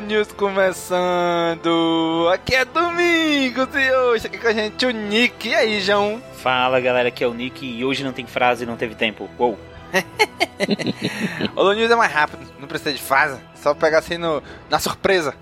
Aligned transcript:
News 0.00 0.32
começando! 0.32 1.68
Aqui 2.32 2.54
é 2.54 2.64
Domingos 2.64 3.68
e 3.74 3.92
hoje 3.92 4.26
aqui 4.26 4.38
com 4.38 4.48
a 4.48 4.52
gente 4.52 4.84
o 4.84 4.90
Nick. 4.90 5.48
E 5.48 5.54
aí, 5.54 5.80
João? 5.80 6.20
Fala 6.34 6.80
galera, 6.80 7.08
aqui 7.08 7.22
é 7.22 7.26
o 7.26 7.34
Nick 7.34 7.64
e 7.64 7.84
hoje 7.84 8.02
não 8.02 8.12
tem 8.12 8.26
frase, 8.26 8.66
não 8.66 8.76
teve 8.76 8.94
tempo. 8.94 9.28
Uou! 9.38 9.58
Holo 11.54 11.72
News 11.74 11.90
é 11.90 11.96
mais 11.96 12.12
rápido, 12.12 12.44
não 12.58 12.66
precisa 12.66 12.92
de 12.92 13.00
fase, 13.00 13.40
só 13.54 13.72
pegar 13.74 13.98
assim 13.98 14.18
no, 14.18 14.42
na 14.68 14.78
surpresa. 14.78 15.34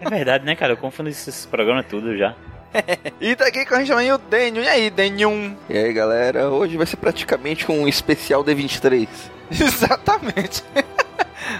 É 0.00 0.08
verdade, 0.08 0.44
né, 0.44 0.54
cara? 0.54 0.72
Eu 0.72 0.76
confundo 0.76 1.08
esses 1.08 1.46
programas 1.46 1.86
tudo 1.86 2.16
já. 2.16 2.34
E 3.20 3.36
tá 3.36 3.46
aqui 3.46 3.66
com 3.66 3.74
a 3.74 3.78
gente 3.78 3.88
também 3.88 4.12
o 4.12 4.18
Daniel. 4.18 4.64
E 4.64 4.68
aí, 4.68 4.90
Daniel? 4.90 5.32
E 5.68 5.76
aí 5.76 5.92
galera, 5.92 6.48
hoje 6.48 6.76
vai 6.76 6.86
ser 6.86 6.96
praticamente 6.96 7.70
um 7.70 7.86
especial 7.86 8.44
D23. 8.44 9.08
Exatamente. 9.60 10.64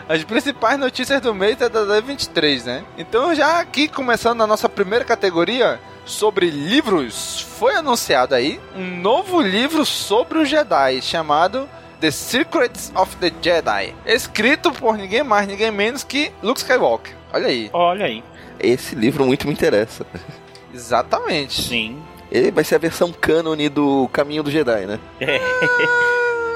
As 0.09 0.23
principais 0.25 0.79
notícias 0.79 1.21
do 1.21 1.35
mês 1.35 1.61
é 1.61 1.69
da 1.69 1.81
D23, 1.81 2.65
né? 2.65 2.85
Então, 2.97 3.35
já 3.35 3.61
aqui 3.61 3.89
começando 3.89 4.43
a 4.43 4.47
nossa 4.47 4.69
primeira 4.69 5.05
categoria 5.05 5.81
sobre 6.05 6.51
livros, 6.51 7.41
foi 7.59 7.75
anunciado 7.75 8.35
aí 8.35 8.61
um 8.75 9.01
novo 9.01 9.41
livro 9.41 9.85
sobre 9.85 10.39
os 10.39 10.49
Jedi 10.49 11.01
chamado 11.01 11.69
The 12.01 12.11
Secrets 12.11 12.93
of 12.97 13.15
the 13.17 13.33
Jedi, 13.41 13.95
escrito 14.05 14.73
por 14.73 14.97
ninguém 14.97 15.23
mais, 15.23 15.47
ninguém 15.47 15.71
menos 15.71 16.03
que 16.03 16.33
Luke 16.43 16.61
Skywalker. 16.61 17.15
Olha 17.33 17.47
aí. 17.47 17.71
Olha 17.73 18.07
aí. 18.07 18.25
Esse 18.59 18.95
livro 18.95 19.25
muito 19.25 19.47
me 19.47 19.53
interessa. 19.53 20.05
Exatamente. 20.75 21.63
Sim. 21.63 22.03
Ele 22.31 22.51
vai 22.51 22.65
ser 22.65 22.77
a 22.77 22.79
versão 22.79 23.13
cânone 23.13 23.69
do 23.69 24.09
Caminho 24.13 24.43
do 24.43 24.51
Jedi, 24.51 24.87
né? 24.87 24.99
É, 25.21 25.39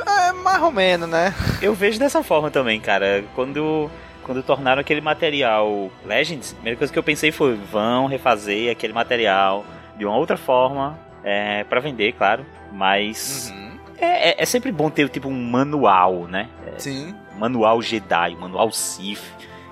É 0.06 0.32
mais 0.32 0.62
ou 0.62 0.70
menos, 0.70 1.08
né? 1.08 1.34
eu 1.60 1.74
vejo 1.74 1.98
dessa 1.98 2.22
forma 2.22 2.50
também, 2.50 2.80
cara. 2.80 3.24
Quando, 3.34 3.90
quando 4.22 4.42
tornaram 4.42 4.80
aquele 4.80 5.00
material 5.00 5.90
Legends, 6.04 6.52
a 6.52 6.54
primeira 6.54 6.78
coisa 6.78 6.92
que 6.92 6.98
eu 6.98 7.02
pensei 7.02 7.32
foi: 7.32 7.54
vão 7.56 8.06
refazer 8.06 8.70
aquele 8.70 8.92
material 8.92 9.64
de 9.96 10.04
uma 10.04 10.16
outra 10.16 10.36
forma, 10.36 10.98
é, 11.24 11.64
para 11.64 11.80
vender, 11.80 12.12
claro. 12.12 12.44
Mas 12.72 13.52
Uhum. 13.54 13.78
é, 13.98 14.30
é- 14.30 14.42
é 14.42 14.44
sempre 14.46 14.70
bom 14.70 14.90
ter 14.90 15.08
tipo 15.08 15.28
um 15.28 15.50
manual, 15.50 16.27
né? 16.27 16.48
Sim. 16.78 17.14
manual 17.38 17.80
Jedi, 17.82 18.34
manual 18.36 18.70
Sith, 18.72 19.22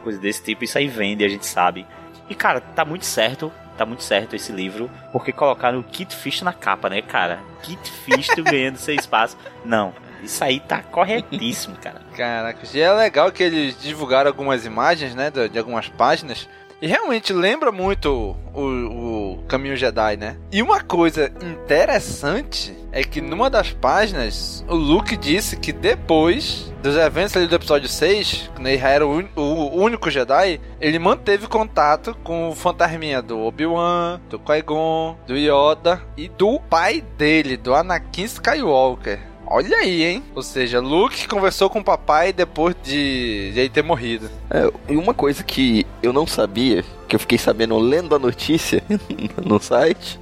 coisa 0.03 0.19
desse 0.19 0.43
tipo, 0.43 0.65
isso 0.65 0.77
aí 0.79 0.87
vende, 0.87 1.25
a 1.25 1.29
gente 1.29 1.47
sabe. 1.47 1.87
E 2.29 2.35
cara, 2.35 2.61
tá 2.61 2.85
muito 2.85 3.05
certo, 3.05 3.53
tá 3.77 3.85
muito 3.87 4.03
certo 4.03 4.35
esse 4.37 4.51
livro, 4.53 4.91
porque 5.13 5.33
colocaram 5.33 5.79
o 5.79 5.83
Kit 5.83 6.15
Fisto 6.15 6.45
na 6.45 6.53
capa, 6.53 6.89
né, 6.89 7.03
cara? 7.03 7.41
Kit 7.63 7.91
Fisto 7.91 8.43
ganhando 8.45 8.77
seu 8.79 8.95
espaço. 8.95 9.37
Não, 9.65 9.93
isso 10.25 10.43
aí 10.43 10.61
tá 10.61 10.83
corretíssimo, 10.83 11.77
cara. 11.77 12.01
Caraca, 12.17 12.67
já 12.67 12.81
é 12.81 12.93
legal 12.93 13.31
que 13.31 13.43
eles 13.43 13.81
divulgaram 13.81 14.29
algumas 14.29 14.65
imagens, 14.65 15.15
né, 15.15 15.31
de, 15.31 15.59
algumas 15.59 15.89
páginas. 15.89 16.49
E 16.83 16.87
realmente 16.87 17.33
lembra 17.33 17.73
muito 17.73 18.37
o, 18.53 18.61
o 18.61 19.45
Caminho 19.49 19.77
Jedi, 19.77 20.17
né? 20.17 20.37
E 20.53 20.61
uma 20.61 20.83
coisa 20.83 21.33
interessante 21.41 22.77
é 22.93 23.03
que 23.03 23.21
numa 23.21 23.49
das 23.49 23.73
páginas, 23.73 24.65
o 24.69 24.75
Luke 24.75 25.17
disse 25.17 25.57
que 25.57 25.73
depois 25.73 26.73
dos 26.83 26.97
eventos 26.97 27.35
ali 27.37 27.47
do 27.47 27.57
episódio 27.57 27.89
6, 27.89 28.51
quando 28.55 28.67
ele 28.67 28.79
já 28.79 28.89
era 28.91 29.07
o, 29.07 29.27
o 29.35 29.83
único 29.83 30.11
Jedi, 30.11 30.61
ele 30.79 30.99
manteve 30.99 31.47
contato 31.47 32.15
com 32.23 32.51
o 32.51 32.55
fantasminha 32.55 33.23
do 33.23 33.41
Obi-Wan, 33.41 34.21
do 34.29 34.39
Qui-Gon, 34.39 35.17
do 35.27 35.35
Yoda 35.35 36.03
e 36.17 36.29
do 36.29 36.61
pai 36.61 37.01
dele, 37.17 37.57
do 37.57 37.75
Anakin 37.75 38.25
Skywalker. 38.25 39.19
Olha 39.47 39.77
aí, 39.77 40.03
hein? 40.03 40.23
Ou 40.35 40.43
seja, 40.43 40.81
Luke 40.81 41.29
conversou 41.29 41.69
com 41.69 41.81
o 41.81 41.85
papai 41.85 42.33
depois 42.33 42.75
de, 42.83 43.53
de 43.53 43.61
ele 43.61 43.69
ter 43.69 43.83
morrido. 43.83 44.31
É, 44.51 44.71
e 44.93 44.97
uma 44.97 45.15
coisa 45.15 45.43
que 45.43 45.87
eu 46.03 46.13
não 46.13 46.27
sabia, 46.27 46.85
que 47.09 47.15
eu 47.15 47.21
fiquei 47.21 47.39
sabendo 47.39 47.79
lendo 47.79 48.15
a 48.15 48.19
notícia 48.19 48.83
no 49.45 49.61
site, 49.61 50.19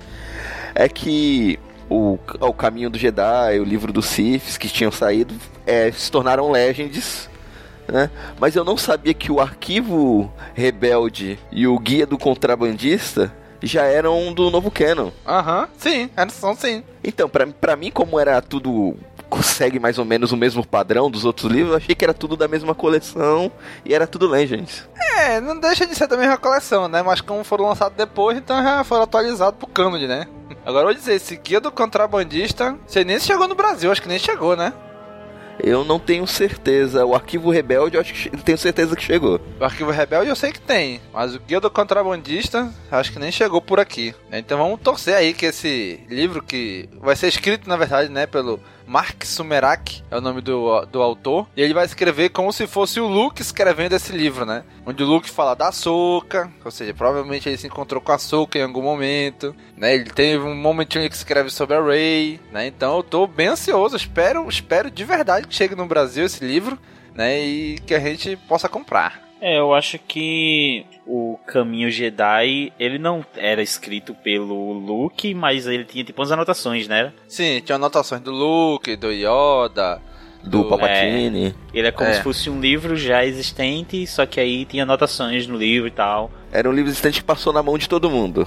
é 0.75 0.89
que 0.89 1.59
o, 1.89 2.19
o 2.41 2.53
Caminho 2.53 2.91
do 2.91 2.99
Jedi, 2.99 3.61
o 3.61 3.65
livro 3.65 3.93
dos 3.93 4.07
Siths 4.07 4.57
que 4.57 4.69
tinham 4.69 4.91
saído, 4.91 5.35
é, 5.67 5.91
se 5.93 6.11
tornaram 6.11 6.51
Legends. 6.51 7.31
Né? 7.87 8.11
Mas 8.41 8.57
eu 8.57 8.65
não 8.65 8.77
sabia 8.77 9.13
que 9.13 9.31
o 9.31 9.41
arquivo 9.41 10.33
rebelde 10.55 11.39
e 11.51 11.67
o 11.67 11.79
guia 11.79 12.07
do 12.07 12.17
contrabandista 12.17 13.33
já 13.63 13.85
eram 13.85 14.33
do 14.33 14.51
novo 14.51 14.71
canon. 14.71 15.11
Aham, 15.27 15.69
sim, 15.77 16.11
eles 16.17 16.33
são 16.33 16.55
sim. 16.55 16.83
Então, 17.03 17.29
pra, 17.29 17.47
pra 17.47 17.77
mim, 17.77 17.91
como 17.91 18.19
era 18.19 18.41
tudo. 18.41 18.97
Segue 19.43 19.79
mais 19.79 19.99
ou 19.99 20.05
menos 20.05 20.33
o 20.33 20.37
mesmo 20.37 20.67
padrão 20.67 21.11
dos 21.11 21.25
outros 21.25 21.51
livros, 21.51 21.71
eu 21.71 21.77
achei 21.77 21.95
que 21.95 22.05
era 22.05 22.15
tudo 22.15 22.37
da 22.37 22.49
mesma 22.49 22.75
coleção 22.75 23.51
e 23.85 23.95
era 23.95 24.07
tudo 24.07 24.29
Legends. 24.29 24.89
É, 25.19 25.41
não 25.41 25.59
deixa 25.59 25.87
de 25.87 25.95
ser 25.95 26.07
da 26.07 26.17
mesma 26.17 26.37
coleção, 26.37 26.89
né? 26.89 27.03
Mas 27.03 27.21
como 27.21 27.45
foram 27.45 27.67
lançados 27.67 27.97
depois, 27.97 28.37
então 28.37 28.63
já 28.63 28.83
foram 28.85 29.03
atualizados 29.03 29.59
pro 29.59 29.69
Canon, 29.69 29.99
né? 29.99 30.27
Agora 30.65 30.83
eu 30.83 30.89
vou 30.89 30.95
dizer, 30.95 31.15
esse 31.15 31.37
guia 31.37 31.61
do 31.61 31.71
contrabandista, 31.71 32.77
você 32.87 33.05
nem 33.05 33.19
chegou 33.19 33.49
no 33.49 33.55
Brasil, 33.55 33.91
acho 33.91 34.03
que 34.03 34.09
nem 34.09 34.19
chegou, 34.19 34.57
né? 34.57 34.73
Eu 35.63 35.85
não 35.85 35.99
tenho 35.99 36.27
certeza. 36.27 37.05
O 37.05 37.15
arquivo 37.15 37.51
rebelde, 37.51 37.97
eu 37.97 38.01
acho 38.01 38.13
que 38.13 38.31
tenho 38.39 38.59
certeza 38.59 38.97
que 38.97 39.03
chegou. 39.03 39.41
O 39.61 39.65
Arquivo 39.65 39.91
Rebelde 39.91 40.29
eu 40.29 40.37
sei 40.37 40.53
que 40.53 40.61
tem, 40.61 41.01
mas 41.13 41.35
o 41.35 41.41
Guia 41.41 41.61
do 41.61 41.71
Contrabandista 41.71 42.73
acho 42.91 43.13
que 43.13 43.19
nem 43.19 43.31
chegou 43.31 43.61
por 43.61 43.79
aqui. 43.79 44.15
Então 44.33 44.59
vamos 44.59 44.81
torcer 44.81 45.15
aí 45.15 45.33
que 45.33 45.47
esse 45.47 46.01
livro 46.09 46.43
que 46.43 46.89
vai 47.01 47.15
ser 47.15 47.29
escrito, 47.29 47.69
na 47.69 47.77
verdade, 47.77 48.09
né, 48.09 48.27
pelo 48.27 48.59
Mark 48.87 49.25
Sumerak, 49.25 50.03
é 50.11 50.17
o 50.17 50.21
nome 50.21 50.41
do, 50.41 50.85
do 50.87 51.03
autor, 51.03 51.47
e 51.57 51.63
ele 51.63 51.75
vai 51.75 51.85
escrever 51.85 52.31
como 52.31 52.53
se 52.53 52.67
fosse 52.67 53.01
o 53.01 53.07
Luke 53.07 53.43
escrevendo 53.43 53.95
esse 53.95 54.13
livro, 54.13 54.45
né? 54.45 54.65
Onde 54.85 55.03
o 55.03 55.07
Luke 55.07 55.31
fala 55.31 55.55
da 55.55 55.73
Soca, 55.73 56.51
ou 56.65 56.71
seja, 56.71 56.95
provavelmente 56.95 57.49
ele 57.49 57.57
se 57.57 57.67
encontrou 57.67 58.01
com 58.01 58.13
a 58.13 58.19
Soca 58.19 58.59
em 58.59 58.63
algum 58.63 58.83
momento, 58.83 59.55
né? 59.77 59.95
Ele 59.95 60.11
teve 60.11 60.43
um 60.45 60.55
momentinho 60.55 61.09
que 61.09 61.17
escreve 61.17 61.51
sobre 61.51 61.77
a 61.77 61.83
Rey, 61.83 62.41
né? 62.51 62.67
Então 62.67 62.97
eu 62.97 63.03
tô 63.03 63.27
bem 63.27 63.49
ansioso, 63.49 63.97
espero, 63.97 64.49
espero 64.49 64.91
de 64.91 65.05
verdade 65.05 65.47
que 65.47 65.55
chegue 65.55 65.75
no 65.75 65.87
Brasil 65.87 66.25
esse 66.25 66.45
livro, 66.45 66.79
né? 67.15 67.41
E 67.41 67.79
que 67.87 67.95
a 67.95 68.01
gente 68.01 68.37
possa 68.49 68.69
comprar. 68.69 69.32
É, 69.45 69.59
eu 69.59 69.75
acho 69.75 69.99
que 69.99 70.87
o 71.05 71.37
Caminho 71.49 71.91
Jedi, 71.91 72.73
ele 72.79 72.97
não 72.97 73.25
era 73.37 73.61
escrito 73.61 74.15
pelo 74.15 74.73
Luke, 74.73 75.35
mas 75.35 75.67
ele 75.67 75.85
tinha 75.85 76.05
tipo 76.05 76.21
umas 76.21 76.31
anotações, 76.31 76.87
né? 76.87 77.13
Sim, 77.27 77.61
tinha 77.65 77.75
anotações 77.75 78.23
do 78.23 78.31
Luke, 78.31 78.95
do 78.95 79.11
Yoda. 79.11 80.01
Do 80.45 80.63
Do- 80.63 80.69
Palpatine. 80.71 81.55
Ele 81.73 81.87
é 81.87 81.93
como 81.93 82.11
É. 82.11 82.15
se 82.15 82.23
fosse 82.23 82.51
um 82.51 82.61
livro 82.61 82.97
já 82.97 83.25
existente, 83.25 84.05
só 84.09 84.27
que 84.27 84.41
aí 84.41 84.65
tinha 84.65 84.83
anotações 84.83 85.47
no 85.47 85.57
livro 85.57 85.87
e 85.87 85.91
tal. 85.93 86.33
Era 86.51 86.69
um 86.69 86.73
livro 86.73 86.91
existente 86.91 87.21
que 87.21 87.25
passou 87.25 87.53
na 87.53 87.63
mão 87.63 87.79
de 87.79 87.89
todo 87.89 88.11
mundo. 88.11 88.45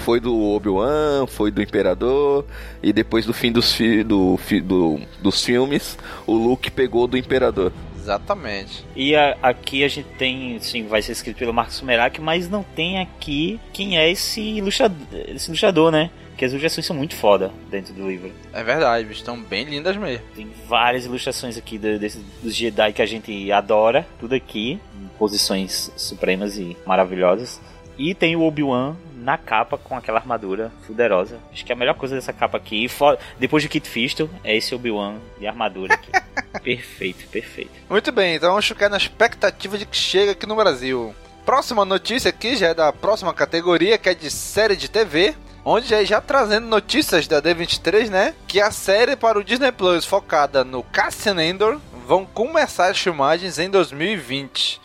Foi 0.00 0.18
do 0.18 0.36
Obi-Wan, 0.36 1.26
foi 1.28 1.52
do 1.52 1.62
Imperador, 1.62 2.44
e 2.82 2.92
depois 2.92 3.24
do 3.24 3.32
fim 3.32 3.52
dos, 3.52 3.72
fi- 3.72 4.02
do, 4.02 4.36
fi- 4.36 4.60
do- 4.60 5.00
dos 5.22 5.44
filmes, 5.44 5.96
o 6.26 6.34
Luke 6.34 6.72
pegou 6.72 7.06
do 7.06 7.16
Imperador. 7.16 7.72
Exatamente. 8.08 8.84
E 8.96 9.14
a- 9.14 9.36
aqui 9.42 9.84
a 9.84 9.88
gente 9.88 10.08
tem, 10.18 10.58
sim, 10.60 10.86
vai 10.86 11.02
ser 11.02 11.12
escrito 11.12 11.36
pelo 11.36 11.52
Marcos 11.52 11.74
Sumerak, 11.76 12.20
mas 12.20 12.48
não 12.48 12.62
tem 12.62 12.98
aqui 13.00 13.60
quem 13.72 13.98
é 13.98 14.10
esse 14.10 14.40
ilustrador, 14.40 14.96
esse 15.12 15.48
ilustrador, 15.48 15.90
né? 15.92 16.10
Que 16.36 16.44
as 16.44 16.52
ilustrações 16.52 16.86
são 16.86 16.96
muito 16.96 17.14
foda 17.16 17.50
dentro 17.70 17.92
do 17.92 18.08
livro. 18.08 18.32
É 18.52 18.62
verdade, 18.62 19.10
estão 19.12 19.38
bem 19.42 19.64
lindas 19.64 19.96
mesmo. 19.96 20.24
Tem 20.34 20.48
várias 20.66 21.04
ilustrações 21.04 21.58
aqui 21.58 21.76
do- 21.76 21.98
desse- 21.98 22.24
dos 22.42 22.54
Jedi 22.54 22.92
que 22.92 23.02
a 23.02 23.06
gente 23.06 23.52
adora, 23.52 24.06
tudo 24.18 24.34
aqui, 24.34 24.78
em 24.98 25.08
posições 25.18 25.90
supremas 25.96 26.56
e 26.56 26.76
maravilhosas. 26.86 27.60
E 27.98 28.14
tem 28.14 28.36
o 28.36 28.42
Obi-Wan 28.42 28.94
na 29.28 29.36
capa 29.36 29.76
com 29.76 29.94
aquela 29.94 30.18
armadura 30.18 30.72
poderosa. 30.86 31.38
Acho 31.52 31.62
que 31.62 31.70
a 31.70 31.76
melhor 31.76 31.94
coisa 31.96 32.14
dessa 32.14 32.32
capa 32.32 32.56
aqui, 32.56 32.88
depois 33.38 33.62
do 33.62 33.68
Kit 33.68 33.86
Fisto, 33.86 34.30
é 34.42 34.56
esse 34.56 34.74
Obi-Wan 34.74 35.16
de 35.38 35.46
armadura 35.46 35.92
aqui. 35.92 36.10
perfeito, 36.64 37.28
perfeito. 37.28 37.70
Muito 37.90 38.10
bem, 38.10 38.36
então 38.36 38.48
vamos 38.48 38.66
ficar 38.66 38.88
na 38.88 38.96
expectativa 38.96 39.76
de 39.76 39.84
que 39.84 39.98
chegue 39.98 40.30
aqui 40.30 40.46
no 40.46 40.56
Brasil. 40.56 41.14
Próxima 41.44 41.84
notícia 41.84 42.30
aqui 42.30 42.56
já 42.56 42.68
é 42.68 42.74
da 42.74 42.90
próxima 42.90 43.34
categoria, 43.34 43.98
que 43.98 44.08
é 44.08 44.14
de 44.14 44.30
série 44.30 44.76
de 44.76 44.88
TV. 44.88 45.34
Onde 45.62 45.88
já, 45.88 46.02
já 46.04 46.22
trazendo 46.22 46.66
notícias 46.66 47.28
da 47.28 47.42
D23, 47.42 48.08
né? 48.08 48.34
Que 48.46 48.62
a 48.62 48.70
série 48.70 49.14
para 49.14 49.38
o 49.38 49.44
Disney 49.44 49.72
Plus 49.72 50.06
focada 50.06 50.64
no 50.64 50.82
Cassian 50.82 51.44
Endor 51.44 51.78
vão 52.06 52.24
começar 52.24 52.86
as 52.86 52.98
filmagens 52.98 53.58
em 53.58 53.68
2020. 53.68 54.80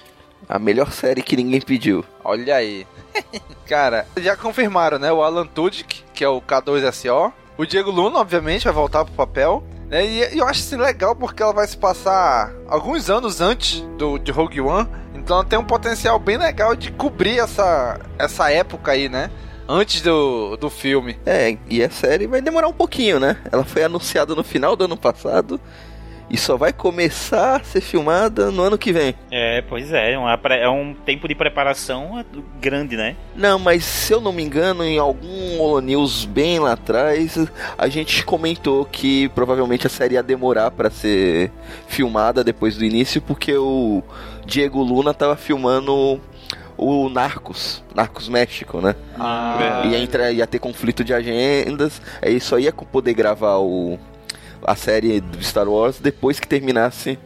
A 0.50 0.60
melhor 0.60 0.92
série 0.92 1.22
que 1.22 1.38
ninguém 1.38 1.62
pediu. 1.62 2.04
Olha 2.26 2.58
aí. 2.58 2.86
Cara, 3.68 4.06
já 4.18 4.36
confirmaram, 4.36 5.00
né? 5.00 5.12
O 5.12 5.24
Alan 5.24 5.46
Tudyk, 5.46 6.04
que 6.14 6.24
é 6.24 6.28
o 6.30 6.42
K2SO, 6.42 7.32
O 7.58 7.66
Diego 7.66 7.92
Luna, 7.92 8.20
obviamente, 8.20 8.66
vai 8.66 8.74
voltar 8.74 9.06
pro 9.06 9.14
papel. 9.14 9.64
Né? 9.90 10.06
E, 10.06 10.36
e 10.36 10.40
eu 10.40 10.48
acho 10.48 10.60
isso 10.62 10.78
legal 10.78 11.16
porque 11.16 11.44
ela 11.44 11.54
vai 11.54 11.68
se 11.68 11.78
passar 11.78 12.52
alguns 12.68 13.10
anos 13.10 13.42
antes 13.42 13.82
do, 13.98 14.18
de 14.18 14.32
Rogue 14.32 14.62
One. 14.62 14.88
Então 15.14 15.38
ela 15.38 15.46
tem 15.46 15.58
um 15.58 15.64
potencial 15.64 16.20
bem 16.20 16.38
legal 16.38 16.76
de 16.76 16.92
cobrir 16.92 17.40
essa, 17.40 18.00
essa 18.18 18.52
época 18.52 18.92
aí, 18.92 19.08
né? 19.08 19.30
Antes 19.68 20.02
do, 20.02 20.58
do 20.58 20.70
filme. 20.70 21.18
É, 21.26 21.58
e 21.70 21.82
a 21.82 21.90
série 21.90 22.28
vai 22.28 22.42
demorar 22.42 22.68
um 22.68 22.74
pouquinho, 22.74 23.20
né? 23.20 23.38
Ela 23.52 23.64
foi 23.64 23.84
anunciada 23.84 24.36
no 24.36 24.44
final 24.44 24.76
do 24.76 24.86
ano 24.86 24.98
passado 24.98 25.62
e 26.34 26.38
só 26.38 26.58
vai 26.58 26.74
começar 26.74 27.58
a 27.58 27.64
ser 27.64 27.80
filmada 27.80 28.50
no 28.50 28.64
ano 28.64 28.76
que 28.76 28.92
vem. 28.92 29.14
É, 29.30 29.62
pois 29.62 29.94
é, 29.94 30.14
é 30.14 30.70
um 30.70 30.96
tempo 31.06 31.28
de 31.28 31.36
preparação 31.36 32.26
grande, 32.60 32.98
né? 32.98 33.16
Não, 33.36 33.60
mas 33.60 33.86
se 33.86 34.12
eu 34.12 34.20
não 34.20 34.34
me 34.34 34.42
engano, 34.42 34.84
em 34.84 34.98
algum 34.98 35.62
Holo 35.62 35.80
News 35.80 36.26
bem 36.26 36.58
lá 36.58 36.72
atrás, 36.72 37.38
a 37.78 37.88
gente 37.88 38.26
comentou 38.26 38.84
que 38.84 39.30
provavelmente 39.30 39.86
a 39.86 39.90
série 39.92 40.16
ia 40.16 40.24
demorar 40.24 40.72
pra 40.72 40.90
ser 40.90 41.52
filmada 41.86 42.44
depois 42.44 42.76
do 42.76 42.84
início, 42.84 43.22
porque 43.22 43.56
o 43.56 44.02
Diego 44.44 44.82
Luna 44.82 45.14
tava 45.14 45.36
filmando 45.36 46.20
o 46.76 47.10
Narcos, 47.10 47.84
Narcos 47.94 48.28
México, 48.28 48.82
né? 48.82 48.96
Ah, 49.20 49.84
Ia, 49.86 50.00
entrar, 50.00 50.32
ia 50.32 50.48
ter 50.48 50.58
conflito 50.58 51.04
de 51.04 51.14
agendas, 51.14 52.02
aí 52.24 52.40
só 52.40 52.58
ia 52.58 52.74
poder 52.74 53.14
gravar 53.14 53.58
o, 53.58 54.00
a 54.66 54.76
série 54.76 55.22
do 55.22 55.44
Star 55.44 55.68
Wars 55.68 56.00
depois 56.00 56.40
que 56.40 56.48
terminasse 56.48 57.18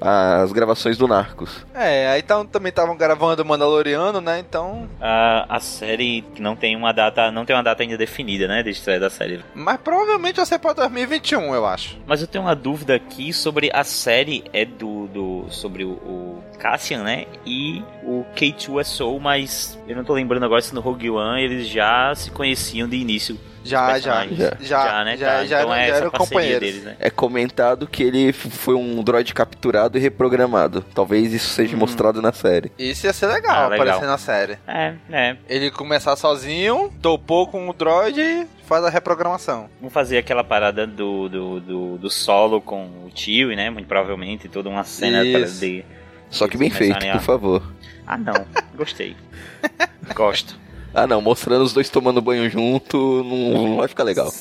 as 0.00 0.52
gravações 0.52 0.96
do 0.96 1.08
Narcos. 1.08 1.64
É, 1.74 2.08
aí 2.08 2.22
tão, 2.22 2.46
também 2.46 2.70
estavam 2.70 2.96
gravando 2.96 3.44
Mandaloriano, 3.44 4.20
né? 4.20 4.38
Então. 4.38 4.88
a, 5.00 5.56
a 5.56 5.60
série 5.60 6.22
que 6.34 6.42
não 6.42 6.54
tem 6.56 6.76
uma 6.76 6.92
data, 6.92 7.30
não 7.30 7.44
tem 7.44 7.54
uma 7.56 7.62
data 7.62 7.82
ainda 7.82 7.96
definida, 7.96 8.46
né, 8.46 8.62
de 8.62 8.70
estreia 8.70 9.00
da 9.00 9.10
série. 9.10 9.40
Mas 9.54 9.78
provavelmente 9.78 10.36
vai 10.36 10.46
ser 10.46 10.58
pra 10.58 10.72
2021, 10.72 11.54
eu 11.54 11.66
acho. 11.66 11.98
Mas 12.06 12.20
eu 12.20 12.26
tenho 12.26 12.44
uma 12.44 12.54
dúvida 12.54 12.94
aqui 12.94 13.32
sobre 13.32 13.70
a 13.72 13.84
série 13.84 14.44
é 14.52 14.64
do, 14.64 15.06
do 15.08 15.46
sobre 15.50 15.84
o, 15.84 15.90
o 15.90 16.42
Cassian, 16.58 17.02
né? 17.02 17.26
E 17.44 17.82
o 18.02 18.24
K2SO, 18.34 19.18
mas 19.20 19.78
eu 19.88 19.96
não 19.96 20.04
tô 20.04 20.14
lembrando 20.14 20.44
agora 20.44 20.60
se 20.60 20.74
no 20.74 20.80
Rogue 20.80 21.10
One 21.10 21.42
eles 21.42 21.68
já 21.68 22.14
se 22.14 22.30
conheciam 22.30 22.88
de 22.88 22.96
início. 22.96 23.38
Já, 23.66 23.98
já, 23.98 24.26
já, 24.26 24.56
já, 24.60 25.04
né? 25.04 25.16
já, 25.16 25.26
Tá, 25.26 25.44
já, 25.46 25.60
então 25.62 25.74
era- 25.74 25.82
é 25.84 25.86
já 25.86 26.10
parceria 26.10 26.18
companheiros. 26.18 26.60
deles, 26.60 26.84
né? 26.84 26.96
É 27.00 27.10
comentado 27.10 27.86
que 27.86 28.02
ele 28.02 28.32
foi 28.32 28.74
um 28.74 29.02
droid 29.02 29.32
capturado 29.34 29.98
e 29.98 30.00
reprogramado. 30.00 30.82
Talvez 30.94 31.32
isso 31.32 31.48
seja 31.50 31.74
Hum. 31.76 31.80
mostrado 31.80 32.22
na 32.22 32.32
série. 32.32 32.70
Isso 32.78 33.06
ia 33.06 33.12
ser 33.12 33.26
legal, 33.26 33.54
Ah, 33.64 33.68
legal. 33.68 33.86
aparecer 33.86 34.06
na 34.06 34.18
série. 34.18 34.58
É, 34.66 34.94
é. 35.10 35.36
Ele 35.48 35.70
começar 35.70 36.16
sozinho, 36.16 36.92
topou 37.02 37.46
com 37.46 37.68
o 37.68 37.72
droid 37.72 38.20
e 38.20 38.46
faz 38.66 38.84
a 38.84 38.88
reprogramação. 38.90 39.68
Vamos 39.80 39.92
fazer 39.92 40.18
aquela 40.18 40.42
parada 40.44 40.86
do, 40.86 41.28
do, 41.28 41.60
do, 41.60 41.98
do 41.98 42.10
solo 42.10 42.60
com 42.60 42.84
o 43.04 43.10
tio, 43.12 43.48
né? 43.56 43.70
Muito 43.70 43.86
provavelmente, 43.86 44.48
toda 44.48 44.68
uma 44.68 44.84
cena 44.84 45.22
de. 45.24 45.84
Só 46.30 46.48
que 46.48 46.56
bem 46.56 46.70
feito, 46.70 47.06
a- 47.06 47.12
por 47.12 47.20
favor. 47.20 47.62
Ah, 48.06 48.16
não. 48.18 48.46
Gostei. 48.76 49.16
Gosto. 50.14 50.56
Ah 50.96 51.06
não, 51.06 51.20
mostrando 51.20 51.62
os 51.62 51.74
dois 51.74 51.90
tomando 51.90 52.22
banho 52.22 52.48
junto 52.48 53.22
não, 53.22 53.68
não 53.68 53.76
vai 53.76 53.86
ficar 53.86 54.02
legal. 54.02 54.32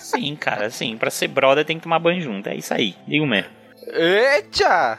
Sim, 0.00 0.34
cara, 0.34 0.68
sim. 0.68 0.96
Pra 0.96 1.12
ser 1.12 1.28
brother 1.28 1.64
tem 1.64 1.76
que 1.76 1.84
tomar 1.84 2.00
banho 2.00 2.20
junto. 2.20 2.48
É 2.48 2.56
isso 2.56 2.74
aí. 2.74 2.96
Digo 3.06 3.24
mesmo. 3.24 3.48
Eita! 3.86 4.98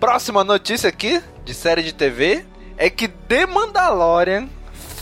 Próxima 0.00 0.42
notícia 0.42 0.88
aqui, 0.88 1.22
de 1.44 1.54
série 1.54 1.84
de 1.84 1.94
TV, 1.94 2.44
é 2.76 2.90
que 2.90 3.06
The 3.06 3.46
Mandalorian 3.46 4.48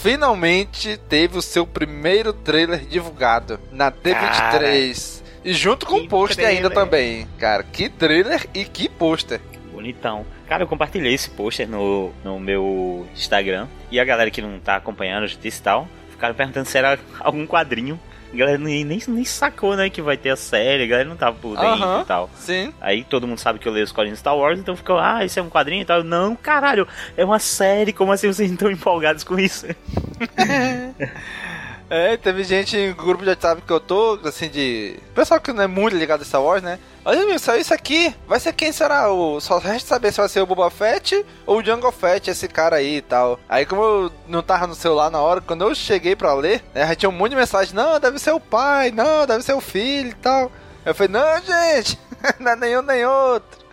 finalmente 0.03 0.99
teve 1.09 1.39
o 1.39 1.43
seu 1.43 1.67
primeiro 1.67 2.35
trailer 2.35 2.81
divulgado 2.81 3.59
na 3.73 3.91
D23. 3.91 5.24
E 5.44 5.52
junto 5.52 5.85
com 5.85 5.96
o 5.96 6.08
pôster 6.08 6.46
ainda 6.46 6.70
também. 6.70 7.29
Cara, 7.38 7.62
que 7.62 7.88
trailer 7.88 8.49
e 8.55 8.64
que 8.64 8.88
pôster. 8.88 9.41
Bonitão. 9.70 10.25
Cara, 10.49 10.62
eu 10.62 10.67
compartilhei 10.67 11.12
esse 11.12 11.29
pôster 11.29 11.69
no, 11.69 12.12
no 12.25 12.41
meu 12.41 13.06
Instagram. 13.12 13.69
E 13.91 14.00
a 14.00 14.05
galera 14.05 14.31
que 14.31 14.41
não 14.41 14.58
tá 14.58 14.76
acompanhando 14.76 15.25
a 15.25 15.26
justiça 15.26 15.61
e 15.61 15.62
tal, 15.62 15.88
ficaram 16.11 16.35
perguntando 16.35 16.67
se 16.67 16.79
era 16.79 16.99
algum 17.20 17.46
quadrinho. 17.46 18.00
A 18.32 18.37
galera 18.37 18.58
nem, 18.58 18.85
nem, 18.85 19.00
nem 19.06 19.25
sacou, 19.25 19.76
né, 19.76 19.88
que 19.91 20.02
vai 20.02 20.17
ter 20.17 20.31
a 20.31 20.37
série. 20.37 20.85
A 20.85 20.87
galera 20.87 21.08
não 21.08 21.17
tava 21.17 21.37
por 21.37 21.56
dentro 21.56 22.00
e 22.00 22.05
tal. 22.05 22.31
Sim. 22.35 22.73
Aí 22.81 23.05
todo 23.05 23.29
mundo 23.29 23.38
sabe 23.38 23.58
que 23.58 23.69
eu 23.69 23.73
leio 23.73 23.85
os 23.85 23.93
quadrinhos 23.93 24.19
Star 24.19 24.37
Wars, 24.37 24.58
então 24.58 24.75
ficou, 24.75 24.99
ah, 24.99 25.25
isso 25.25 25.38
é 25.38 25.43
um 25.43 25.50
quadrinho 25.50 25.82
e 25.82 25.85
tal. 25.85 26.02
Não, 26.02 26.35
caralho, 26.35 26.88
é 27.17 27.25
uma 27.25 27.38
série, 27.38 27.93
como 27.93 28.11
assim 28.11 28.26
vocês 28.26 28.50
estão 28.50 28.70
empolgados 28.70 29.23
com 29.23 29.38
isso? 29.38 29.67
É, 31.96 32.17
teve 32.17 32.43
gente 32.43 32.76
em 32.76 32.93
grupo 32.93 33.23
de 33.23 33.29
WhatsApp 33.29 33.62
que 33.62 33.73
eu 33.73 33.79
tô, 33.79 34.19
assim, 34.25 34.49
de. 34.49 34.99
Pessoal 35.14 35.41
que 35.41 35.52
não 35.52 35.62
é 35.62 35.69
muito 35.69 35.96
ligado 35.96 36.23
a 36.23 36.25
Star 36.25 36.43
Wars, 36.43 36.61
né? 36.61 36.81
Olha, 37.05 37.23
amigo, 37.23 37.38
saiu 37.38 37.61
isso 37.61 37.73
aqui. 37.73 38.12
Vai 38.26 38.41
ser 38.41 38.52
quem 38.52 38.73
será? 38.73 39.12
O... 39.12 39.41
Só 39.41 39.58
resta 39.58 39.91
saber 39.91 40.11
se 40.11 40.19
vai 40.19 40.29
ser 40.29 40.41
o 40.41 40.46
Boba 40.46 40.69
Fett 40.70 41.25
ou 41.46 41.58
o 41.58 41.64
Jungle 41.64 41.93
Fett, 41.93 42.29
esse 42.29 42.49
cara 42.49 42.75
aí 42.75 42.96
e 42.96 43.00
tal. 43.00 43.38
Aí, 43.49 43.64
como 43.64 43.81
eu 43.81 44.12
não 44.26 44.43
tava 44.43 44.67
no 44.67 44.75
celular 44.75 45.08
na 45.08 45.20
hora, 45.20 45.41
quando 45.41 45.62
eu 45.62 45.73
cheguei 45.73 46.17
pra 46.17 46.35
ler, 46.35 46.64
né, 46.75 46.85
já 46.85 46.96
tinha 46.96 47.08
um 47.08 47.12
monte 47.12 47.31
de 47.31 47.37
mensagem: 47.37 47.73
não, 47.73 48.00
deve 48.00 48.19
ser 48.19 48.32
o 48.32 48.41
pai, 48.41 48.91
não, 48.91 49.25
deve 49.25 49.44
ser 49.44 49.55
o 49.55 49.61
filho 49.61 50.08
e 50.08 50.14
tal. 50.14 50.50
Eu 50.85 50.96
falei: 50.96 51.12
não, 51.12 51.43
gente, 51.43 51.96
não 52.41 52.50
é 52.50 52.56
nenhum 52.56 52.82
nem 52.82 53.06
outro. 53.06 53.64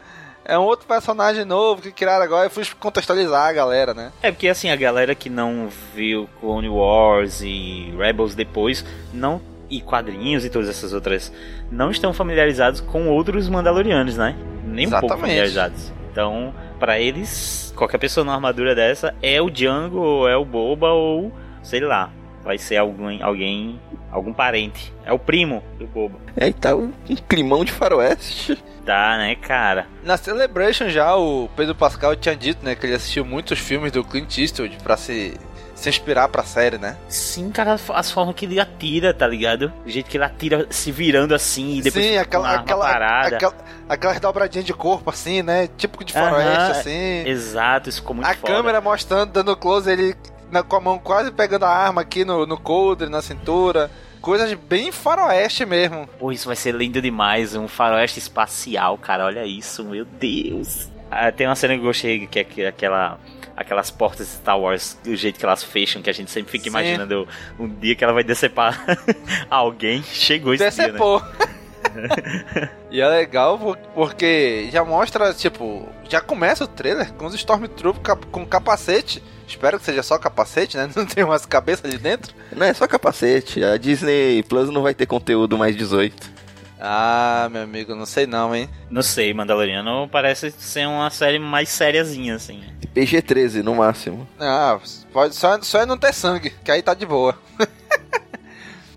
É 0.51 0.59
um 0.59 0.63
outro 0.63 0.86
personagem 0.86 1.45
novo 1.45 1.81
que 1.81 1.94
criaram 1.94 2.25
agora. 2.25 2.48
Eu 2.48 2.50
fui 2.50 2.65
contextualizar 2.77 3.48
a 3.48 3.53
galera, 3.53 3.94
né? 3.94 4.12
É 4.21 4.31
porque 4.31 4.50
assim, 4.50 4.69
a 4.69 4.75
galera 4.75 5.15
que 5.15 5.30
não 5.30 5.69
viu 5.95 6.27
Clone 6.42 6.68
Wars 6.68 7.42
e 7.42 7.94
Rebels 7.98 8.36
depois, 8.36 8.83
não 9.13 9.42
e 9.69 9.80
quadrinhos 9.80 10.44
e 10.44 10.50
todas 10.50 10.68
essas 10.68 10.92
outras, 10.92 11.31
não 11.71 11.89
estão 11.89 12.13
familiarizados 12.13 12.81
com 12.81 13.07
outros 13.07 13.48
Mandalorianos, 13.48 14.18
né? 14.18 14.36
Nem 14.65 14.88
um 14.88 14.89
pouco 14.89 15.18
familiarizados. 15.18 15.89
Então, 16.12 16.54
pra 16.77 17.00
eles, 17.00 17.74
qualquer 17.74 17.97
pessoa 17.97 18.25
numa 18.25 18.36
armadura 18.36 18.75
dessa 18.75 19.15
é 19.21 19.42
o 19.42 19.50
Django, 19.50 20.00
ou 20.00 20.27
é 20.27 20.36
o 20.36 20.44
Boba, 20.44 20.89
ou 20.89 21.31
sei 21.63 21.80
lá, 21.80 22.12
vai 22.44 22.57
ser 22.57 22.75
alguém, 22.75 23.24
alguém, 23.24 23.80
algum 24.12 24.34
parente. 24.34 24.94
É 25.06 25.13
o 25.13 25.19
primo 25.19 25.63
do 25.80 25.88
Boba. 25.88 26.19
É, 26.36 26.48
e 26.50 26.54
tá 26.54 26.75
um, 26.75 26.92
um 27.10 27.16
climão 27.16 27.63
de 27.66 27.72
faroeste. 27.72 28.62
Tá, 28.86 29.18
né, 29.18 29.36
cara? 29.36 29.88
Na 30.04 30.18
Celebration 30.18 30.90
já 30.90 31.16
o 31.16 31.48
Pedro 31.56 31.75
Pascal 31.75 32.16
tinha 32.16 32.36
dito, 32.36 32.66
né, 32.66 32.74
que 32.75 32.86
ele 32.86 32.96
assistiu 32.96 33.24
muitos 33.24 33.60
filmes 33.60 33.92
do 33.92 34.04
Clint 34.04 34.38
Eastwood 34.40 34.75
pra 34.84 34.98
se, 34.98 35.35
se 35.76 35.88
inspirar 35.88 36.28
pra 36.30 36.44
série, 36.44 36.80
né? 36.80 36.97
Sim, 37.07 37.52
cara, 37.52 37.76
as 37.94 38.12
formas 38.12 38.33
que 38.35 38.45
ele 38.45 38.59
atira, 38.59 39.14
tá 39.14 39.28
ligado? 39.28 39.71
O 39.85 39.90
jeito 39.90 40.09
que 40.09 40.18
ele 40.18 40.24
atira 40.24 40.66
se 40.71 40.92
virando 40.92 41.35
assim 41.35 41.76
e 41.78 41.81
depois 41.83 42.04
Sim, 42.04 42.18
aquela, 42.18 42.56
aquela, 42.56 42.85
parada. 42.88 43.35
aquela, 43.35 43.54
aquelas 43.88 44.19
dobradinhas 44.19 44.66
de 44.66 44.74
corpo 44.74 45.12
assim, 45.12 45.44
né? 45.44 45.69
Típico 45.78 46.04
de 46.04 46.18
Aham, 46.18 46.30
faroeste, 46.31 46.71
assim. 46.71 47.24
Exato, 47.28 47.88
isso 47.88 48.00
ficou 48.02 48.16
muito 48.16 48.28
a 48.28 48.33
foda. 48.33 48.52
câmera 48.54 48.81
mostrando, 48.81 49.31
dando 49.31 49.56
close, 49.56 49.92
ele 49.92 50.16
na- 50.52 50.64
com 50.64 50.76
a 50.76 50.81
mão 50.81 50.97
quase 50.97 51.31
pegando 51.31 51.66
a 51.66 51.69
arma 51.69 52.02
aqui 52.02 52.26
no, 52.26 52.47
no 52.47 52.57
coldre, 52.59 53.09
na 53.09 53.21
cintura. 53.21 53.92
Coisas 54.21 54.54
bem 54.54 54.92
faroeste 54.92 55.66
mesmo. 55.66 56.07
Pô, 56.19 56.31
isso 56.31 56.45
vai 56.47 56.56
ser 56.56 56.73
lindo 56.75 57.01
demais, 57.01 57.56
um 57.56 57.68
faroeste 57.68 58.19
espacial, 58.19 58.97
cara, 58.97 59.25
olha 59.25 59.45
isso, 59.45 59.83
meu 59.83 60.06
Deus. 60.06 60.90
Ah, 61.09 61.31
tem 61.31 61.47
uma 61.47 61.56
cena 61.56 61.73
que 61.73 61.80
eu 61.81 61.85
gostei, 61.85 62.28
que 62.28 62.40
é 62.40 62.44
que- 62.44 62.66
aquela... 62.66 63.19
Aquelas 63.54 63.92
portas 63.92 64.28
de 64.28 64.33
Star 64.33 64.57
Wars, 64.59 64.97
do 65.04 65.16
jeito 65.16 65.37
que 65.37 65.45
elas 65.45 65.61
fecham, 65.63 66.01
que 66.01 66.09
a 66.09 66.13
gente 66.13 66.31
sempre 66.31 66.49
fica 66.51 66.63
Sim. 66.63 66.69
imaginando 66.69 67.28
um 67.59 67.68
dia 67.68 67.95
que 67.95 68.04
ela 68.04 68.13
vai 68.13 68.23
decepar 68.23 68.81
alguém. 69.51 70.01
Chegou 70.04 70.54
esse 70.54 70.63
dia, 70.69 70.83
né? 70.83 70.87
Decepou. 70.87 71.21
e 72.90 73.01
é 73.01 73.07
legal 73.07 73.59
por- 73.59 73.78
porque 73.94 74.69
já 74.71 74.83
mostra, 74.83 75.33
tipo, 75.33 75.87
já 76.09 76.21
começa 76.21 76.63
o 76.63 76.68
trailer 76.68 77.11
com 77.13 77.25
os 77.25 77.35
Stormtroopers 77.35 78.25
com 78.31 78.45
capacete. 78.45 79.21
Espero 79.52 79.78
que 79.78 79.86
seja 79.86 80.02
só 80.02 80.18
capacete, 80.18 80.78
né? 80.78 80.90
Não 80.96 81.06
tem 81.06 81.24
umas 81.24 81.46
cabeças 81.46 81.86
ali 81.86 81.98
dentro. 81.98 82.34
Não 82.56 82.66
é 82.66 82.74
só 82.74 82.88
capacete. 82.88 83.64
A 83.64 83.78
Disney 83.78 84.44
Plus 84.44 84.70
não 84.70 84.81
vai 84.81 84.94
ter 84.94 85.06
conteúdo 85.06 85.58
mais 85.58 85.76
18. 85.76 86.42
Ah, 86.80 87.48
meu 87.52 87.62
amigo, 87.62 87.94
não 87.94 88.08
sei 88.08 88.26
não, 88.26 88.56
hein? 88.56 88.68
Não 88.90 89.04
sei, 89.04 89.31
Mandaloriano 89.36 90.10
parece 90.12 90.50
ser 90.50 90.88
uma 90.88 91.12
série 91.12 91.38
mais 91.38 91.70
sériazinha, 91.70 92.34
assim. 92.34 92.64
PG-13 92.96 93.62
no 93.62 93.76
máximo. 93.76 94.28
Ah, 94.40 94.80
pode, 95.14 95.36
só, 95.36 95.62
só 95.62 95.81
é 95.81 95.86
não 95.86 95.96
ter 95.96 96.12
sangue, 96.12 96.50
que 96.64 96.72
aí 96.72 96.81
tá 96.81 96.96
de 96.96 97.06
boa. 97.06 97.38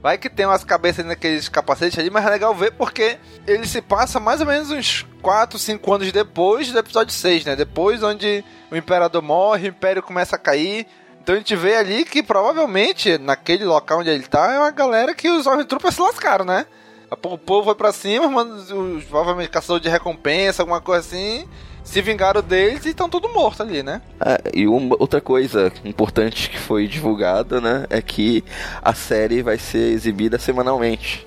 Vai 0.04 0.18
que 0.18 0.28
tem 0.28 0.44
umas 0.44 0.62
cabeças 0.62 1.02
naqueles 1.02 1.48
capacetes 1.48 1.98
ali, 1.98 2.10
mas 2.10 2.26
é 2.26 2.28
legal 2.28 2.54
ver 2.54 2.72
porque 2.72 3.16
ele 3.46 3.66
se 3.66 3.80
passa 3.80 4.20
mais 4.20 4.38
ou 4.38 4.46
menos 4.46 4.70
uns 4.70 5.06
4, 5.22 5.58
5 5.58 5.94
anos 5.94 6.12
depois 6.12 6.70
do 6.70 6.78
episódio 6.78 7.14
6, 7.14 7.46
né? 7.46 7.56
Depois 7.56 8.02
onde 8.02 8.44
o 8.70 8.76
Imperador 8.76 9.22
morre, 9.22 9.66
o 9.66 9.70
Império 9.70 10.02
começa 10.02 10.36
a 10.36 10.38
cair. 10.38 10.86
Então 11.22 11.34
a 11.34 11.38
gente 11.38 11.56
vê 11.56 11.76
ali 11.76 12.04
que 12.04 12.22
provavelmente 12.22 13.16
naquele 13.16 13.64
local 13.64 14.00
onde 14.00 14.10
ele 14.10 14.24
tá 14.24 14.52
é 14.52 14.58
uma 14.58 14.70
galera 14.70 15.14
que 15.14 15.30
os 15.30 15.38
Stormtroopers 15.38 15.94
se 15.94 16.02
lascaram, 16.02 16.44
né? 16.44 16.66
O 17.10 17.38
povo 17.38 17.64
foi 17.64 17.74
pra 17.74 17.90
cima, 17.90 18.28
mano, 18.28 18.62
provavelmente 19.08 19.48
caçador 19.48 19.80
de 19.80 19.88
recompensa, 19.88 20.60
alguma 20.60 20.82
coisa 20.82 21.00
assim. 21.00 21.48
Se 21.84 22.00
vingaram 22.02 22.42
deles 22.42 22.84
e 22.86 22.88
estão 22.88 23.08
tudo 23.08 23.28
morto 23.28 23.62
ali, 23.62 23.82
né? 23.82 24.00
Ah, 24.20 24.40
e 24.52 24.66
uma, 24.66 24.96
outra 24.98 25.20
coisa 25.20 25.70
importante 25.84 26.48
que 26.50 26.58
foi 26.58 26.88
divulgada, 26.88 27.60
né, 27.60 27.86
é 27.90 28.00
que 28.02 28.42
a 28.82 28.94
série 28.94 29.42
vai 29.42 29.58
ser 29.58 29.92
exibida 29.92 30.38
semanalmente. 30.38 31.24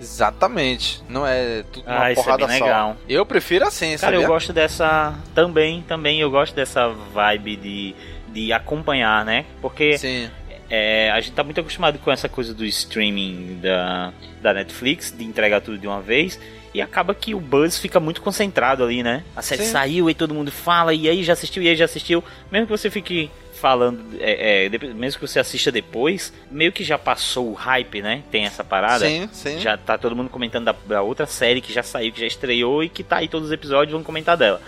Exatamente. 0.00 1.00
Não 1.08 1.24
é 1.26 1.62
tudo 1.72 1.86
uma 1.86 2.04
Ah, 2.04 2.12
isso 2.12 2.20
é 2.20 2.24
porrada 2.24 2.46
bem 2.48 2.58
só. 2.58 2.64
legal. 2.64 2.96
Eu 3.08 3.24
prefiro 3.24 3.66
assim, 3.66 3.90
Cara, 3.96 3.98
sabia? 3.98 4.20
eu 4.20 4.26
gosto 4.26 4.52
dessa. 4.52 5.14
Também, 5.34 5.82
também 5.86 6.20
eu 6.20 6.28
gosto 6.30 6.54
dessa 6.54 6.88
vibe 6.88 7.56
de, 7.56 7.94
de 8.32 8.52
acompanhar, 8.52 9.24
né? 9.24 9.44
Porque 9.60 9.96
Sim. 9.96 10.28
é, 10.68 11.08
a 11.12 11.20
gente 11.20 11.34
tá 11.34 11.44
muito 11.44 11.60
acostumado 11.60 12.00
com 12.00 12.10
essa 12.10 12.28
coisa 12.28 12.52
do 12.52 12.64
streaming 12.64 13.60
da, 13.62 14.12
da 14.40 14.52
Netflix, 14.52 15.14
de 15.16 15.24
entregar 15.24 15.60
tudo 15.60 15.78
de 15.78 15.86
uma 15.86 16.00
vez. 16.00 16.38
E 16.74 16.80
acaba 16.80 17.14
que 17.14 17.34
o 17.34 17.40
buzz 17.40 17.78
fica 17.78 18.00
muito 18.00 18.22
concentrado 18.22 18.82
ali, 18.82 19.02
né? 19.02 19.22
A 19.36 19.42
série 19.42 19.64
Sim. 19.64 19.72
saiu 19.72 20.08
e 20.08 20.14
todo 20.14 20.34
mundo 20.34 20.50
fala, 20.50 20.94
e 20.94 21.08
aí 21.08 21.22
já 21.22 21.34
assistiu, 21.34 21.62
e 21.62 21.68
aí 21.68 21.76
já 21.76 21.84
assistiu. 21.84 22.24
Mesmo 22.50 22.66
que 22.66 22.72
você 22.72 22.88
fique 22.88 23.30
falando, 23.52 24.02
é, 24.18 24.66
é, 24.66 24.78
mesmo 24.94 25.20
que 25.20 25.28
você 25.28 25.38
assista 25.38 25.70
depois, 25.70 26.32
meio 26.50 26.72
que 26.72 26.82
já 26.82 26.98
passou 26.98 27.50
o 27.50 27.54
hype, 27.54 28.02
né? 28.02 28.22
Tem 28.30 28.44
essa 28.44 28.64
parada. 28.64 29.06
Sim, 29.06 29.28
sim. 29.32 29.60
Já 29.60 29.76
tá 29.76 29.96
todo 29.96 30.16
mundo 30.16 30.30
comentando 30.30 30.64
da, 30.64 30.74
da 30.86 31.02
outra 31.02 31.26
série 31.26 31.60
que 31.60 31.72
já 31.72 31.82
saiu, 31.82 32.12
que 32.12 32.20
já 32.20 32.26
estreou 32.26 32.82
e 32.82 32.88
que 32.88 33.04
tá 33.04 33.18
aí 33.18 33.28
todos 33.28 33.48
os 33.48 33.52
episódios, 33.52 33.92
vão 33.92 34.02
comentar 34.02 34.36
dela. 34.36 34.60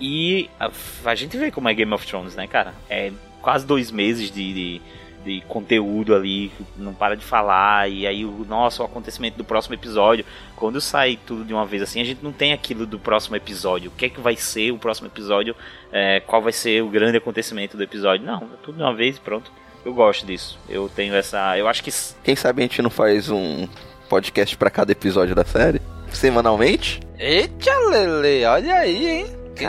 E 0.00 0.48
a, 0.58 0.70
a 1.04 1.14
gente 1.14 1.36
vê 1.36 1.50
como 1.50 1.68
é 1.68 1.74
Game 1.74 1.92
of 1.92 2.06
Thrones, 2.06 2.34
né, 2.34 2.46
cara? 2.46 2.74
É 2.88 3.12
quase 3.40 3.66
dois 3.66 3.90
meses 3.90 4.30
de, 4.30 4.52
de, 4.52 4.82
de 5.24 5.40
conteúdo 5.42 6.14
ali, 6.14 6.50
não 6.76 6.94
para 6.94 7.14
de 7.16 7.24
falar, 7.24 7.90
e 7.90 8.06
aí 8.06 8.24
o 8.24 8.44
nosso 8.48 8.82
acontecimento 8.82 9.36
do 9.36 9.44
próximo 9.44 9.74
episódio. 9.74 10.24
Quando 10.56 10.80
sai 10.80 11.18
tudo 11.26 11.44
de 11.44 11.52
uma 11.52 11.66
vez 11.66 11.82
assim, 11.82 12.00
a 12.00 12.04
gente 12.04 12.22
não 12.24 12.32
tem 12.32 12.52
aquilo 12.52 12.86
do 12.86 12.98
próximo 12.98 13.36
episódio. 13.36 13.90
O 13.90 13.94
que 13.94 14.06
é 14.06 14.08
que 14.08 14.20
vai 14.20 14.36
ser 14.36 14.70
o 14.72 14.78
próximo 14.78 15.06
episódio? 15.08 15.54
é, 15.92 16.20
qual 16.20 16.40
vai 16.40 16.52
ser 16.52 16.82
o 16.82 16.88
grande 16.88 17.16
acontecimento 17.18 17.76
do 17.76 17.82
episódio? 17.82 18.24
Não, 18.24 18.36
é 18.38 18.56
tudo 18.62 18.76
de 18.76 18.82
uma 18.82 18.94
vez 18.94 19.16
e 19.16 19.20
pronto. 19.20 19.50
Eu 19.84 19.92
gosto 19.94 20.24
disso. 20.26 20.58
Eu 20.68 20.88
tenho 20.88 21.14
essa. 21.14 21.56
Eu 21.58 21.66
acho 21.66 21.82
que 21.82 21.90
Quem 22.22 22.36
sabe 22.36 22.62
a 22.62 22.64
gente 22.64 22.80
não 22.82 22.90
faz 22.90 23.30
um 23.30 23.66
podcast 24.08 24.56
pra 24.56 24.70
cada 24.70 24.92
episódio 24.92 25.34
da 25.34 25.44
série? 25.44 25.80
Semanalmente? 26.10 27.00
Eita, 27.18 27.76
Lele, 27.88 28.44
olha 28.44 28.74
aí, 28.74 29.08
hein? 29.08 29.26
Quem- 29.56 29.66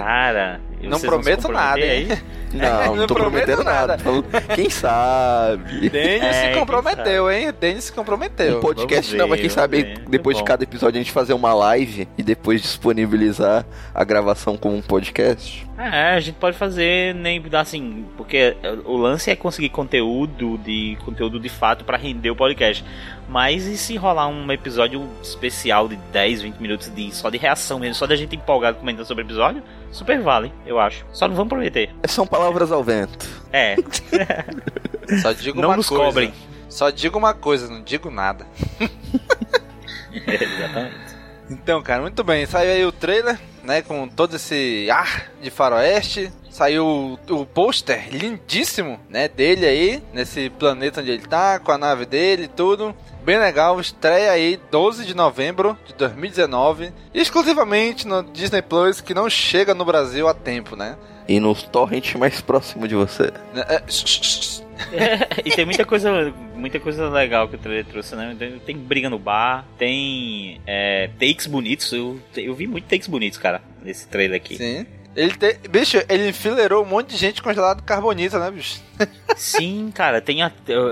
Não 0.90 1.00
prometo 1.00 1.48
nada, 1.50 1.80
comprometer 1.80 2.12
hein? 2.12 2.22
Não, 2.54 2.86
não, 2.88 2.96
Não 2.98 3.08
tô 3.08 3.14
prometo 3.14 3.46
prometendo 3.46 3.64
nada. 3.64 3.98
nada. 3.98 4.42
Quem 4.56 4.70
sabe? 4.70 5.90
Denis 5.90 6.24
É, 6.24 6.54
se 6.54 6.60
comprometeu, 6.60 7.32
hein? 7.32 7.54
Denis 7.58 7.86
se 7.86 7.94
comprometeu. 7.94 8.58
Um 8.58 8.62
podcast 8.62 9.10
vamos 9.12 9.20
não, 9.20 9.28
mas 9.30 9.38
ver, 9.38 9.42
quem 9.42 9.50
sabe 9.50 9.84
ver. 9.84 10.00
depois 10.10 10.38
de 10.38 10.44
cada 10.44 10.64
episódio 10.64 11.00
a 11.00 11.02
gente 11.02 11.14
fazer 11.14 11.34
uma 11.34 11.54
live 11.54 12.08
e 12.18 12.24
depois 12.24 12.62
disponibilizar 12.62 13.66
a 13.94 14.04
gravação 14.04 14.58
como 14.58 14.76
um 14.76 14.82
podcast. 14.82 15.66
É, 15.78 16.14
a 16.14 16.20
gente 16.20 16.36
pode 16.36 16.58
fazer 16.58 17.16
nem 17.16 17.42
assim, 17.54 18.06
porque 18.16 18.56
o 18.86 18.98
lance 18.98 19.32
é 19.32 19.36
conseguir 19.36 19.70
conteúdo 19.70 20.58
de 20.58 20.98
conteúdo 21.06 21.40
de 21.40 21.50
fato 21.50 21.84
pra 21.84 21.98
render 21.98 22.30
o 22.30 22.36
podcast. 22.36 22.84
Mas 23.28 23.66
e 23.66 23.78
se 23.78 23.96
rolar 23.96 24.28
um 24.28 24.52
episódio 24.52 25.08
especial 25.24 25.88
de 25.88 25.96
10, 26.12 26.42
20 26.42 26.56
minutos 26.58 26.94
de 26.94 27.16
só 27.16 27.30
de 27.30 27.38
reação 27.38 27.80
mesmo, 27.80 27.96
só 27.96 28.06
da 28.06 28.16
gente 28.16 28.36
empolgado 28.36 28.78
comentando 28.78 29.06
sobre 29.06 29.24
o 29.24 29.26
episódio? 29.26 29.64
Super 29.92 30.22
vale, 30.22 30.52
eu 30.66 30.80
acho. 30.80 31.06
Só 31.12 31.28
não 31.28 31.36
vamos 31.36 31.50
prometer. 31.50 31.94
São 32.08 32.26
palavras 32.26 32.72
ao 32.72 32.84
vento. 32.84 33.28
É, 33.52 33.76
Só 35.22 35.34
digo 35.34 35.60
não 35.62 35.70
uma 35.70 35.78
nos 35.78 35.90
coisa. 35.90 36.04
cobrem. 36.06 36.34
Só 36.70 36.90
digo 36.90 37.18
uma 37.18 37.34
coisa, 37.34 37.68
não 37.70 37.84
digo 37.84 38.10
nada. 38.10 38.48
Exatamente. 40.14 40.96
Então, 41.50 41.82
cara, 41.82 42.02
muito 42.02 42.24
bem. 42.24 42.46
Saiu 42.46 42.72
aí 42.72 42.86
o 42.86 42.92
trailer, 42.92 43.38
né? 43.64 43.82
Com 43.82 44.08
todo 44.08 44.38
esse 44.38 44.88
ar 44.90 45.30
de 45.42 45.50
faroeste. 45.50 46.32
Saiu 46.62 47.18
o, 47.28 47.44
pôster 47.44 48.08
lindíssimo, 48.12 49.00
né? 49.10 49.28
Dele 49.28 49.66
aí, 49.66 50.04
nesse 50.14 50.48
planeta 50.52 51.02
onde 51.02 51.10
ele 51.10 51.24
tá, 51.24 51.58
com 51.58 51.72
a 51.72 51.78
nave 51.78 52.06
dele 52.06 52.44
e 52.44 52.48
tudo. 52.48 52.96
Bem 53.26 53.40
legal, 53.40 53.82
estreia 53.82 54.30
aí 54.30 54.60
12 54.70 55.04
de 55.04 55.16
novembro 55.16 55.76
de 55.88 55.96
2019, 55.96 56.94
exclusivamente 57.16 58.08
no 58.08 58.22
Disney 58.22 58.62
Plus, 58.62 59.02
que 59.02 59.12
não 59.12 59.28
chega 59.28 59.74
no 59.74 59.84
Brasil 59.84 60.28
a 60.28 60.36
tempo, 60.36 60.76
né? 60.76 60.98
E 61.28 61.40
no 61.40 61.56
torrent 61.56 62.14
mais 62.14 62.42
próximo 62.42 62.88
de 62.88 62.94
você. 62.94 63.34
Né, 63.56 63.66
é, 63.68 63.82
e 65.44 65.50
tem 65.50 65.66
muita 65.66 65.84
coisa, 65.84 66.32
muita 66.56 66.80
coisa 66.80 67.10
legal 67.10 67.48
que 67.48 67.56
o 67.56 67.60
trailer 67.60 67.86
trouxe, 67.86 68.16
né? 68.16 68.36
Tem, 68.38 68.60
tem 68.60 68.78
briga 68.78 69.10
no 69.10 69.18
bar, 69.18 69.66
tem 69.80 70.62
é, 70.68 71.10
takes 71.20 71.48
bonitos. 71.48 71.92
Eu, 71.92 72.20
eu 72.38 72.54
vi 72.54 72.68
muito 72.68 72.86
takes 72.86 73.08
bonitos, 73.08 73.40
cara, 73.40 73.64
nesse 73.84 74.08
trailer 74.08 74.38
aqui. 74.38 74.58
Sim. 74.58 74.86
Ele 75.16 75.34
tem. 75.36 75.56
Bicho, 75.70 75.98
ele 76.08 76.30
enfileirou 76.30 76.84
um 76.84 76.88
monte 76.88 77.10
de 77.10 77.18
gente 77.18 77.42
congelado 77.42 77.84
carbonita, 77.84 78.40
né, 78.40 78.50
bicho? 78.50 78.80
Sim, 79.36 79.92
cara, 79.94 80.22
tem 80.22 80.42
a, 80.42 80.52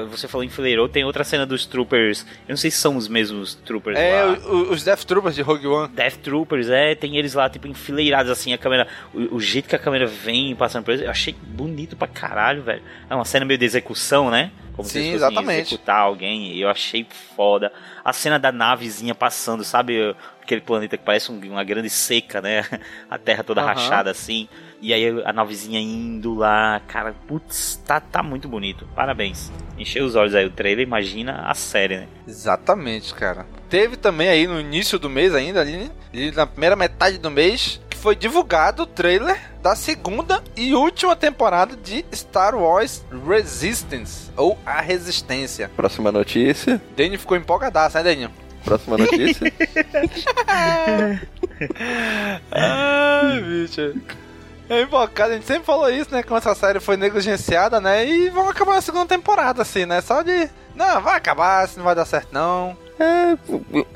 você 0.09 0.27
falou 0.27 0.43
enfileirou, 0.43 0.89
tem 0.89 1.05
outra 1.05 1.23
cena 1.23 1.45
dos 1.45 1.65
troopers. 1.65 2.25
Eu 2.47 2.49
não 2.53 2.57
sei 2.57 2.69
se 2.71 2.77
são 2.77 2.97
os 2.97 3.07
mesmos 3.07 3.55
troopers 3.55 3.97
É, 3.97 4.23
lá. 4.23 4.33
o- 4.49 4.71
os 4.71 4.83
Death 4.83 5.03
Troopers 5.05 5.35
de 5.35 5.41
Rogue 5.41 5.67
One. 5.67 5.87
Death 5.93 6.17
Troopers, 6.17 6.69
é, 6.69 6.95
tem 6.95 7.15
eles 7.17 7.33
lá, 7.33 7.49
tipo, 7.49 7.67
enfileirados 7.67 8.29
assim, 8.31 8.51
a 8.51 8.57
câmera. 8.57 8.87
O, 9.13 9.35
o 9.35 9.39
jeito 9.39 9.69
que 9.69 9.75
a 9.75 9.79
câmera 9.79 10.05
vem 10.05 10.53
passando 10.55 10.83
por 10.83 10.91
eles, 10.91 11.03
eu 11.05 11.11
achei 11.11 11.33
bonito 11.41 11.95
pra 11.95 12.07
caralho, 12.07 12.61
velho. 12.63 12.81
É 13.09 13.15
uma 13.15 13.25
cena 13.25 13.45
meio 13.45 13.57
de 13.57 13.65
execução, 13.65 14.29
né? 14.29 14.51
Como 14.75 14.87
se 14.87 14.93
Sim, 14.93 14.99
fossem 14.99 15.15
exatamente. 15.15 15.61
executar 15.61 15.99
alguém, 15.99 16.57
eu 16.57 16.69
achei 16.69 17.05
foda. 17.35 17.71
A 18.03 18.13
cena 18.13 18.39
da 18.39 18.51
navezinha 18.51 19.13
passando, 19.13 19.63
sabe? 19.63 20.15
Aquele 20.49 20.61
planeta 20.61 20.97
que 20.97 21.03
parece 21.05 21.31
um- 21.31 21.39
uma 21.51 21.63
grande 21.63 21.91
seca, 21.91 22.41
né? 22.41 22.65
A 23.07 23.19
terra 23.19 23.43
toda 23.43 23.61
Aham. 23.61 23.67
rachada 23.69 24.09
assim. 24.09 24.49
E 24.81 24.91
aí 24.91 25.21
a 25.23 25.31
navezinha 25.31 25.79
indo 25.79 26.33
lá, 26.33 26.81
cara, 26.87 27.13
putz, 27.27 27.75
tá, 27.85 27.99
tá 27.99 28.23
muito 28.23 28.47
bonito. 28.47 28.87
Parabéns. 28.95 29.51
Encheu 29.77 30.05
os 30.05 30.15
olhos 30.15 30.33
aí 30.33 30.45
o 30.45 30.49
trailer, 30.49 30.87
imagina 30.87 31.43
a 31.45 31.53
série, 31.53 31.97
né? 31.97 32.07
Exatamente, 32.27 33.13
cara. 33.13 33.45
Teve 33.69 33.95
também 33.95 34.27
aí 34.27 34.47
no 34.47 34.59
início 34.59 34.97
do 34.97 35.07
mês 35.07 35.35
ainda, 35.35 35.61
ali, 35.61 35.91
ali 36.11 36.31
na 36.31 36.47
primeira 36.47 36.75
metade 36.75 37.19
do 37.19 37.29
mês, 37.29 37.79
que 37.87 37.97
foi 37.97 38.15
divulgado 38.15 38.83
o 38.83 38.87
trailer 38.87 39.39
da 39.61 39.75
segunda 39.75 40.41
e 40.57 40.73
última 40.73 41.15
temporada 41.15 41.75
de 41.75 42.03
Star 42.13 42.55
Wars 42.55 43.05
Resistance, 43.27 44.31
ou 44.35 44.57
A 44.65 44.81
Resistência. 44.81 45.69
Próxima 45.75 46.11
notícia. 46.11 46.81
Danny 46.97 47.17
ficou 47.19 47.37
empolgadaço, 47.37 47.97
né, 47.97 48.03
Danny? 48.03 48.29
Próxima 48.63 48.97
notícia. 48.97 49.51
Ai, 52.51 53.41
bicho. 53.41 53.93
É 54.69 54.83
invocado, 54.83 55.31
a 55.31 55.35
gente 55.35 55.47
sempre 55.47 55.63
falou 55.63 55.89
isso, 55.89 56.11
né? 56.11 56.21
Como 56.21 56.37
essa 56.37 56.53
série 56.53 56.79
foi 56.79 56.95
negligenciada, 56.95 57.81
né? 57.81 58.07
E 58.07 58.29
vão 58.29 58.47
acabar 58.47 58.75
na 58.75 58.81
segunda 58.81 59.07
temporada, 59.07 59.63
assim, 59.63 59.85
né? 59.85 59.99
Só 59.99 60.21
de. 60.21 60.47
Não, 60.75 61.01
vai 61.01 61.17
acabar, 61.17 61.67
se 61.67 61.77
não 61.77 61.83
vai 61.83 61.95
dar 61.95 62.05
certo, 62.05 62.29
não. 62.31 62.77
É, 62.99 63.35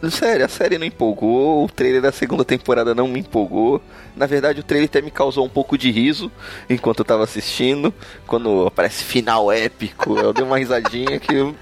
sério, 0.09 0.45
a 0.45 0.49
série 0.49 0.77
não 0.77 0.87
empolgou, 0.87 1.65
o 1.65 1.69
trailer 1.69 2.01
da 2.01 2.11
segunda 2.11 2.43
temporada 2.43 2.95
não 2.95 3.07
me 3.07 3.19
empolgou. 3.19 3.81
Na 4.15 4.25
verdade, 4.25 4.61
o 4.61 4.63
trailer 4.63 4.89
até 4.89 5.01
me 5.01 5.11
causou 5.11 5.45
um 5.45 5.49
pouco 5.49 5.77
de 5.77 5.91
riso 5.91 6.31
enquanto 6.67 6.99
eu 6.99 7.05
tava 7.05 7.23
assistindo. 7.23 7.93
Quando 8.25 8.65
aparece 8.65 9.03
final 9.03 9.51
épico, 9.51 10.17
eu 10.17 10.33
dei 10.33 10.43
uma 10.43 10.57
risadinha 10.57 11.19
que 11.19 11.35
eu. 11.35 11.55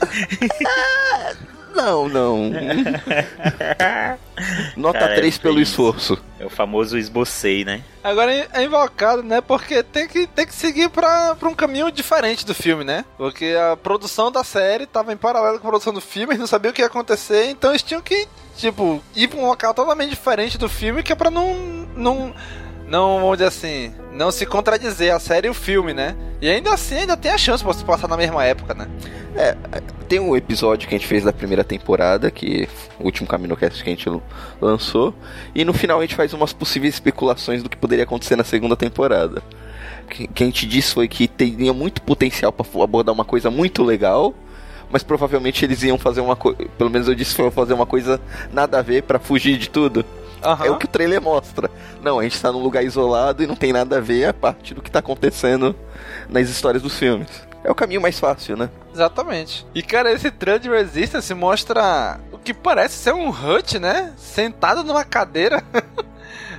Não, 1.74 2.08
não. 2.08 2.50
Nota 4.76 4.98
Cara, 4.98 5.14
3 5.16 5.38
pelo 5.38 5.54
tem- 5.54 5.62
esforço. 5.62 6.18
É 6.38 6.44
o 6.44 6.50
famoso 6.50 6.96
esbocei, 6.96 7.64
né? 7.64 7.82
Agora 8.02 8.32
é 8.32 8.64
invocado, 8.64 9.22
né? 9.22 9.40
Porque 9.40 9.82
tem 9.82 10.08
que, 10.08 10.26
tem 10.26 10.46
que 10.46 10.54
seguir 10.54 10.88
pra, 10.88 11.34
pra 11.34 11.48
um 11.48 11.54
caminho 11.54 11.90
diferente 11.90 12.46
do 12.46 12.54
filme, 12.54 12.82
né? 12.84 13.04
Porque 13.18 13.54
a 13.72 13.76
produção 13.76 14.32
da 14.32 14.42
série 14.42 14.86
tava 14.86 15.12
em 15.12 15.16
paralelo 15.16 15.58
com 15.60 15.66
a 15.66 15.70
produção 15.70 15.92
do 15.92 16.00
filme, 16.00 16.32
eles 16.32 16.40
não 16.40 16.46
sabiam 16.46 16.70
o 16.70 16.74
que 16.74 16.80
ia 16.80 16.86
acontecer, 16.86 17.50
então 17.50 17.70
eles 17.70 17.82
tinham 17.82 18.00
que, 18.00 18.26
tipo, 18.56 19.02
ir 19.14 19.28
pra 19.28 19.38
um 19.38 19.46
local 19.46 19.74
totalmente 19.74 20.10
diferente 20.10 20.56
do 20.56 20.68
filme, 20.68 21.02
que 21.02 21.12
é 21.12 21.16
pra 21.16 21.30
não. 21.30 21.54
não. 21.94 22.34
Não, 22.90 23.20
vamos 23.20 23.38
dizer 23.38 23.46
assim, 23.46 23.94
não 24.12 24.32
se 24.32 24.44
contradizer 24.44 25.14
a 25.14 25.20
série 25.20 25.46
e 25.46 25.50
o 25.50 25.54
filme, 25.54 25.94
né? 25.94 26.16
E 26.40 26.50
ainda 26.50 26.74
assim 26.74 26.96
ainda 26.96 27.16
tem 27.16 27.30
a 27.30 27.38
chance 27.38 27.64
de 27.64 27.76
se 27.76 27.84
passar 27.84 28.08
na 28.08 28.16
mesma 28.16 28.44
época, 28.44 28.74
né? 28.74 28.88
É, 29.36 29.56
tem 30.08 30.18
um 30.18 30.34
episódio 30.34 30.88
que 30.88 30.94
a 30.96 30.98
gente 30.98 31.06
fez 31.06 31.22
da 31.22 31.32
primeira 31.32 31.62
temporada, 31.62 32.32
que 32.32 32.68
o 32.98 33.04
último 33.04 33.28
CaminoCast 33.28 33.84
que 33.84 33.88
a 33.88 33.92
gente 33.92 34.22
lançou, 34.60 35.14
e 35.54 35.64
no 35.64 35.72
final 35.72 36.00
a 36.00 36.02
gente 36.02 36.16
faz 36.16 36.32
umas 36.32 36.52
possíveis 36.52 36.94
especulações 36.94 37.62
do 37.62 37.68
que 37.68 37.76
poderia 37.76 38.02
acontecer 38.02 38.34
na 38.34 38.42
segunda 38.42 38.76
temporada. 38.76 39.40
O 40.04 40.08
que, 40.08 40.42
a 40.42 40.46
gente 40.46 40.66
disse 40.66 40.92
foi 40.92 41.06
que 41.06 41.28
teria 41.28 41.72
muito 41.72 42.02
potencial 42.02 42.50
para 42.50 42.66
abordar 42.82 43.14
uma 43.14 43.24
coisa 43.24 43.52
muito 43.52 43.84
legal, 43.84 44.34
mas 44.90 45.04
provavelmente 45.04 45.64
eles 45.64 45.84
iam 45.84 45.96
fazer 45.96 46.22
uma 46.22 46.34
coisa, 46.34 46.58
pelo 46.76 46.90
menos 46.90 47.06
eu 47.06 47.14
disse 47.14 47.36
foi 47.36 47.52
fazer 47.52 47.72
uma 47.72 47.86
coisa 47.86 48.20
nada 48.52 48.80
a 48.80 48.82
ver 48.82 49.04
para 49.04 49.20
fugir 49.20 49.56
de 49.56 49.70
tudo. 49.70 50.04
Aham. 50.42 50.66
É 50.66 50.70
o 50.70 50.76
que 50.76 50.86
o 50.86 50.88
trailer 50.88 51.20
mostra. 51.20 51.70
Não, 52.02 52.18
a 52.18 52.22
gente 52.22 52.40
tá 52.40 52.50
num 52.50 52.62
lugar 52.62 52.82
isolado 52.82 53.42
e 53.42 53.46
não 53.46 53.56
tem 53.56 53.72
nada 53.72 53.98
a 53.98 54.00
ver 54.00 54.26
a 54.26 54.34
parte 54.34 54.74
do 54.74 54.82
que 54.82 54.90
tá 54.90 54.98
acontecendo 55.00 55.74
nas 56.28 56.48
histórias 56.48 56.82
dos 56.82 56.98
filmes. 56.98 57.28
É 57.62 57.70
o 57.70 57.74
caminho 57.74 58.00
mais 58.00 58.18
fácil, 58.18 58.56
né? 58.56 58.70
Exatamente. 58.92 59.66
E 59.74 59.82
cara, 59.82 60.12
esse 60.12 60.30
trailer 60.30 60.60
de 60.60 60.70
Resistance 60.70 61.32
mostra 61.34 62.18
o 62.32 62.38
que 62.38 62.54
parece 62.54 62.94
ser 62.94 63.12
um 63.12 63.28
Hut, 63.28 63.78
né? 63.78 64.14
Sentado 64.16 64.82
numa 64.82 65.04
cadeira. 65.04 65.62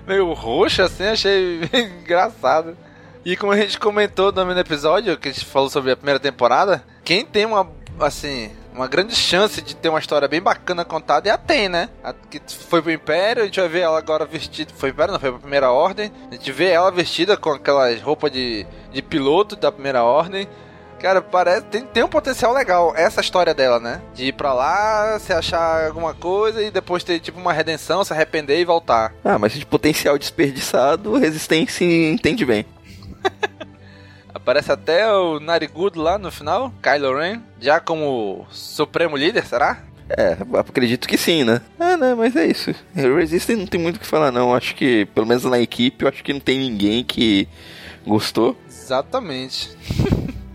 meio 0.05 0.31
roxa 0.33 0.85
assim, 0.85 1.05
achei 1.05 1.61
engraçado. 1.73 2.77
E 3.23 3.37
como 3.37 3.51
a 3.51 3.57
gente 3.57 3.79
comentou 3.79 4.31
no 4.31 4.59
episódio, 4.59 5.17
que 5.17 5.29
a 5.29 5.31
gente 5.31 5.45
falou 5.45 5.69
sobre 5.69 5.91
a 5.91 5.95
primeira 5.95 6.19
temporada, 6.19 6.83
quem 7.03 7.23
tem 7.23 7.45
uma, 7.45 7.69
assim, 7.99 8.51
uma 8.73 8.87
grande 8.87 9.15
chance 9.15 9.61
de 9.61 9.75
ter 9.75 9.89
uma 9.89 9.99
história 9.99 10.27
bem 10.27 10.41
bacana 10.41 10.85
contada 10.85 11.29
é 11.29 11.31
a 11.31 11.37
Tem, 11.37 11.67
né? 11.67 11.89
A, 12.03 12.13
que 12.13 12.41
foi 12.67 12.81
pro 12.81 12.91
Império, 12.91 13.43
a 13.43 13.45
gente 13.45 13.59
vai 13.59 13.69
ver 13.69 13.79
ela 13.81 13.97
agora 13.97 14.25
vestida. 14.25 14.71
Foi 14.75 14.91
pro 14.91 14.95
Império, 14.95 15.13
não, 15.13 15.19
foi 15.19 15.31
pra 15.31 15.39
Primeira 15.39 15.71
Ordem. 15.71 16.11
A 16.29 16.33
gente 16.33 16.51
vê 16.51 16.69
ela 16.69 16.91
vestida 16.91 17.35
com 17.35 17.51
aquelas 17.51 18.01
roupas 18.01 18.31
de, 18.31 18.65
de 18.91 19.01
piloto 19.01 19.55
da 19.55 19.71
Primeira 19.71 20.03
Ordem. 20.03 20.47
Cara, 20.99 21.21
parece. 21.21 21.65
Tem, 21.65 21.81
tem 21.81 22.03
um 22.03 22.07
potencial 22.07 22.53
legal 22.53 22.93
essa 22.95 23.21
história 23.21 23.53
dela, 23.53 23.79
né? 23.79 24.01
De 24.13 24.25
ir 24.25 24.33
pra 24.33 24.53
lá, 24.53 25.17
se 25.19 25.33
achar 25.33 25.87
alguma 25.87 26.13
coisa 26.13 26.61
e 26.61 26.69
depois 26.69 27.03
ter 27.03 27.19
tipo 27.19 27.39
uma 27.39 27.51
redenção, 27.51 28.03
se 28.03 28.13
arrepender 28.13 28.59
e 28.59 28.65
voltar. 28.65 29.13
Ah, 29.23 29.39
mas 29.39 29.53
de 29.53 29.65
potencial 29.65 30.17
desperdiçado, 30.17 31.17
Resistência 31.17 31.83
entende 31.83 32.45
bem. 32.45 32.65
Aparece 34.41 34.71
até 34.71 35.07
o 35.07 35.39
Narigudo 35.39 36.01
lá 36.01 36.17
no 36.17 36.31
final, 36.31 36.73
Kylo 36.81 37.15
Ren, 37.15 37.41
já 37.59 37.79
como 37.79 38.47
supremo 38.49 39.15
líder, 39.15 39.45
será? 39.45 39.83
É, 40.09 40.35
acredito 40.57 41.07
que 41.07 41.15
sim, 41.15 41.43
né? 41.43 41.61
Ah, 41.79 41.95
né, 41.95 42.15
mas 42.15 42.35
é 42.35 42.47
isso. 42.47 42.73
Resistance 42.95 43.55
não 43.55 43.67
tem 43.67 43.79
muito 43.79 43.97
o 43.97 43.99
que 43.99 44.07
falar, 44.07 44.31
não. 44.31 44.53
Acho 44.53 44.73
que, 44.73 45.05
pelo 45.13 45.27
menos 45.27 45.43
na 45.43 45.59
equipe, 45.59 46.03
eu 46.03 46.09
acho 46.09 46.23
que 46.23 46.33
não 46.33 46.39
tem 46.39 46.57
ninguém 46.57 47.03
que 47.03 47.47
gostou. 48.05 48.57
Exatamente. 48.67 49.77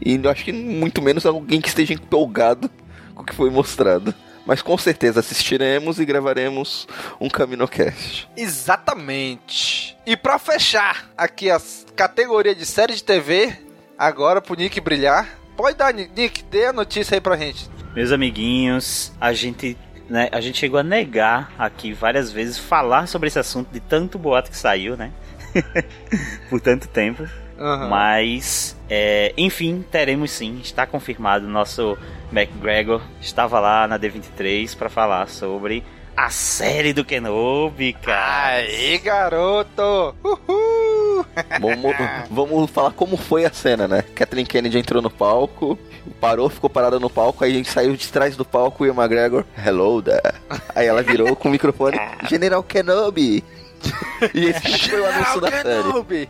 e 0.05 0.17
eu 0.17 0.31
acho 0.31 0.45
que 0.45 0.53
muito 0.53 1.01
menos 1.01 1.25
alguém 1.25 1.61
que 1.61 1.69
esteja 1.69 1.95
empolgado 1.95 2.69
com 3.15 3.23
o 3.23 3.25
que 3.25 3.35
foi 3.35 3.51
mostrado. 3.51 4.13
Mas 4.45 4.63
com 4.63 4.77
certeza 4.77 5.21
assistiremos 5.21 6.01
e 6.01 6.05
gravaremos 6.05 6.89
um 7.21 7.29
CaminoCast. 7.29 8.29
Exatamente. 8.37 9.97
E 10.05 10.17
para 10.17 10.41
fechar 10.41 11.09
aqui 11.17 11.51
a 11.51 11.61
categoria 11.95 12.55
de 12.55 12.67
série 12.67 12.95
de 12.95 13.03
TV, 13.03 13.66
agora 13.99 14.41
pro 14.41 14.57
Nick 14.57 14.81
brilhar. 14.81 15.39
Pode 15.57 15.77
dar, 15.77 15.93
Nick, 15.93 16.43
dê 16.45 16.67
a 16.67 16.73
notícia 16.73 17.15
aí 17.17 17.21
pra 17.21 17.37
gente. 17.37 17.69
Meus 17.95 18.13
amiguinhos, 18.13 19.13
a 19.21 19.33
gente 19.33 19.77
né, 20.09 20.29
a 20.31 20.41
gente 20.41 20.59
chegou 20.59 20.79
a 20.79 20.83
negar 20.83 21.53
aqui 21.59 21.93
várias 21.93 22.31
vezes 22.31 22.59
falar 22.59 23.09
sobre 23.09 23.29
esse 23.29 23.39
assunto 23.39 23.73
de 23.73 23.81
tanto 23.81 24.19
boato 24.19 24.51
que 24.51 24.57
saiu, 24.57 24.97
né? 24.97 25.11
Por 26.49 26.61
tanto 26.61 26.87
tempo. 26.89 27.25
Uhum. 27.59 27.89
Mas, 27.89 28.77
é, 28.89 29.33
enfim, 29.37 29.85
teremos 29.91 30.31
sim. 30.31 30.61
Está 30.63 30.87
confirmado. 30.87 31.49
Nosso 31.49 31.97
McGregor 32.31 33.01
estava 33.21 33.59
lá 33.59 33.89
na 33.89 33.99
D23 33.99 34.77
para 34.77 34.89
falar 34.89 35.29
sobre 35.29 35.83
a 36.17 36.31
série 36.31 36.95
do 36.95 37.05
Kenobi, 37.05 37.93
cara. 37.93 38.57
Aí, 38.57 38.99
garoto! 38.99 40.15
Uhul! 40.25 41.27
Vamos, 41.61 41.97
vamos 42.31 42.71
falar 42.71 42.93
como 42.93 43.17
foi 43.17 43.45
a 43.45 43.53
cena, 43.53 43.87
né? 43.87 44.03
Kathleen 44.15 44.47
Kennedy 44.47 44.79
entrou 44.79 45.03
no 45.03 45.11
palco, 45.11 45.79
parou, 46.21 46.49
ficou 46.49 46.71
parada 46.71 46.99
no 46.99 47.11
palco, 47.11 47.45
aí 47.45 47.53
a 47.53 47.55
gente 47.55 47.69
saiu 47.69 47.95
de 47.95 48.09
trás 48.09 48.35
do 48.35 48.45
palco 48.45 48.87
e 48.87 48.91
o 48.91 48.95
McGregor, 48.95 49.45
hello 49.65 50.01
there. 50.01 50.35
Aí 50.75 50.87
ela 50.87 51.03
virou 51.03 51.37
com 51.37 51.49
o 51.49 51.53
microfone, 51.53 51.99
General 52.29 52.63
Kenobi! 52.63 53.45
E 54.35 54.47
esse 54.47 54.89
foi 54.89 55.01
o 55.01 55.07
anúncio 55.07 55.41
da 55.41 55.51
série. 55.51 56.29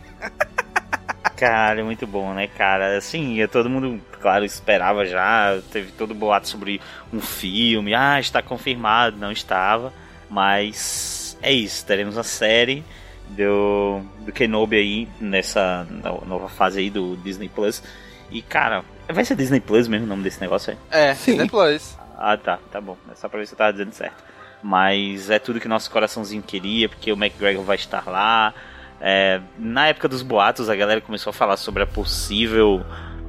Cara, 1.35 1.83
muito 1.83 2.05
bom, 2.07 2.33
né, 2.33 2.47
cara? 2.47 2.97
Assim, 2.97 3.45
todo 3.47 3.69
mundo, 3.69 4.01
claro, 4.19 4.45
esperava 4.45 5.05
já. 5.05 5.59
Teve 5.71 5.91
todo 5.91 6.11
o 6.11 6.15
boato 6.15 6.47
sobre 6.47 6.81
um 7.11 7.19
filme. 7.19 7.93
Ah, 7.93 8.19
está 8.19 8.41
confirmado. 8.41 9.17
Não 9.17 9.31
estava. 9.31 9.93
Mas 10.29 11.37
é 11.41 11.51
isso. 11.51 11.85
Teremos 11.85 12.17
a 12.17 12.23
série 12.23 12.83
do, 13.29 14.01
do 14.19 14.31
Kenobi 14.31 14.77
aí 14.77 15.07
nessa 15.19 15.87
nova 16.25 16.49
fase 16.49 16.79
aí 16.79 16.89
do 16.89 17.15
Disney 17.17 17.49
Plus. 17.49 17.83
E, 18.29 18.41
cara, 18.41 18.83
vai 19.07 19.23
ser 19.23 19.35
Disney 19.35 19.59
Plus 19.59 19.87
mesmo 19.87 20.05
o 20.05 20.09
nome 20.09 20.23
desse 20.23 20.41
negócio 20.41 20.73
aí? 20.73 20.77
É, 20.91 21.13
Sim. 21.15 21.31
Disney 21.31 21.49
Plus. 21.49 21.97
Ah, 22.17 22.37
tá. 22.37 22.59
Tá 22.71 22.81
bom. 22.81 22.97
É 23.11 23.15
só 23.15 23.29
pra 23.29 23.39
ver 23.39 23.47
se 23.47 23.53
eu 23.53 23.57
tava 23.57 23.71
dizendo 23.71 23.93
certo. 23.93 24.23
Mas 24.61 25.29
é 25.29 25.39
tudo 25.39 25.59
que 25.59 25.67
nosso 25.67 25.89
coraçãozinho 25.91 26.41
queria, 26.41 26.89
porque 26.89 27.11
o 27.11 27.15
McGregor 27.15 27.63
vai 27.63 27.75
estar 27.75 28.03
lá. 28.07 28.53
É, 28.99 29.39
na 29.57 29.87
época 29.87 30.07
dos 30.07 30.21
boatos, 30.21 30.69
a 30.69 30.75
galera 30.75 31.01
começou 31.01 31.29
a 31.29 31.33
falar 31.33 31.57
sobre 31.57 31.83
a 31.83 31.85
possível, 31.85 32.83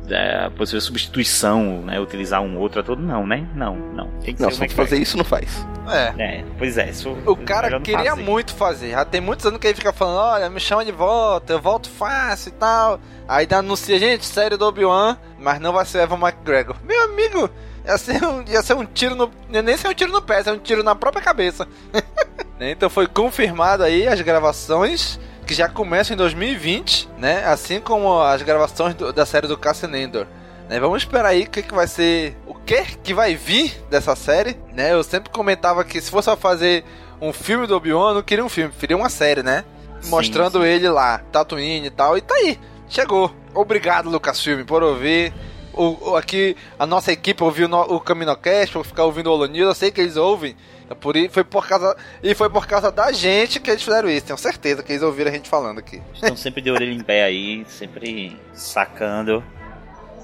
é, 0.08 0.46
a 0.46 0.50
possível 0.50 0.80
substituição, 0.80 1.82
né? 1.82 2.00
Utilizar 2.00 2.40
um 2.40 2.58
outro 2.58 2.80
a 2.80 2.82
todo. 2.82 3.02
Não, 3.02 3.26
né? 3.26 3.46
Não, 3.54 3.76
não. 3.76 4.08
Tem 4.20 4.34
que 4.34 4.40
não, 4.40 4.50
só 4.50 4.66
fazer 4.68 4.98
isso 4.98 5.16
não 5.16 5.24
faz. 5.24 5.66
É. 5.90 6.22
é 6.22 6.44
pois 6.58 6.78
é. 6.78 6.88
Isso, 6.88 7.10
o 7.26 7.36
cara 7.36 7.80
queria 7.80 8.10
fazer. 8.10 8.22
muito 8.22 8.54
fazer. 8.54 8.90
Já 8.90 9.04
tem 9.04 9.20
muitos 9.20 9.44
anos 9.44 9.58
que 9.58 9.66
ele 9.66 9.74
fica 9.74 9.92
falando: 9.92 10.18
olha, 10.18 10.50
me 10.50 10.60
chama 10.60 10.84
de 10.84 10.92
volta, 10.92 11.52
eu 11.52 11.60
volto 11.60 11.88
fácil 11.90 12.48
e 12.48 12.52
tal. 12.52 13.00
Aí 13.26 13.46
anuncia, 13.50 13.98
gente, 13.98 14.24
série 14.24 14.56
do 14.56 14.64
Obi-Wan, 14.64 15.18
mas 15.38 15.60
não 15.60 15.72
vai 15.72 15.84
ser 15.84 16.02
Evan 16.02 16.18
McGregor. 16.18 16.76
Meu 16.82 17.04
amigo, 17.04 17.50
ia 17.84 17.98
ser 17.98 18.24
um, 18.24 18.42
ia 18.48 18.62
ser 18.62 18.74
um 18.74 18.86
tiro 18.86 19.14
no. 19.14 19.30
Nem 19.48 19.76
ser 19.76 19.88
um 19.88 19.94
tiro 19.94 20.12
no 20.12 20.22
pé, 20.22 20.38
ia 20.38 20.44
ser 20.44 20.52
um 20.52 20.58
tiro 20.58 20.82
na 20.82 20.94
própria 20.94 21.22
cabeça. 21.22 21.68
então 22.58 22.88
foi 22.88 23.06
confirmado 23.06 23.82
aí 23.82 24.08
as 24.08 24.20
gravações 24.22 25.20
que 25.48 25.54
já 25.54 25.66
começa 25.66 26.12
em 26.12 26.16
2020, 26.16 27.08
né? 27.16 27.42
Assim 27.46 27.80
como 27.80 28.20
as 28.20 28.42
gravações 28.42 28.94
do, 28.94 29.10
da 29.14 29.24
série 29.24 29.46
do 29.46 29.56
Cassian 29.56 29.96
Endor. 29.96 30.26
Né? 30.68 30.78
Vamos 30.78 31.02
esperar 31.02 31.30
aí 31.30 31.44
o 31.44 31.50
que, 31.50 31.62
que 31.62 31.72
vai 31.72 31.86
ser, 31.86 32.36
o 32.46 32.54
que 32.54 32.84
que 33.02 33.14
vai 33.14 33.34
vir 33.34 33.82
dessa 33.88 34.14
série, 34.14 34.58
né? 34.74 34.92
Eu 34.92 35.02
sempre 35.02 35.30
comentava 35.30 35.82
que 35.84 36.02
se 36.02 36.10
fosse 36.10 36.36
fazer 36.36 36.84
um 37.18 37.32
filme 37.32 37.66
do 37.66 37.74
Obi-Wan, 37.74 38.10
eu 38.10 38.14
não 38.16 38.22
queria 38.22 38.44
um 38.44 38.48
filme, 38.50 38.70
queria 38.78 38.94
uma 38.94 39.08
série, 39.08 39.42
né? 39.42 39.64
Sim, 40.02 40.10
Mostrando 40.10 40.60
sim. 40.60 40.66
ele 40.66 40.90
lá, 40.90 41.22
Tatooine 41.32 41.86
e 41.86 41.90
tal, 41.90 42.18
e 42.18 42.20
tá 42.20 42.34
aí, 42.34 42.60
chegou. 42.86 43.34
Obrigado, 43.54 44.10
Lucasfilm, 44.10 44.66
por 44.66 44.82
ouvir. 44.82 45.32
O, 45.72 46.10
o, 46.10 46.16
aqui 46.16 46.58
a 46.78 46.84
nossa 46.84 47.10
equipe 47.10 47.42
ouviu 47.42 47.68
no, 47.68 47.80
o 47.80 47.98
CaminoCast, 47.98 48.74
por 48.74 48.84
ficar 48.84 49.04
ouvindo 49.04 49.28
o 49.28 49.32
Olonil, 49.32 49.68
eu 49.68 49.74
sei 49.74 49.90
que 49.90 50.02
eles 50.02 50.16
ouvem, 50.16 50.54
por, 50.94 51.14
foi 51.30 51.44
por 51.44 51.66
causa, 51.66 51.96
e 52.22 52.34
foi 52.34 52.50
por 52.50 52.66
causa 52.66 52.90
da 52.90 53.12
gente 53.12 53.60
que 53.60 53.70
eles 53.70 53.82
fizeram 53.82 54.08
isso. 54.08 54.26
Tenho 54.26 54.38
certeza 54.38 54.82
que 54.82 54.92
eles 54.92 55.02
ouviram 55.02 55.30
a 55.30 55.34
gente 55.34 55.48
falando 55.48 55.78
aqui. 55.78 56.00
Estão 56.14 56.36
sempre 56.36 56.62
de 56.62 56.70
orelha 56.70 56.92
em 56.92 57.00
pé 57.00 57.24
aí, 57.24 57.64
sempre 57.68 58.36
sacando. 58.52 59.42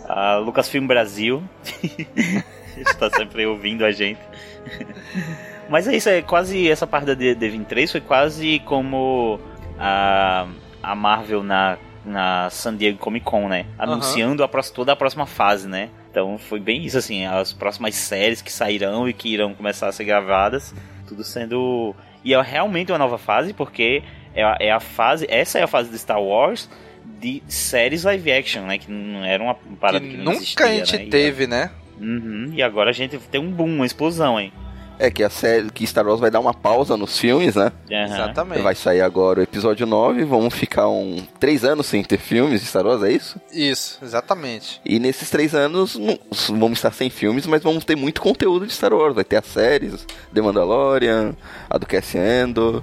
A 0.08 0.36
Lucasfilm 0.36 0.86
Brasil 0.86 1.42
está 2.76 3.10
sempre 3.10 3.46
ouvindo 3.46 3.84
a 3.84 3.92
gente. 3.92 4.20
Mas 5.68 5.88
é 5.88 5.96
isso, 5.96 6.08
é 6.08 6.22
quase 6.22 6.68
essa 6.68 6.86
parte 6.86 7.06
da 7.06 7.16
D23 7.16 7.90
foi 7.90 8.00
quase 8.00 8.58
como 8.60 9.40
a, 9.78 10.46
a 10.82 10.94
Marvel 10.94 11.42
na, 11.42 11.78
na 12.04 12.50
San 12.50 12.76
Diego 12.76 12.98
Comic 12.98 13.24
Con, 13.24 13.48
né? 13.48 13.66
Anunciando 13.78 14.42
uhum. 14.42 14.48
a, 14.52 14.62
toda 14.62 14.92
a 14.92 14.96
próxima 14.96 15.26
fase, 15.26 15.68
né? 15.68 15.88
Então 16.10 16.38
foi 16.38 16.60
bem 16.60 16.84
isso, 16.84 16.98
assim, 16.98 17.24
as 17.26 17.52
próximas 17.52 17.94
séries 17.94 18.40
que 18.40 18.52
sairão 18.52 19.08
e 19.08 19.12
que 19.12 19.28
irão 19.28 19.54
começar 19.54 19.88
a 19.88 19.92
ser 19.92 20.04
gravadas, 20.04 20.74
tudo 21.06 21.24
sendo. 21.24 21.94
E 22.22 22.34
é 22.34 22.40
realmente 22.40 22.92
uma 22.92 22.98
nova 22.98 23.18
fase, 23.18 23.52
porque 23.52 24.02
é 24.34 24.44
a, 24.44 24.56
é 24.60 24.70
a 24.70 24.80
fase. 24.80 25.26
Essa 25.28 25.58
é 25.58 25.62
a 25.62 25.66
fase 25.66 25.90
de 25.90 25.98
Star 25.98 26.22
Wars 26.22 26.68
de 27.20 27.42
séries 27.48 28.04
live 28.04 28.32
action, 28.32 28.62
né? 28.64 28.78
Que 28.78 28.90
não 28.90 29.24
era 29.24 29.42
uma 29.42 29.54
parada 29.54 30.00
que, 30.00 30.10
que 30.10 30.16
não 30.16 30.24
nunca 30.24 30.36
existia, 30.36 30.66
a 30.66 30.74
gente 30.74 30.96
né? 30.98 31.06
teve, 31.10 31.46
né? 31.46 31.70
Uhum, 32.00 32.50
e 32.52 32.62
agora 32.62 32.90
a 32.90 32.92
gente 32.92 33.18
tem 33.18 33.40
um 33.40 33.50
boom, 33.50 33.76
uma 33.76 33.86
explosão, 33.86 34.38
hein? 34.38 34.52
É 34.98 35.10
que 35.10 35.22
a 35.22 35.30
série 35.30 35.70
que 35.70 35.86
Star 35.86 36.06
Wars 36.06 36.20
vai 36.20 36.30
dar 36.30 36.40
uma 36.40 36.54
pausa 36.54 36.96
nos 36.96 37.18
filmes, 37.18 37.56
né? 37.56 37.72
Uhum. 37.90 38.04
Exatamente. 38.04 38.62
Vai 38.62 38.74
sair 38.74 39.00
agora 39.00 39.40
o 39.40 39.42
episódio 39.42 39.86
9, 39.86 40.24
vamos 40.24 40.54
ficar 40.54 40.88
um 40.88 41.24
três 41.40 41.64
anos 41.64 41.86
sem 41.86 42.02
ter 42.02 42.18
filmes 42.18 42.60
de 42.60 42.66
Star 42.66 42.86
Wars, 42.86 43.02
é 43.02 43.12
isso? 43.12 43.40
Isso, 43.52 43.98
exatamente. 44.02 44.80
E 44.84 44.98
nesses 44.98 45.30
três 45.30 45.54
anos 45.54 45.98
vamos 46.48 46.78
estar 46.78 46.92
sem 46.92 47.10
filmes, 47.10 47.46
mas 47.46 47.62
vamos 47.62 47.84
ter 47.84 47.96
muito 47.96 48.20
conteúdo 48.20 48.66
de 48.66 48.72
Star 48.72 48.92
Wars. 48.92 49.14
Vai 49.14 49.24
ter 49.24 49.36
as 49.36 49.46
séries, 49.46 50.06
The 50.32 50.40
Mandalorian, 50.40 51.34
a 51.68 51.78
do 51.78 51.86
Cassian 51.86 52.50
do 52.50 52.82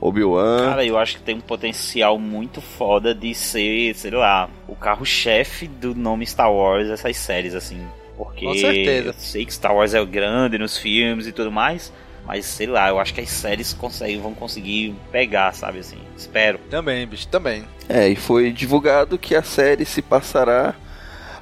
Obi-Wan. 0.00 0.70
Cara, 0.70 0.84
eu 0.84 0.96
acho 0.96 1.16
que 1.16 1.22
tem 1.22 1.36
um 1.36 1.40
potencial 1.40 2.18
muito 2.18 2.60
foda 2.60 3.14
de 3.14 3.34
ser, 3.34 3.94
sei 3.94 4.10
lá, 4.10 4.48
o 4.66 4.76
carro-chefe 4.76 5.66
do 5.66 5.94
nome 5.94 6.26
Star 6.26 6.52
Wars, 6.52 6.88
essas 6.88 7.16
séries, 7.16 7.54
assim. 7.54 7.80
Porque 8.18 8.44
Com 8.44 8.54
certeza. 8.54 9.14
sei 9.16 9.46
que 9.46 9.54
Star 9.54 9.72
Wars 9.74 9.94
é 9.94 10.04
grande 10.04 10.58
nos 10.58 10.76
filmes 10.76 11.28
e 11.28 11.32
tudo 11.32 11.52
mais, 11.52 11.92
mas 12.26 12.44
sei 12.44 12.66
lá, 12.66 12.88
eu 12.88 12.98
acho 12.98 13.14
que 13.14 13.20
as 13.20 13.30
séries 13.30 13.72
conseguem, 13.72 14.20
vão 14.20 14.34
conseguir 14.34 14.94
pegar, 15.12 15.54
sabe 15.54 15.78
assim? 15.78 15.98
Espero. 16.16 16.58
Também, 16.68 17.06
bicho, 17.06 17.28
também. 17.28 17.64
É, 17.88 18.08
e 18.08 18.16
foi 18.16 18.50
divulgado 18.50 19.16
que 19.16 19.36
a 19.36 19.42
série 19.42 19.84
se 19.84 20.02
passará 20.02 20.74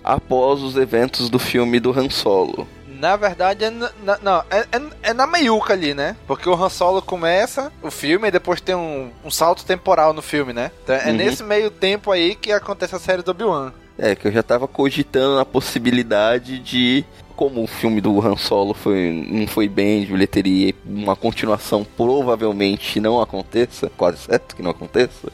após 0.04 0.62
os 0.62 0.76
eventos 0.76 1.30
do 1.30 1.38
filme 1.38 1.80
do 1.80 1.98
Han 1.98 2.10
Solo. 2.10 2.68
Na 2.86 3.16
verdade, 3.16 3.64
é 3.64 3.70
na, 3.70 3.90
não, 4.22 4.44
é, 4.50 4.60
é, 4.60 5.10
é, 5.10 5.12
na 5.12 5.26
meiuca 5.26 5.72
ali, 5.72 5.92
né? 5.92 6.14
Porque 6.26 6.48
o 6.48 6.54
Han 6.54 6.68
Solo 6.68 7.02
começa 7.02 7.72
o 7.82 7.90
filme 7.90 8.28
e 8.28 8.30
depois 8.30 8.60
tem 8.60 8.74
um, 8.74 9.10
um 9.24 9.30
salto 9.30 9.64
temporal 9.64 10.12
no 10.12 10.22
filme, 10.22 10.52
né? 10.52 10.70
Então 10.84 10.94
é 10.94 11.08
uhum. 11.08 11.14
nesse 11.14 11.42
meio 11.42 11.70
tempo 11.70 12.12
aí 12.12 12.34
que 12.34 12.52
acontece 12.52 12.94
a 12.94 12.98
série 12.98 13.22
do 13.22 13.30
Obi-Wan. 13.30 13.72
É, 13.98 14.14
que 14.14 14.28
eu 14.28 14.32
já 14.32 14.42
tava 14.42 14.68
cogitando 14.68 15.38
a 15.38 15.44
possibilidade 15.44 16.58
de. 16.58 17.04
Como 17.34 17.62
o 17.62 17.66
filme 17.66 18.00
do 18.00 18.18
Han 18.26 18.36
Solo 18.36 18.72
foi, 18.72 19.26
não 19.30 19.46
foi 19.46 19.68
bem 19.68 20.00
de 20.06 20.06
bilheteria, 20.10 20.74
uma 20.86 21.14
continuação 21.14 21.84
provavelmente 21.84 22.98
não 22.98 23.20
aconteça, 23.20 23.90
quase 23.94 24.16
certo 24.18 24.56
que 24.56 24.62
não 24.62 24.70
aconteça. 24.70 25.30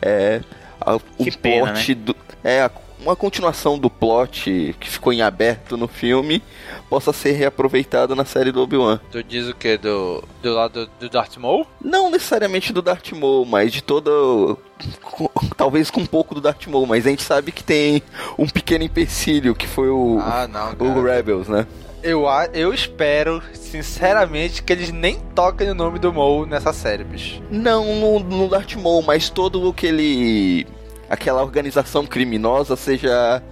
É. 0.00 0.40
A, 0.80 0.94
o 0.94 1.00
pena, 1.42 1.72
plot 1.72 1.94
do. 1.94 2.14
É, 2.44 2.60
a- 2.62 2.70
uma 3.04 3.14
continuação 3.16 3.78
do 3.78 3.90
plot 3.90 4.74
que 4.80 4.88
ficou 4.90 5.12
em 5.12 5.20
aberto 5.22 5.76
no 5.76 5.86
filme 5.86 6.42
possa 6.88 7.12
ser 7.12 7.32
reaproveitado 7.32 8.14
na 8.16 8.24
série 8.24 8.50
do 8.50 8.62
Obi-Wan. 8.62 8.98
Tu 9.12 9.22
diz 9.22 9.48
o 9.48 9.54
que? 9.54 9.76
Do, 9.76 10.24
do 10.42 10.52
lado 10.54 10.88
do 10.98 11.08
Darth 11.10 11.36
Maul? 11.36 11.66
Não 11.82 12.10
necessariamente 12.10 12.72
do 12.72 12.80
Darth 12.82 13.12
Maul, 13.12 13.44
mas 13.44 13.72
de 13.72 13.82
todo. 13.82 14.58
com- 15.02 15.28
Talvez 15.56 15.90
com 15.90 16.00
um 16.00 16.06
pouco 16.06 16.34
do 16.34 16.40
Darth 16.40 16.66
Maul, 16.66 16.86
mas 16.86 17.06
a 17.06 17.10
gente 17.10 17.22
sabe 17.22 17.52
que 17.52 17.62
tem 17.62 18.02
um 18.38 18.46
pequeno 18.46 18.84
empecilho 18.84 19.54
que 19.54 19.66
foi 19.66 19.88
o, 19.88 20.18
Ah, 20.20 20.48
não, 20.48 20.72
o. 20.78 21.02
Rebels, 21.02 21.48
né? 21.48 21.66
Eu, 22.02 22.24
eu 22.52 22.74
espero, 22.74 23.42
sinceramente, 23.54 24.62
que 24.62 24.72
eles 24.72 24.90
nem 24.90 25.18
toquem 25.34 25.70
o 25.70 25.74
nome 25.74 25.98
do 25.98 26.12
Maul 26.12 26.44
nessa 26.46 26.72
série, 26.72 27.02
bicho. 27.04 27.40
Não 27.50 27.84
no, 27.96 28.20
no 28.20 28.48
Darth 28.48 28.74
Maul, 28.74 29.02
mas 29.02 29.28
todo 29.30 29.66
o 29.68 29.72
que 29.72 29.86
ele. 29.86 30.66
Aquela 31.14 31.42
organização 31.42 32.04
criminosa 32.06 32.76
seja 32.76 33.42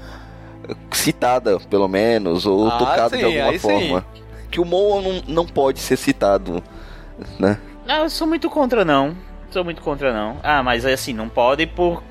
citada, 0.92 1.58
pelo 1.70 1.88
menos, 1.88 2.46
ou 2.46 2.68
Ah, 2.68 2.78
tocada 2.78 3.16
de 3.16 3.22
sim, 3.22 3.24
alguma 3.24 3.50
aí 3.50 3.58
sim. 3.58 3.68
forma. 3.68 4.04
Que 4.50 4.60
o 4.60 4.64
Maul 4.64 5.02
não, 5.02 5.22
não 5.26 5.46
pode 5.46 5.80
ser 5.80 5.96
citado, 5.96 6.62
né? 7.38 7.58
Não, 7.86 8.02
eu 8.04 8.10
sou 8.10 8.26
muito 8.26 8.48
contra, 8.50 8.84
não. 8.84 9.16
Sou 9.50 9.64
muito 9.64 9.82
contra, 9.82 10.12
não. 10.14 10.36
Ah, 10.42 10.62
mas 10.62 10.86
assim, 10.86 11.12
não 11.12 11.28
pode 11.28 11.66
por 11.66 12.02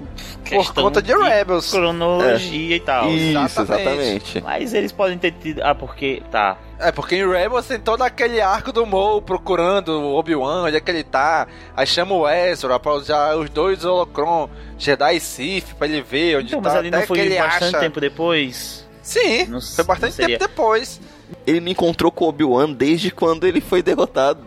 questão 0.44 0.84
conta 0.84 1.02
de 1.02 1.12
Rebels. 1.14 1.72
cronologia 1.72 2.76
e 2.76 2.80
tal. 2.80 3.10
Isso, 3.10 3.38
exatamente. 3.40 3.62
exatamente. 3.62 4.42
Mas 4.44 4.74
eles 4.74 4.92
podem 4.92 5.18
ter 5.18 5.32
tido. 5.32 5.62
Ah, 5.64 5.74
porque. 5.74 6.22
Tá. 6.30 6.56
É, 6.82 6.92
porque 6.92 7.16
em 7.16 7.28
Rebels 7.30 7.68
tem 7.68 7.80
todo 7.80 8.02
aquele 8.02 8.42
arco 8.42 8.72
do 8.72 8.86
Maul 8.86 9.22
procurando 9.22 9.90
o 10.02 10.16
Obi-Wan, 10.16 10.64
onde 10.64 10.76
é 10.78 10.80
que 10.80 10.90
ele 10.90 11.04
tá. 11.04 11.48
Aí 11.78 11.86
chama 11.86 12.16
o 12.16 12.28
Ezra 12.28 12.80
pra 12.80 12.94
usar 12.94 13.36
os 13.36 13.50
dois 13.50 13.86
Holocron, 13.86 14.50
Jedi 14.78 15.16
e 15.18 15.20
Sith, 15.20 15.74
pra 15.76 15.88
ele 15.88 16.02
ver 16.02 16.38
onde 16.38 16.48
Então, 16.48 16.62
tá. 16.62 16.70
mas 16.70 16.78
ali 16.80 16.88
até 16.90 16.98
não 17.00 17.06
foi 17.08 17.30
bastante 17.38 17.64
acha... 17.66 17.80
tempo 17.80 18.02
depois. 18.02 18.88
Sim, 19.04 19.46
Não- 19.46 19.62
foi 19.62 19.84
bastante 19.84 20.16
tempo 20.18 20.40
depois. 20.40 21.00
Ele 21.48 21.60
não 21.60 21.70
encontrou 21.70 22.12
com 22.12 22.26
o 22.26 22.30
Obi-Wan 22.30 22.72
desde 22.74 23.10
quando 23.12 23.46
ele 23.48 23.62
foi 23.62 23.82
derrotado. 23.82 24.40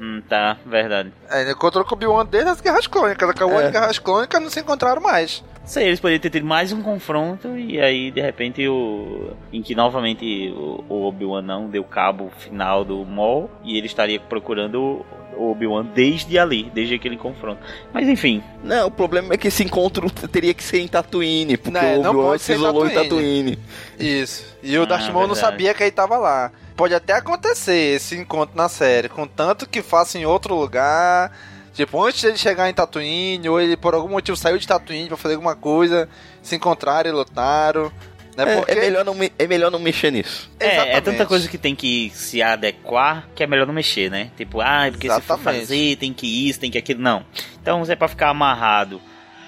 Hum, 0.00 0.20
tá, 0.28 0.56
verdade. 0.66 1.12
É, 1.30 1.42
ele 1.42 1.52
encontrou 1.52 1.84
com 1.84 1.92
o 1.92 1.96
Obi-Wan 1.96 2.26
desde 2.26 2.50
as 2.50 2.60
Guerras 2.60 2.86
Clônicas. 2.86 3.28
Acabou 3.30 3.60
É. 3.60 3.66
as 3.66 3.70
Guerras 3.72 3.98
Clônicas 3.98 4.42
não 4.42 4.50
se 4.50 4.60
encontraram 4.60 5.00
mais. 5.00 5.42
Sei, 5.64 5.86
eles 5.86 5.98
poderiam 5.98 6.20
ter 6.20 6.28
tido 6.30 6.44
mais 6.46 6.72
um 6.72 6.82
confronto 6.82 7.56
e 7.56 7.80
aí 7.80 8.10
de 8.10 8.20
repente 8.20 8.68
o. 8.68 9.30
Em 9.50 9.62
que 9.62 9.74
novamente 9.74 10.52
o, 10.54 10.84
o 10.88 11.04
Obi-Wan 11.06 11.40
não 11.40 11.68
deu 11.68 11.82
cabo 11.84 12.30
final 12.38 12.84
do 12.84 13.02
Maul 13.04 13.50
e 13.64 13.78
ele 13.78 13.86
estaria 13.86 14.20
procurando 14.20 15.04
o 15.36 15.50
Obi-Wan 15.50 15.86
desde 15.94 16.38
ali, 16.38 16.70
desde 16.74 16.94
aquele 16.94 17.16
confronto. 17.16 17.60
Mas 17.94 18.06
enfim, 18.06 18.42
Não, 18.62 18.88
o 18.88 18.90
problema 18.90 19.32
é 19.34 19.36
que 19.38 19.48
esse 19.48 19.64
encontro 19.64 20.08
teria 20.28 20.52
que 20.52 20.62
ser 20.62 20.80
em 20.80 20.86
Tatooine, 20.86 21.56
porque 21.56 21.78
Não, 21.78 21.96
o 21.96 22.00
Obi-Wan 22.00 22.24
pode 22.26 22.42
se 22.42 22.52
isolou 22.52 22.86
em 22.86 22.90
Tatooine. 22.90 23.58
Isso. 23.98 24.44
E 24.62 24.76
o 24.78 24.82
Ah, 24.82 24.86
Darth 24.86 25.10
Maul 25.12 25.26
não 25.26 25.34
sabia 25.34 25.72
que 25.72 25.82
ele 25.82 25.90
tava 25.90 26.18
lá. 26.18 26.52
Pode 26.76 26.94
até 26.94 27.14
acontecer 27.14 27.96
esse 27.96 28.16
encontro 28.16 28.56
na 28.56 28.68
série, 28.68 29.08
contanto 29.08 29.66
que 29.68 29.80
faça 29.80 30.18
em 30.18 30.26
outro 30.26 30.54
lugar. 30.54 31.32
Tipo, 31.74 32.02
antes 32.04 32.22
dele 32.22 32.36
chegar 32.38 32.70
em 32.70 32.72
Tatooine, 32.74 33.48
ou 33.48 33.60
ele 33.60 33.76
por 33.76 33.94
algum 33.94 34.08
motivo 34.08 34.36
saiu 34.36 34.56
de 34.56 34.66
Tatooine 34.66 35.08
pra 35.08 35.16
fazer 35.16 35.34
alguma 35.34 35.56
coisa, 35.56 36.08
se 36.40 36.54
encontraram 36.56 37.10
e 37.10 37.12
lutaram. 37.12 37.90
Né? 38.36 38.44
É, 38.52 38.56
Porque... 38.56 38.72
é 38.72 38.74
melhor 38.76 39.04
não, 39.04 39.16
é 39.38 39.46
melhor 39.46 39.70
não 39.70 39.78
mexer 39.78 40.10
nisso. 40.10 40.50
é, 40.58 40.64
é 40.66 40.72
Exatamente. 40.74 41.02
tanta 41.02 41.26
coisa 41.26 41.48
que 41.48 41.58
tem 41.58 41.74
que 41.74 42.10
se 42.14 42.42
adequar 42.42 43.28
que 43.34 43.42
é 43.44 43.46
melhor 43.46 43.66
não 43.66 43.74
mexer, 43.74 44.10
né? 44.10 44.30
Tipo, 44.36 44.60
ah, 44.60 44.86
porque 44.90 45.08
se 45.08 45.20
for 45.20 45.34
Exatamente. 45.34 45.60
fazer, 45.60 45.96
tem 45.96 46.12
que 46.12 46.48
isso, 46.48 46.58
tem 46.60 46.70
que 46.70 46.78
aquilo. 46.78 47.00
Não. 47.00 47.24
Então, 47.60 47.84
se 47.84 47.92
é 47.92 47.96
pra 47.96 48.08
ficar 48.08 48.30
amarrado, 48.30 49.00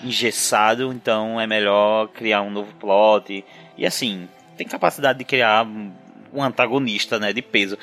engessado, 0.04 0.92
então 0.92 1.40
é 1.40 1.46
melhor 1.46 2.08
criar 2.08 2.42
um 2.42 2.50
novo 2.50 2.72
plot. 2.74 3.44
E 3.76 3.84
assim, 3.86 4.28
tem 4.56 4.66
capacidade 4.66 5.18
de 5.18 5.24
criar 5.24 5.64
um- 5.66 5.92
um 6.32 6.42
antagonista, 6.42 7.18
né? 7.18 7.32
De 7.32 7.42
peso. 7.42 7.76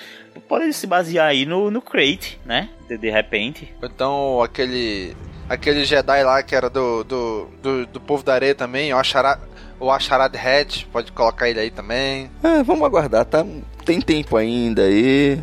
Pode 0.48 0.72
se 0.74 0.86
basear 0.88 1.28
aí 1.28 1.46
no, 1.46 1.70
no 1.72 1.82
Crate, 1.82 2.40
né? 2.46 2.70
De, 2.88 2.98
de 2.98 3.10
repente. 3.10 3.74
Então, 3.82 4.42
aquele. 4.42 5.16
Aquele 5.50 5.84
Jedi 5.84 6.24
lá 6.24 6.42
que 6.42 6.56
era 6.56 6.70
do, 6.70 7.04
do, 7.04 7.48
do, 7.62 7.86
do 7.86 8.00
povo 8.00 8.24
da 8.24 8.34
areia 8.34 8.56
também, 8.56 8.94
o 8.94 8.98
Asharad, 8.98 9.42
o 9.78 9.92
Asharad 9.92 10.34
Hatch, 10.36 10.86
pode 10.86 11.12
colocar 11.12 11.50
ele 11.50 11.60
aí 11.60 11.70
também. 11.70 12.32
É, 12.42 12.64
vamos 12.64 12.84
aguardar, 12.86 13.26
tá? 13.26 13.46
Tem 13.84 14.00
tempo 14.00 14.38
ainda 14.38 14.84
aí. 14.84 15.38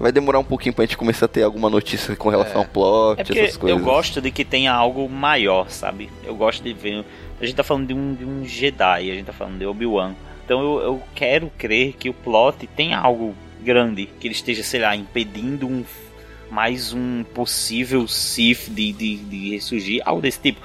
Vai 0.00 0.10
demorar 0.10 0.38
um 0.38 0.44
pouquinho 0.44 0.74
pra 0.74 0.84
gente 0.86 0.96
começar 0.96 1.26
a 1.26 1.28
ter 1.28 1.42
alguma 1.42 1.68
notícia 1.68 2.16
com 2.16 2.30
relação 2.30 2.62
É. 2.62 2.64
ao 2.64 2.64
plot, 2.64 3.20
É 3.20 3.24
porque 3.24 3.38
essas 3.40 3.56
coisas. 3.58 3.78
eu 3.78 3.84
gosto 3.84 4.20
de 4.22 4.30
que 4.30 4.42
tenha 4.44 4.72
algo 4.72 5.06
maior, 5.08 5.68
sabe? 5.70 6.10
Eu 6.24 6.34
gosto 6.34 6.62
de 6.64 6.72
ver. 6.72 7.04
A 7.40 7.44
gente 7.44 7.54
tá 7.54 7.62
falando 7.62 7.86
de 7.88 7.94
um, 7.94 8.14
de 8.14 8.24
um 8.24 8.44
Jedi, 8.44 9.10
a 9.10 9.14
gente 9.14 9.26
tá 9.26 9.32
falando 9.34 9.58
de 9.58 9.66
Obi-Wan. 9.66 10.14
Então 10.44 10.60
eu, 10.62 10.80
eu 10.80 11.02
quero 11.14 11.52
crer 11.58 11.92
que 11.92 12.08
o 12.08 12.14
plot 12.14 12.66
tenha 12.68 12.98
algo 12.98 13.34
grande, 13.62 14.06
que 14.20 14.26
ele 14.26 14.34
esteja, 14.34 14.62
sei 14.62 14.80
lá, 14.80 14.94
impedindo 14.94 15.66
um 15.66 15.84
mais 16.50 16.92
um 16.92 17.24
possível 17.24 18.06
Sith 18.06 18.68
de, 18.68 18.92
de, 18.92 19.16
de 19.16 19.50
ressurgir, 19.52 20.02
algo 20.04 20.20
desse 20.20 20.38
tipo. 20.38 20.60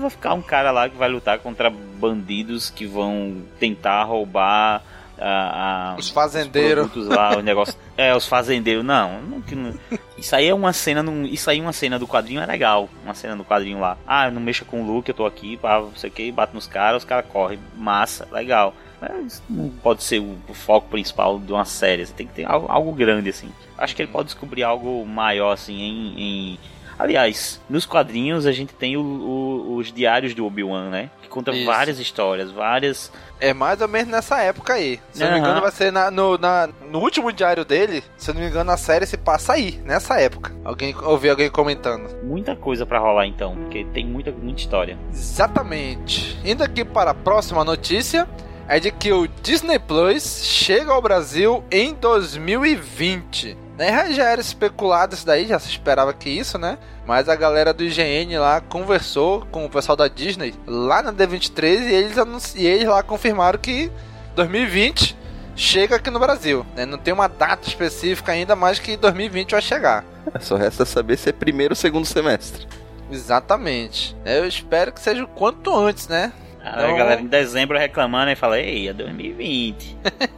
Vai 0.00 0.10
ficar 0.10 0.34
um 0.34 0.42
cara 0.42 0.70
lá 0.70 0.88
que 0.88 0.96
vai 0.96 1.08
lutar 1.08 1.38
contra 1.38 1.70
bandidos 1.70 2.68
que 2.68 2.84
vão 2.86 3.38
tentar 3.58 4.04
roubar 4.04 4.82
a, 5.18 5.92
a- 5.92 5.96
Os 5.98 6.10
fazendeiros. 6.10 6.88
produtos 6.90 7.08
lá, 7.08 7.36
o 7.38 7.40
negócio. 7.40 7.74
É, 7.96 8.12
os 8.14 8.26
fazendeiros, 8.26 8.84
não, 8.84 9.22
não, 9.22 9.38
não- 9.52 9.78
Isso 10.18 10.34
aí 10.34 10.48
é 10.48 10.54
uma 10.54 10.72
cena, 10.72 11.00
num- 11.02 11.24
isso 11.24 11.48
aí 11.48 11.58
é 11.60 11.62
uma 11.62 11.72
cena 11.72 11.96
do 11.98 12.06
quadrinho 12.08 12.40
é 12.40 12.46
legal, 12.46 12.90
uma 13.04 13.14
cena 13.14 13.36
do 13.36 13.44
quadrinho 13.44 13.78
lá. 13.78 13.96
Ah, 14.06 14.28
não 14.32 14.40
mexa 14.42 14.64
com 14.64 14.82
o 14.82 14.86
Luke, 14.86 15.08
eu 15.08 15.14
tô 15.14 15.24
aqui, 15.24 15.56
pá, 15.56 15.78
não 15.80 15.94
sei 15.94 16.10
o 16.10 16.12
que, 16.12 16.30
bate 16.32 16.52
nos 16.54 16.66
caras, 16.66 17.02
os 17.04 17.08
caras 17.08 17.24
correm, 17.30 17.58
massa, 17.76 18.26
legal. 18.32 18.74
Mas 19.12 19.42
não 19.48 19.68
pode 19.68 20.02
ser 20.02 20.20
o, 20.20 20.36
o 20.48 20.54
foco 20.54 20.88
principal 20.88 21.38
de 21.38 21.52
uma 21.52 21.64
série, 21.64 22.04
você 22.06 22.12
tem 22.12 22.26
que 22.26 22.34
ter 22.34 22.44
algo, 22.44 22.66
algo 22.70 22.92
grande 22.92 23.30
assim. 23.30 23.50
Acho 23.76 23.94
que 23.96 24.02
ele 24.02 24.10
pode 24.12 24.26
descobrir 24.26 24.62
algo 24.62 25.04
maior 25.06 25.52
assim 25.52 25.74
em, 25.80 26.20
em- 26.52 26.58
Aliás, 26.96 27.60
nos 27.68 27.84
quadrinhos 27.84 28.46
a 28.46 28.52
gente 28.52 28.72
tem 28.72 28.96
o- 28.96 29.00
o- 29.02 29.76
os 29.78 29.92
diários 29.92 30.32
do 30.32 30.46
Obi-Wan, 30.46 30.90
né? 30.90 31.10
Que 31.22 31.28
conta 31.28 31.50
Isso. 31.50 31.66
várias 31.66 31.98
histórias, 31.98 32.52
várias 32.52 33.10
É 33.40 33.52
mais 33.52 33.80
ou 33.80 33.88
menos 33.88 34.08
nessa 34.08 34.40
época 34.40 34.74
aí. 34.74 35.00
Se 35.10 35.20
eu 35.20 35.26
não 35.26 35.34
me 35.34 35.40
engano, 35.40 35.60
vai 35.60 35.72
ser 35.72 35.90
na- 35.90 36.08
no, 36.08 36.38
na- 36.38 36.68
no 36.88 37.00
último 37.00 37.32
diário 37.32 37.64
dele. 37.64 38.02
Se 38.16 38.30
eu 38.30 38.34
não 38.34 38.40
me 38.40 38.46
engano, 38.46 38.70
a 38.70 38.76
série 38.76 39.06
se 39.06 39.16
passa 39.16 39.54
aí, 39.54 39.82
nessa 39.84 40.20
época. 40.20 40.54
Alguém 40.64 40.94
ouvi 41.02 41.28
alguém 41.28 41.50
comentando. 41.50 42.14
muita 42.22 42.54
coisa 42.54 42.86
pra 42.86 43.00
rolar 43.00 43.26
então, 43.26 43.56
porque 43.56 43.84
tem 43.92 44.06
muita, 44.06 44.30
muita 44.30 44.60
história. 44.60 44.96
Exatamente. 45.12 46.38
Indo 46.44 46.62
aqui 46.62 46.84
para 46.84 47.10
a 47.10 47.14
próxima 47.14 47.64
notícia, 47.64 48.26
é 48.68 48.80
de 48.80 48.90
que 48.90 49.12
o 49.12 49.26
Disney 49.42 49.78
Plus 49.78 50.42
chega 50.44 50.92
ao 50.92 51.02
Brasil 51.02 51.62
em 51.70 51.94
2020. 51.94 53.56
Né, 53.76 53.90
já- 53.90 54.12
já 54.12 54.24
era 54.30 54.40
especulado 54.40 55.14
isso 55.14 55.26
daí, 55.26 55.46
já 55.48 55.58
se 55.58 55.68
esperava 55.68 56.12
que 56.12 56.30
isso, 56.30 56.56
né? 56.58 56.78
Mas 57.04 57.28
a 57.28 57.34
galera 57.34 57.72
do 57.74 57.82
IGN 57.82 58.38
lá 58.38 58.60
conversou 58.60 59.44
com 59.50 59.64
o 59.64 59.68
pessoal 59.68 59.96
da 59.96 60.06
Disney 60.06 60.54
lá 60.66 61.02
na 61.02 61.12
D23 61.12 61.80
e 61.88 61.92
eles, 61.92 62.16
anunci- 62.16 62.56
e 62.58 62.66
eles 62.66 62.86
lá 62.88 63.02
confirmaram 63.02 63.58
que 63.58 63.90
2020 64.36 65.16
chega 65.56 65.96
aqui 65.96 66.08
no 66.08 66.20
Brasil. 66.20 66.64
Né? 66.76 66.86
Não 66.86 66.96
tem 66.98 67.12
uma 67.12 67.28
data 67.28 67.66
específica 67.68 68.30
ainda, 68.32 68.54
mas 68.54 68.78
que 68.78 68.96
2020 68.96 69.50
vai 69.52 69.62
chegar. 69.62 70.04
Só 70.40 70.54
resta 70.56 70.84
saber 70.84 71.16
se 71.18 71.28
é 71.30 71.32
primeiro 71.32 71.72
ou 71.72 71.76
segundo 71.76 72.06
semestre. 72.06 72.66
Exatamente. 73.10 74.16
Eu 74.24 74.46
espero 74.46 74.92
que 74.92 75.00
seja 75.00 75.24
o 75.24 75.28
quanto 75.28 75.74
antes, 75.76 76.06
né? 76.08 76.32
A 76.64 76.88
Não. 76.88 76.96
galera 76.96 77.20
em 77.20 77.26
dezembro 77.26 77.78
reclamando 77.78 78.30
e 78.30 78.36
fala, 78.36 78.58
ei, 78.58 78.88
é 78.88 78.92
2020. 78.92 79.96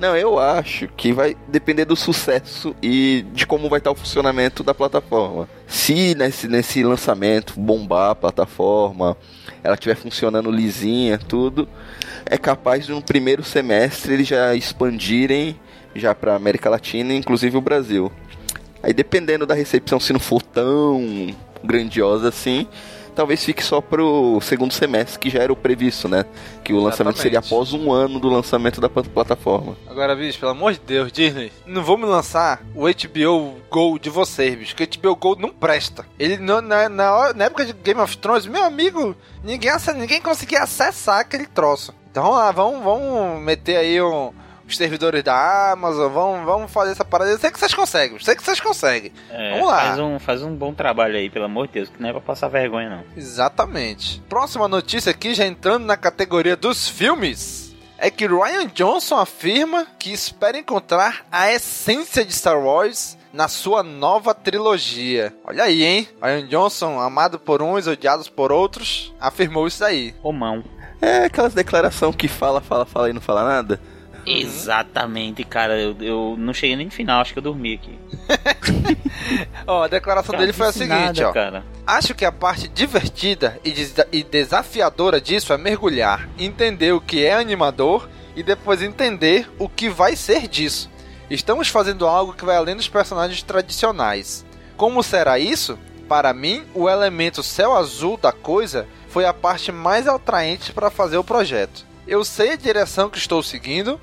Não, 0.00 0.16
eu 0.16 0.38
acho 0.38 0.88
que 0.96 1.12
vai 1.12 1.36
depender 1.46 1.84
do 1.84 1.94
sucesso 1.94 2.74
e 2.82 3.22
de 3.34 3.46
como 3.46 3.68
vai 3.68 3.80
estar 3.80 3.90
o 3.90 3.94
funcionamento 3.94 4.64
da 4.64 4.72
plataforma. 4.72 5.46
Se 5.66 6.14
nesse, 6.14 6.48
nesse 6.48 6.82
lançamento 6.82 7.60
bombar 7.60 8.12
a 8.12 8.14
plataforma, 8.14 9.14
ela 9.62 9.74
estiver 9.74 9.96
funcionando 9.96 10.50
lisinha, 10.50 11.18
tudo, 11.18 11.68
é 12.24 12.38
capaz 12.38 12.86
de 12.86 12.92
no 12.92 13.02
primeiro 13.02 13.42
semestre 13.42 14.14
eles 14.14 14.26
já 14.26 14.54
expandirem 14.54 15.60
já 15.94 16.14
para 16.14 16.34
América 16.34 16.70
Latina, 16.70 17.12
inclusive 17.12 17.58
o 17.58 17.60
Brasil. 17.60 18.10
Aí 18.82 18.94
dependendo 18.94 19.44
da 19.44 19.54
recepção, 19.54 20.00
se 20.00 20.14
não 20.14 20.20
for 20.20 20.40
tão 20.40 21.34
grandiosa 21.62 22.28
assim, 22.28 22.66
talvez 23.14 23.44
fique 23.44 23.62
só 23.62 23.80
pro 23.80 24.40
segundo 24.40 24.72
semestre, 24.72 25.18
que 25.18 25.30
já 25.30 25.40
era 25.42 25.52
o 25.52 25.56
previsto, 25.56 26.08
né? 26.08 26.24
Que 26.64 26.72
o 26.72 26.76
lançamento 26.76 27.16
Exatamente. 27.16 27.22
seria 27.22 27.38
após 27.38 27.72
um 27.72 27.92
ano 27.92 28.18
do 28.18 28.28
lançamento 28.28 28.80
da 28.80 28.88
pla- 28.88 29.02
plataforma. 29.02 29.76
Agora, 29.88 30.14
bicho, 30.16 30.38
pelo 30.38 30.52
amor 30.52 30.72
de 30.72 30.80
Deus, 30.80 31.10
Disney, 31.12 31.52
não 31.66 31.82
vou 31.82 31.96
me 31.98 32.04
lançar 32.06 32.62
o 32.74 32.86
HBO 32.88 33.56
Go 33.70 33.98
de 33.98 34.10
vocês, 34.10 34.54
bicho, 34.54 34.74
que 34.76 34.84
o 34.84 34.88
HBO 35.00 35.16
Go 35.16 35.36
não 35.38 35.50
presta. 35.50 36.04
Ele, 36.18 36.36
na, 36.38 36.60
na, 36.62 36.88
na 36.88 37.44
época 37.44 37.64
de 37.64 37.72
Game 37.72 38.00
of 38.00 38.16
Thrones, 38.18 38.46
meu 38.46 38.64
amigo, 38.64 39.14
ninguém, 39.44 39.70
ninguém 39.96 40.20
conseguia 40.20 40.62
acessar 40.62 41.20
aquele 41.20 41.46
troço. 41.46 41.94
Então 42.10 42.22
vamos 42.24 42.38
lá, 42.38 42.50
vamos, 42.52 42.82
vamos 42.82 43.40
meter 43.42 43.76
aí 43.76 44.02
um- 44.02 44.32
os 44.70 44.76
servidores 44.76 45.22
da 45.22 45.72
Amazon, 45.72 46.12
vamos, 46.12 46.44
vamos 46.44 46.72
fazer 46.72 46.92
essa 46.92 47.04
parada. 47.04 47.30
Eu 47.30 47.38
sei 47.38 47.50
que 47.50 47.58
vocês 47.58 47.74
conseguem, 47.74 48.16
eu 48.16 48.24
sei 48.24 48.34
que 48.34 48.42
vocês 48.42 48.60
conseguem. 48.60 49.12
É, 49.30 49.52
Vamos 49.52 49.68
lá. 49.68 49.80
Faz 49.80 49.98
um, 49.98 50.18
faz 50.18 50.42
um 50.42 50.54
bom 50.54 50.72
trabalho 50.72 51.16
aí, 51.16 51.28
pelo 51.28 51.44
amor 51.44 51.66
de 51.66 51.74
Deus, 51.74 51.88
que 51.88 52.00
não 52.00 52.08
é 52.08 52.12
pra 52.12 52.20
passar 52.20 52.48
vergonha, 52.48 52.88
não. 52.88 53.04
Exatamente. 53.16 54.22
Próxima 54.28 54.68
notícia 54.68 55.10
aqui, 55.10 55.34
já 55.34 55.46
entrando 55.46 55.84
na 55.84 55.96
categoria 55.96 56.56
dos 56.56 56.88
filmes, 56.88 57.74
é 57.98 58.10
que 58.10 58.26
Ryan 58.26 58.66
Johnson 58.68 59.16
afirma 59.16 59.86
que 59.98 60.12
espera 60.12 60.58
encontrar 60.58 61.26
a 61.30 61.52
essência 61.52 62.24
de 62.24 62.32
Star 62.32 62.58
Wars 62.58 63.18
na 63.32 63.46
sua 63.46 63.82
nova 63.82 64.34
trilogia. 64.34 65.34
Olha 65.44 65.64
aí, 65.64 65.84
hein? 65.84 66.08
Ryan 66.22 66.46
Johnson, 66.46 66.98
amado 66.98 67.38
por 67.38 67.62
uns, 67.62 67.86
odiados 67.86 68.28
por 68.28 68.50
outros, 68.50 69.12
afirmou 69.20 69.66
isso 69.66 69.84
aí. 69.84 70.14
Romão. 70.22 70.64
É 71.00 71.24
aquelas 71.24 71.54
declarações 71.54 72.14
que 72.14 72.28
fala, 72.28 72.60
fala, 72.60 72.84
fala 72.84 73.08
e 73.08 73.12
não 73.12 73.20
fala 73.20 73.44
nada. 73.44 73.80
Exatamente, 74.26 75.44
cara. 75.44 75.78
Eu, 75.78 75.96
eu 76.00 76.34
não 76.38 76.52
cheguei 76.54 76.76
nem 76.76 76.86
no 76.86 76.92
final, 76.92 77.20
acho 77.20 77.32
que 77.32 77.38
eu 77.38 77.42
dormi 77.42 77.74
aqui. 77.74 77.98
Ó, 79.66 79.84
a 79.84 79.88
declaração 79.88 80.32
Cara, 80.32 80.40
dele 80.44 80.52
foi 80.52 80.66
a 80.68 80.72
seguinte, 80.72 80.90
nada, 81.20 81.28
ó. 81.28 81.32
Cara. 81.32 81.64
Acho 81.86 82.14
que 82.14 82.24
a 82.24 82.32
parte 82.32 82.68
divertida 82.68 83.58
e, 83.64 83.70
des- 83.70 83.94
e 84.12 84.22
desafiadora 84.22 85.20
disso 85.20 85.52
é 85.52 85.58
mergulhar, 85.58 86.28
entender 86.38 86.92
o 86.92 87.00
que 87.00 87.24
é 87.24 87.34
animador 87.34 88.08
e 88.36 88.42
depois 88.42 88.82
entender 88.82 89.48
o 89.58 89.68
que 89.68 89.88
vai 89.88 90.16
ser 90.16 90.46
disso. 90.48 90.90
Estamos 91.28 91.68
fazendo 91.68 92.06
algo 92.06 92.32
que 92.32 92.44
vai 92.44 92.56
além 92.56 92.76
dos 92.76 92.88
personagens 92.88 93.42
tradicionais. 93.42 94.44
Como 94.76 95.02
será 95.02 95.38
isso? 95.38 95.78
Para 96.08 96.32
mim, 96.32 96.64
o 96.74 96.88
elemento 96.88 97.42
céu 97.42 97.76
azul 97.76 98.16
da 98.16 98.32
coisa 98.32 98.86
foi 99.08 99.24
a 99.24 99.32
parte 99.34 99.70
mais 99.70 100.08
atraente 100.08 100.72
para 100.72 100.90
fazer 100.90 101.16
o 101.18 101.24
projeto. 101.24 101.84
Eu 102.06 102.24
sei 102.24 102.52
a 102.52 102.56
direção 102.56 103.08
que 103.08 103.18
estou 103.18 103.42
seguindo 103.42 104.00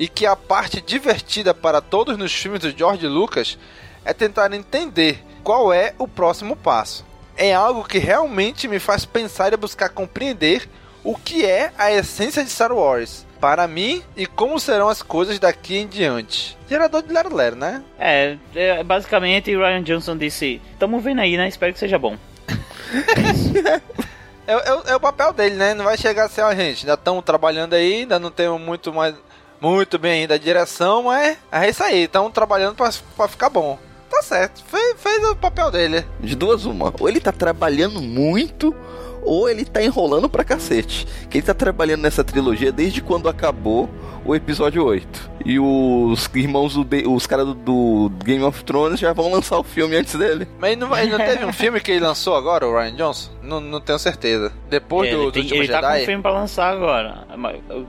e 0.00 0.08
que 0.08 0.24
a 0.24 0.34
parte 0.34 0.80
divertida 0.80 1.52
para 1.52 1.82
todos 1.82 2.16
nos 2.16 2.32
filmes 2.32 2.62
do 2.62 2.70
George 2.76 3.06
Lucas 3.06 3.58
é 4.02 4.14
tentar 4.14 4.50
entender 4.54 5.22
qual 5.44 5.70
é 5.74 5.92
o 5.98 6.08
próximo 6.08 6.56
passo. 6.56 7.04
É 7.36 7.54
algo 7.54 7.84
que 7.84 7.98
realmente 7.98 8.66
me 8.66 8.78
faz 8.78 9.04
pensar 9.04 9.52
e 9.52 9.58
buscar 9.58 9.90
compreender 9.90 10.66
o 11.04 11.14
que 11.16 11.44
é 11.44 11.70
a 11.76 11.92
essência 11.92 12.42
de 12.42 12.48
Star 12.48 12.72
Wars 12.72 13.26
para 13.38 13.68
mim 13.68 14.02
e 14.16 14.26
como 14.26 14.58
serão 14.58 14.88
as 14.88 15.02
coisas 15.02 15.38
daqui 15.38 15.76
em 15.76 15.86
diante. 15.86 16.56
Gerador 16.66 17.02
de 17.02 17.12
Lero 17.12 17.34
Lero, 17.34 17.56
né? 17.56 17.82
É, 17.98 18.36
é, 18.54 18.82
basicamente 18.82 19.54
o 19.54 19.60
Ryan 19.60 19.82
Johnson 19.82 20.16
disse: 20.16 20.62
Tamo 20.78 20.98
vendo 21.00 21.20
aí, 21.20 21.36
né? 21.36 21.46
Espero 21.46 21.74
que 21.74 21.78
seja 21.78 21.98
bom. 21.98 22.16
É, 24.46 24.52
é- 24.54 24.92
é 24.92 24.96
o 24.96 25.00
papel 25.00 25.32
dele, 25.32 25.54
né? 25.54 25.74
Não 25.74 25.84
vai 25.84 25.96
chegar 25.96 26.24
assim, 26.24 26.40
ó, 26.40 26.52
gente, 26.52 26.80
ainda 26.80 26.94
estamos 26.94 27.24
trabalhando 27.24 27.74
aí, 27.74 28.00
ainda 28.00 28.18
não 28.18 28.32
temos 28.32 28.60
muito 28.60 28.92
mais 28.92 29.14
muito 29.60 29.98
bem 29.98 30.22
ainda 30.22 30.34
a 30.34 30.38
direção, 30.38 31.04
mas 31.04 31.36
é 31.52 31.68
isso 31.68 31.82
aí, 31.82 32.04
estamos 32.04 32.32
trabalhando 32.32 32.74
pra 32.76 33.28
ficar 33.28 33.50
bom. 33.50 33.78
Tá 34.10 34.22
certo, 34.22 34.62
fez, 34.64 34.96
fez 35.00 35.24
o 35.24 35.36
papel 35.36 35.70
dele. 35.70 36.04
De 36.18 36.34
duas 36.34 36.64
uma. 36.64 36.92
Ou 36.98 37.08
ele 37.08 37.20
tá 37.20 37.30
trabalhando 37.30 38.02
muito, 38.02 38.74
ou 39.22 39.48
ele 39.48 39.64
tá 39.64 39.80
enrolando 39.82 40.28
pra 40.28 40.42
cacete. 40.42 41.06
Que 41.30 41.38
ele 41.38 41.46
tá 41.46 41.54
trabalhando 41.54 42.00
nessa 42.02 42.24
trilogia 42.24 42.72
desde 42.72 43.00
quando 43.00 43.28
acabou 43.28 43.88
o 44.24 44.34
episódio 44.34 44.84
8. 44.84 45.30
E 45.46 45.60
os 45.60 46.28
irmãos, 46.34 46.74
do, 46.74 46.84
de- 46.84 47.06
os 47.06 47.24
caras 47.26 47.46
do, 47.46 47.54
do 47.54 48.10
Game 48.24 48.42
of 48.42 48.64
Thrones 48.64 48.98
já 48.98 49.12
vão 49.12 49.30
lançar 49.32 49.58
o 49.58 49.62
filme 49.64 49.94
antes 49.96 50.14
dele. 50.16 50.46
Mas 50.58 50.76
não, 50.76 50.88
não 50.88 51.18
teve 51.18 51.44
um 51.44 51.52
filme 51.52 51.80
que 51.80 51.92
ele 51.92 52.04
lançou 52.04 52.34
agora, 52.34 52.66
o 52.66 52.76
Ryan 52.76 52.96
Johnson? 52.96 53.30
Não, 53.50 53.60
não 53.60 53.80
tenho 53.80 53.98
certeza. 53.98 54.52
Depois 54.68 55.08
ele 55.08 55.16
do, 55.18 55.24
do 55.24 55.32
tem- 55.32 55.42
último 55.42 55.60
ele 55.62 55.68
tá 55.72 55.80
com 55.80 55.86
Jedi? 55.88 56.02
um 56.02 56.06
filme 56.06 56.22
pra 56.22 56.30
lançar 56.30 56.72
agora. 56.72 57.26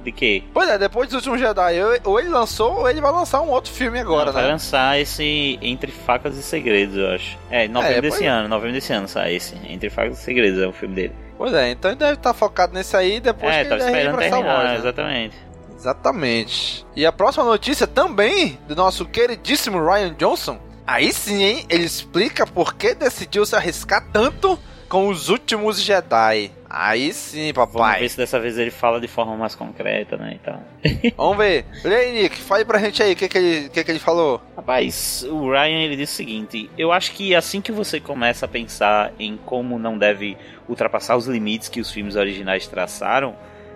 De 0.03 0.11
quê? 0.11 0.43
Pois 0.53 0.67
é, 0.69 0.77
depois 0.77 1.07
do 1.09 1.17
último 1.17 1.37
Jedi, 1.37 1.75
ou 2.03 2.19
ele 2.19 2.29
lançou 2.29 2.79
ou 2.79 2.89
ele 2.89 2.99
vai 2.99 3.11
lançar 3.11 3.41
um 3.41 3.49
outro 3.49 3.71
filme 3.71 3.99
agora, 3.99 4.25
Não, 4.25 4.33
vai 4.33 4.43
né? 4.43 4.49
lançar 4.49 4.99
esse 4.99 5.59
Entre 5.61 5.91
Facas 5.91 6.35
e 6.35 6.41
Segredos, 6.43 6.95
eu 6.97 7.09
acho. 7.11 7.37
É, 7.49 7.67
novembro 7.67 7.97
É, 7.97 8.01
desse 8.01 8.23
é. 8.25 8.27
ano, 8.27 8.47
novembro 8.47 8.73
desse 8.73 8.91
ano 8.91 9.07
sai 9.07 9.35
esse. 9.35 9.55
Entre 9.69 9.89
Facas 9.89 10.19
e 10.19 10.21
Segredos 10.23 10.59
é 10.61 10.67
o 10.67 10.73
filme 10.73 10.95
dele. 10.95 11.13
Pois 11.37 11.53
é, 11.53 11.69
então 11.71 11.91
ele 11.91 11.99
deve 11.99 12.13
estar 12.13 12.33
focado 12.33 12.73
nesse 12.73 12.95
aí 12.97 13.19
depois 13.19 13.53
é, 13.55 13.63
que 13.63 13.69
tava 13.69 13.81
ele 13.81 13.89
esperando 13.91 14.17
terminar, 14.19 14.55
Wars, 14.57 14.69
né? 14.71 14.75
exatamente. 14.77 15.35
Exatamente. 15.75 16.85
E 16.95 17.05
a 17.05 17.11
próxima 17.11 17.43
notícia 17.45 17.85
também 17.87 18.57
do 18.67 18.75
nosso 18.75 19.05
queridíssimo 19.05 19.79
Ryan 19.83 20.13
Johnson. 20.13 20.59
Aí 20.85 21.11
sim, 21.13 21.43
hein? 21.43 21.65
Ele 21.69 21.83
explica 21.85 22.45
por 22.45 22.73
que 22.75 22.93
decidiu 22.95 23.45
se 23.45 23.55
arriscar 23.55 24.03
tanto 24.11 24.57
com 24.91 25.07
os 25.07 25.29
últimos 25.29 25.81
Jedi. 25.81 26.51
Aí 26.69 27.13
sim, 27.13 27.53
Vamos 27.53 27.71
ver 27.71 27.79
papai. 27.79 28.09
se 28.09 28.17
dessa 28.17 28.37
vez 28.41 28.57
ele 28.57 28.69
fala 28.71 28.99
de 28.99 29.07
forma 29.07 29.37
mais 29.37 29.55
concreta, 29.55 30.17
né, 30.17 30.35
e 30.35 30.39
tal. 30.39 30.61
Vamos 31.15 31.37
ver. 31.37 31.65
Olha 31.85 31.95
aí, 31.97 32.23
Nick, 32.23 32.35
fale 32.35 32.65
pra 32.65 32.77
gente 32.77 33.01
aí 33.01 33.13
o 33.13 33.15
que, 33.15 33.29
que, 33.29 33.37
ele, 33.37 33.69
que, 33.69 33.83
que 33.85 33.91
ele 33.91 33.99
falou. 33.99 34.41
Rapaz, 34.53 35.25
o 35.29 35.49
Ryan 35.49 35.83
ele 35.83 35.95
disse 35.95 36.13
o 36.13 36.17
seguinte: 36.17 36.69
eu 36.77 36.91
acho 36.91 37.13
que 37.13 37.33
assim 37.33 37.61
que 37.61 37.71
você 37.71 38.01
começa 38.01 38.45
a 38.45 38.49
pensar 38.49 39.13
em 39.17 39.37
como 39.37 39.79
não 39.79 39.97
deve 39.97 40.37
ultrapassar 40.67 41.15
os 41.15 41.25
limites 41.25 41.69
que 41.69 41.79
os 41.79 41.89
filmes 41.89 42.17
originais 42.17 42.67
traçaram, 42.67 43.33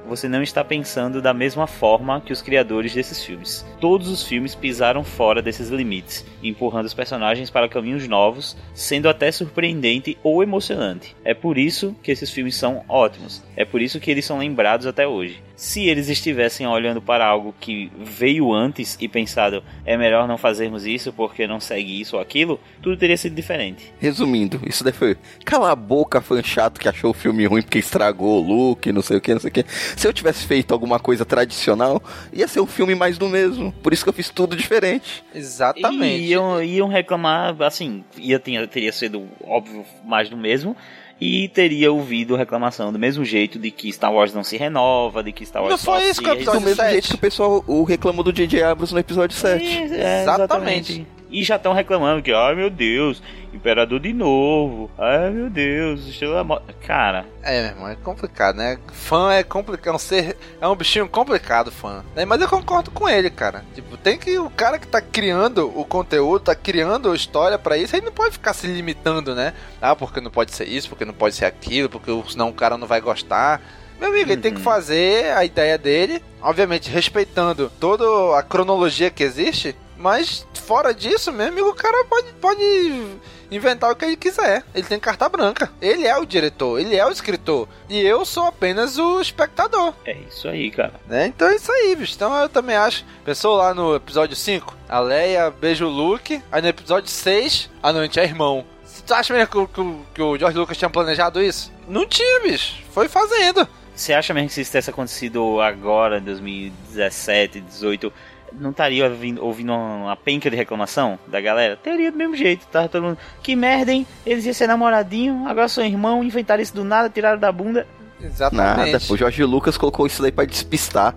você 0.08 0.28
não 0.28 0.42
está 0.42 0.64
pensando 0.64 1.22
da 1.22 1.34
mesma 1.34 1.68
forma 1.68 2.22
que 2.22 2.32
os 2.32 2.42
criadores 2.42 2.94
desses 2.94 3.24
filmes. 3.24 3.66
Todos 3.80 4.08
os 4.08 4.24
filmes 4.24 4.56
pisaram 4.56 5.04
fora 5.04 5.42
desses 5.42 5.70
limites, 5.70 6.26
empurrando 6.42 6.86
os 6.86 6.94
personagens 6.94 7.50
para 7.50 7.70
caminhos 7.70 8.08
novos, 8.08 8.56
sendo 8.74 9.10
até 9.10 9.32
surpreendente 9.32 10.18
ou 10.24 10.44
emocionante. 10.44 11.16
É 11.24 11.34
por 11.34 11.58
isso 11.58 11.96
que 12.02 12.12
esses 12.12 12.32
filmes 12.32 12.56
são 12.56 12.84
ótimos. 12.88 13.44
É 13.56 13.66
por 13.66 13.82
isso 13.82 14.00
que 14.00 14.12
eles 14.12 14.26
são 14.26 14.38
lembrados 14.38 14.86
até 14.86 15.08
hoje. 15.08 15.42
Se 15.56 15.88
eles 15.88 16.10
estivessem 16.10 16.68
olhando 16.68 17.02
para 17.02 17.26
algo 17.26 17.56
que 17.60 17.92
veio 17.98 18.54
antes 18.54 18.98
e 19.00 19.08
pensado 19.08 19.64
é 19.86 19.96
melhor 19.96 20.28
não 20.28 20.38
fazermos 20.38 20.86
isso 20.86 21.14
porque 21.14 21.48
não 21.48 21.60
segue 21.60 22.02
isso 22.02 22.18
ou 22.18 22.22
aquilo, 22.22 22.60
tudo 22.82 22.98
teria 22.98 23.18
sido 23.18 23.36
diferente. 23.36 23.94
Resumindo, 24.00 24.60
isso 24.66 24.84
daí 24.84 24.94
foi. 24.94 25.18
Cala 25.46 25.72
a 25.72 25.76
boca, 25.76 26.22
fã 26.22 26.42
chato 26.44 26.80
que 26.80 26.90
achou 26.90 27.12
o 27.12 27.14
filme 27.14 27.46
ruim 27.46 27.62
porque 27.62 27.80
estragou 27.80 28.44
o 28.44 28.48
look, 28.48 28.92
não 28.92 29.02
sei 29.02 29.18
o 29.18 29.22
que, 29.22 29.34
não 29.34 29.40
sei 29.40 29.50
o 29.50 29.54
que. 29.54 29.66
Se 29.96 30.08
eu 30.08 30.14
tivesse 30.14 30.46
feito 30.46 30.74
alguma 30.74 31.00
coisa 31.00 31.26
tradicional, 31.26 32.02
ia 32.34 32.48
ser 32.48 32.60
um 32.60 32.68
filme 32.68 32.94
mais 32.94 33.18
do 33.18 33.30
mesmo. 33.30 33.72
Por 33.72 33.94
isso 33.94 34.04
que 34.04 34.10
eu 34.10 34.14
fiz 34.14 34.30
tudo 34.30 34.56
diferente. 34.56 35.24
Exatamente. 35.34 36.24
E 36.24 36.32
iam, 36.32 36.62
iam 36.64 36.88
reclamar, 36.88 37.56
assim, 37.62 38.04
ia, 38.18 38.40
teria 38.40 38.92
sido 38.92 39.28
óbvio 39.44 39.86
mais 40.04 40.30
do 40.30 40.38
mesmo. 40.38 40.76
E 41.20 41.48
teria 41.48 41.92
ouvido 41.92 42.36
reclamação 42.36 42.92
do 42.92 43.00
mesmo 43.00 43.24
jeito 43.24 43.58
de 43.58 43.72
que 43.72 43.92
Star 43.92 44.14
Wars 44.14 44.34
não 44.34 44.44
se 44.44 44.58
renova, 44.58 45.24
de 45.24 45.32
que 45.32 45.46
Star 45.46 45.62
Wars 45.62 45.72
Não 45.72 45.78
foi 45.78 45.94
só 46.02 46.06
isso 46.06 46.16
se 46.16 46.22
que 46.22 46.30
o 46.30 46.34
episódio 46.34 46.60
Do 46.60 46.66
mesmo 46.66 46.76
sete. 46.76 46.92
jeito 46.92 47.08
que 47.08 47.16
o 47.16 47.20
pessoal 47.20 47.64
o 47.68 47.84
reclamou 47.84 48.24
do 48.24 48.34
J.J. 48.34 48.62
Abrams 48.64 48.94
no 48.94 49.00
episódio 49.00 49.36
7. 49.38 49.66
É, 49.94 50.22
Exatamente. 50.24 51.08
E 51.30 51.44
já 51.44 51.56
estão 51.56 51.74
reclamando 51.74 52.22
que, 52.22 52.32
ai 52.32 52.56
meu 52.56 52.70
Deus, 52.70 53.22
Imperador 53.54 54.00
de 54.02 54.12
novo, 54.14 54.92
ai 54.98 55.30
meu 55.30 55.50
Deus, 55.50 56.06
Estrela 56.08 56.36
da 56.36 56.44
Morte. 56.44 56.66
Cara, 56.86 57.26
É, 57.42 57.62
meu 57.62 57.72
irmão, 57.72 57.88
é 57.90 57.96
complicado, 57.96 58.56
né? 58.58 58.78
Fã 58.92 59.32
é 59.34 59.44
complicado, 59.44 59.94
é 59.94 59.96
um 59.96 60.00
ser, 60.00 60.38
é 60.62 60.68
um 60.68 60.76
bichinho 60.76 61.08
complicado, 61.08 61.72
fã. 61.72 62.04
Né? 62.16 62.26
Mas 62.26 62.42
eu 62.42 62.48
concordo 62.50 62.92
com 62.92 63.08
ele, 63.10 63.30
cara. 63.30 63.64
Tipo, 63.74 63.96
tem 63.98 64.18
que 64.18 64.38
o 64.38 64.50
cara 64.50 64.78
que 64.78 64.88
tá 64.88 65.02
criando 65.02 65.72
o 65.78 65.86
conteúdo, 65.86 66.44
tá 66.46 66.56
criando 66.56 67.12
a 67.12 67.16
história 67.16 67.58
pra 67.58 67.78
isso, 67.78 67.96
ele 67.96 68.06
não 68.06 68.12
pode 68.14 68.34
ficar 68.34 68.54
se 68.54 68.68
limitando, 68.68 69.34
né? 69.34 69.54
Ah, 69.82 69.96
porque 69.96 70.20
não 70.22 70.30
pode 70.32 70.54
ser 70.54 70.68
isso, 70.68 70.90
porque 70.90 71.06
não 71.06 71.14
pode 71.14 71.36
ser 71.36 71.46
aquilo, 71.46 71.90
porque 71.90 72.12
senão 72.30 72.50
o 72.50 72.54
cara 72.54 72.78
não 72.78 72.88
vai 72.88 73.00
gostar. 73.02 73.62
Meu 74.00 74.10
amigo, 74.10 74.30
ele 74.32 74.42
tem 74.42 74.52
que 74.52 74.58
Uhum. 74.58 74.64
fazer 74.64 75.32
a 75.38 75.46
ideia 75.46 75.78
dele, 75.78 76.22
obviamente 76.42 76.90
respeitando 76.90 77.72
toda 77.80 78.38
a 78.38 78.44
cronologia 78.44 79.10
que 79.10 79.24
existe, 79.24 79.74
mas 79.98 80.46
fora 80.66 80.94
disso, 80.94 81.32
meu 81.32 81.48
amigo, 81.48 81.70
o 81.70 81.76
cara 81.76 82.04
pode, 82.06 82.34
pode 82.34 83.18
inventar 83.52 83.92
o 83.92 83.96
que 83.96 84.06
ele 84.06 84.18
quiser. 84.18 84.64
Ele 84.74 84.86
tem 84.86 85.00
carta 85.00 85.30
branca. 85.30 85.72
Ele 85.82 86.06
é 86.06 86.18
o 86.18 86.26
diretor, 86.26 86.80
ele 86.80 86.96
é 86.96 87.06
o 87.06 87.12
escritor. 87.12 87.68
E 87.90 88.00
eu 88.02 88.26
sou 88.26 88.46
apenas 88.46 88.98
o 88.98 89.22
espectador. 89.22 89.94
é 90.06 90.18
isso 90.30 90.48
aí, 90.48 90.72
cara. 90.72 90.94
Né? 91.08 91.28
Então 91.28 91.48
é 91.48 91.56
isso 91.56 91.72
aí, 91.72 91.96
bicho. 91.96 92.14
Então 92.16 92.36
eu 92.36 92.50
também 92.50 92.76
acho. 92.76 93.06
Pensou 93.24 93.56
lá 93.56 93.74
no 93.74 93.96
episódio 93.96 94.36
5? 94.36 94.76
A 94.90 95.00
Leia 95.00 95.52
beija 95.52 95.86
o 95.86 95.90
Luke. 95.90 96.42
Aí 96.52 96.62
no 96.62 96.68
episódio 96.68 97.10
6, 97.10 97.70
a 97.82 97.94
gente 97.94 98.20
é 98.20 98.24
irmão. 98.24 98.66
Tu 99.06 99.14
acha 99.14 99.34
mesmo 99.34 99.68
que, 99.68 99.74
que 99.74 99.96
que 100.16 100.22
o 100.22 100.38
George 100.38 100.58
Lucas 100.58 100.78
tinha 100.78 100.90
planejado 100.90 101.42
isso? 101.42 101.72
Não 101.88 102.08
tinha, 102.08 102.40
bicho. 102.40 102.82
Foi 102.92 103.08
fazendo. 103.08 103.68
Você 103.96 104.14
acha 104.14 104.34
mesmo 104.34 104.50
que 104.50 104.56
se 104.56 104.62
isso 104.62 104.72
tivesse 104.72 104.90
acontecido 104.90 105.62
agora, 105.62 106.18
em 106.18 106.24
2017, 106.24 107.62
2018, 107.62 108.14
não 108.60 108.72
estaria 108.72 109.06
ouvindo, 109.06 109.44
ouvindo 109.44 109.74
uma 109.74 110.16
penca 110.16 110.50
de 110.50 110.56
reclamação 110.56 111.20
da 111.28 111.40
galera? 111.42 111.76
Teria 111.78 112.12
do 112.12 112.18
mesmo 112.18 112.36
jeito, 112.36 112.66
tá? 112.68 112.88
Todo 112.88 113.04
mundo, 113.04 113.18
que 113.42 113.56
merda, 113.56 113.92
hein? 113.92 114.06
Eles 114.26 114.46
iam 114.46 114.54
ser 114.54 114.68
namoradinho, 114.68 115.48
agora 115.48 115.68
são 115.68 115.84
irmão, 115.84 116.24
inventaram 116.24 116.62
isso 116.62 116.74
do 116.74 116.84
nada, 116.84 117.10
tiraram 117.10 117.40
da 117.40 117.52
bunda. 117.52 117.88
Exatamente. 118.22 118.92
Nada, 118.92 119.04
o 119.10 119.18
Jorge 119.18 119.44
Lucas 119.44 119.78
colocou 119.78 120.08
isso 120.08 120.22
daí 120.22 120.32
pra 120.32 120.46
despistar. 120.46 121.16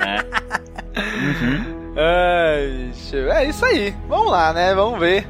É. 0.00 0.56
Uhum. 0.96 1.76
É 1.94 3.44
isso 3.48 3.64
aí. 3.66 3.94
Vamos 4.08 4.30
lá, 4.30 4.52
né? 4.52 4.74
Vamos 4.74 4.98
ver. 4.98 5.26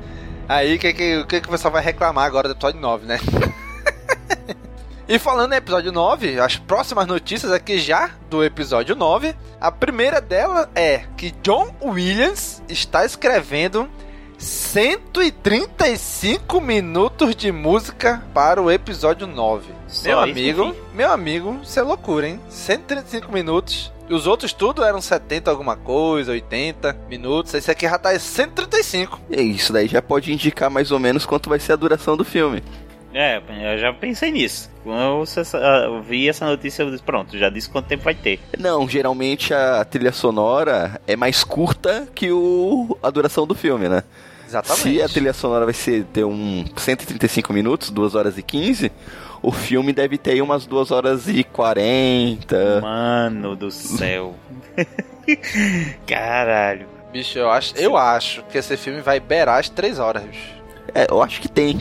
Aí 0.49 0.77
o 0.77 0.79
que, 0.79 0.93
que, 0.93 1.25
que, 1.25 1.41
que 1.41 1.49
o 1.49 1.51
pessoal 1.51 1.73
vai 1.73 1.83
reclamar 1.83 2.25
agora 2.25 2.49
do 2.49 2.55
episódio 2.55 2.81
9, 2.81 3.07
né? 3.07 3.19
e 5.09 5.21
falando 5.21 5.53
em 5.53 5.57
episódio 5.57 5.93
9, 5.93 6.41
as 6.41 6.57
próximas 6.57 7.07
notícias 7.07 7.53
aqui 7.53 7.79
já 7.79 8.11
do 8.29 8.43
episódio 8.43 8.97
9. 8.97 9.37
A 9.61 9.71
primeira 9.71 10.21
dela 10.21 10.69
é 10.75 11.05
que 11.17 11.31
John 11.43 11.73
Williams 11.81 12.61
está 12.69 13.05
escrevendo 13.05 13.89
135 14.37 16.61
minutos 16.61 17.37
de 17.37 17.53
música 17.53 18.21
para 18.35 18.61
o 18.61 18.69
episódio 18.71 19.29
9. 19.29 19.73
Só 19.87 20.09
meu 20.09 20.19
isso, 20.19 20.31
amigo, 20.31 20.65
enfim. 20.65 20.77
meu 20.93 21.13
amigo, 21.13 21.61
isso 21.63 21.79
é 21.79 21.83
loucura, 21.83 22.29
hein? 22.29 22.41
135 22.49 23.31
minutos. 23.33 23.93
E 24.09 24.15
os 24.15 24.27
outros 24.27 24.53
tudo 24.53 24.83
eram 24.85 25.01
70 25.01 25.51
alguma 25.51 25.77
coisa, 25.77 26.33
80 26.33 26.97
minutos. 27.09 27.55
Esse 27.55 27.71
aqui 27.71 27.89
já 27.89 27.97
tá 27.99 28.15
em 28.15 28.19
135. 28.19 29.21
E 29.31 29.41
isso 29.41 29.73
daí 29.73 29.89
já 29.89 30.03
pode 30.03 30.33
indicar 30.33 30.69
mais 30.71 30.91
ou 30.93 30.99
menos 30.99 31.25
quanto 31.25 31.49
vai 31.49 31.61
ser 31.61 31.73
a 31.73 31.77
duração 31.77 32.17
do 32.17 32.25
filme. 32.25 32.63
É, 33.19 33.41
eu 33.73 33.79
já 33.79 33.95
pensei 33.95 34.31
nisso. 34.31 34.71
Quando 34.85 35.01
eu, 35.01 35.23
essa- 35.23 35.57
eu 35.57 36.03
vi 36.03 36.29
essa 36.29 36.45
notícia, 36.45 36.83
eu 36.83 36.91
disse, 36.91 37.03
pronto, 37.03 37.37
já 37.39 37.49
disse 37.49 37.67
quanto 37.71 37.87
tempo 37.87 38.05
vai 38.05 38.15
ter. 38.15 38.39
Não, 38.59 38.87
geralmente 38.87 39.55
a 39.55 39.83
trilha 39.87 40.13
sonora 40.13 41.01
é 41.07 41.17
mais 41.17 41.43
curta 41.43 42.07
que 42.15 42.31
o, 42.31 42.95
a 43.03 43.09
duração 43.09 43.47
do 43.47 43.55
filme, 43.55 43.89
né? 43.89 44.03
Exatamente. 44.47 44.83
Se 44.83 45.01
a 45.03 45.09
trilha 45.09 45.33
sonora 45.33 45.65
vai 45.65 45.73
ser 45.73 46.05
ter 46.13 46.25
um 46.25 46.63
135 46.77 47.55
minutos, 47.55 47.89
2 47.91 48.15
horas 48.15 48.37
e 48.37 48.43
15, 48.43 48.93
o 49.43 49.51
filme 49.51 49.95
deve 49.95 50.19
ter 50.19 50.41
umas 50.43 50.67
2 50.67 50.91
horas 50.91 51.27
e 51.27 51.43
40. 51.43 52.81
Mano 52.83 53.57
do 53.57 53.71
céu. 53.71 54.35
Caralho. 56.07 56.87
Bicho, 57.13 57.39
eu 57.39 57.51
acho, 57.51 57.75
eu 57.79 57.97
acho 57.97 58.43
que 58.51 58.59
esse 58.59 58.77
filme 58.77 59.01
vai 59.01 59.19
beirar 59.19 59.59
as 59.59 59.71
3 59.71 59.99
horas, 59.99 60.23
bicho. 60.23 60.56
É, 60.95 61.07
eu 61.11 61.23
acho 61.23 61.41
que 61.41 61.49
tem. 61.49 61.79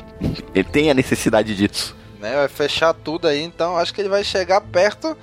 Ele 0.53 0.63
tem 0.63 0.89
a 0.89 0.93
necessidade 0.93 1.55
disso. 1.55 1.95
Né? 2.19 2.35
Vai 2.35 2.47
fechar 2.47 2.93
tudo 2.93 3.27
aí, 3.27 3.41
então 3.41 3.77
acho 3.77 3.93
que 3.93 4.01
ele 4.01 4.09
vai 4.09 4.23
chegar 4.23 4.61
perto. 4.61 5.17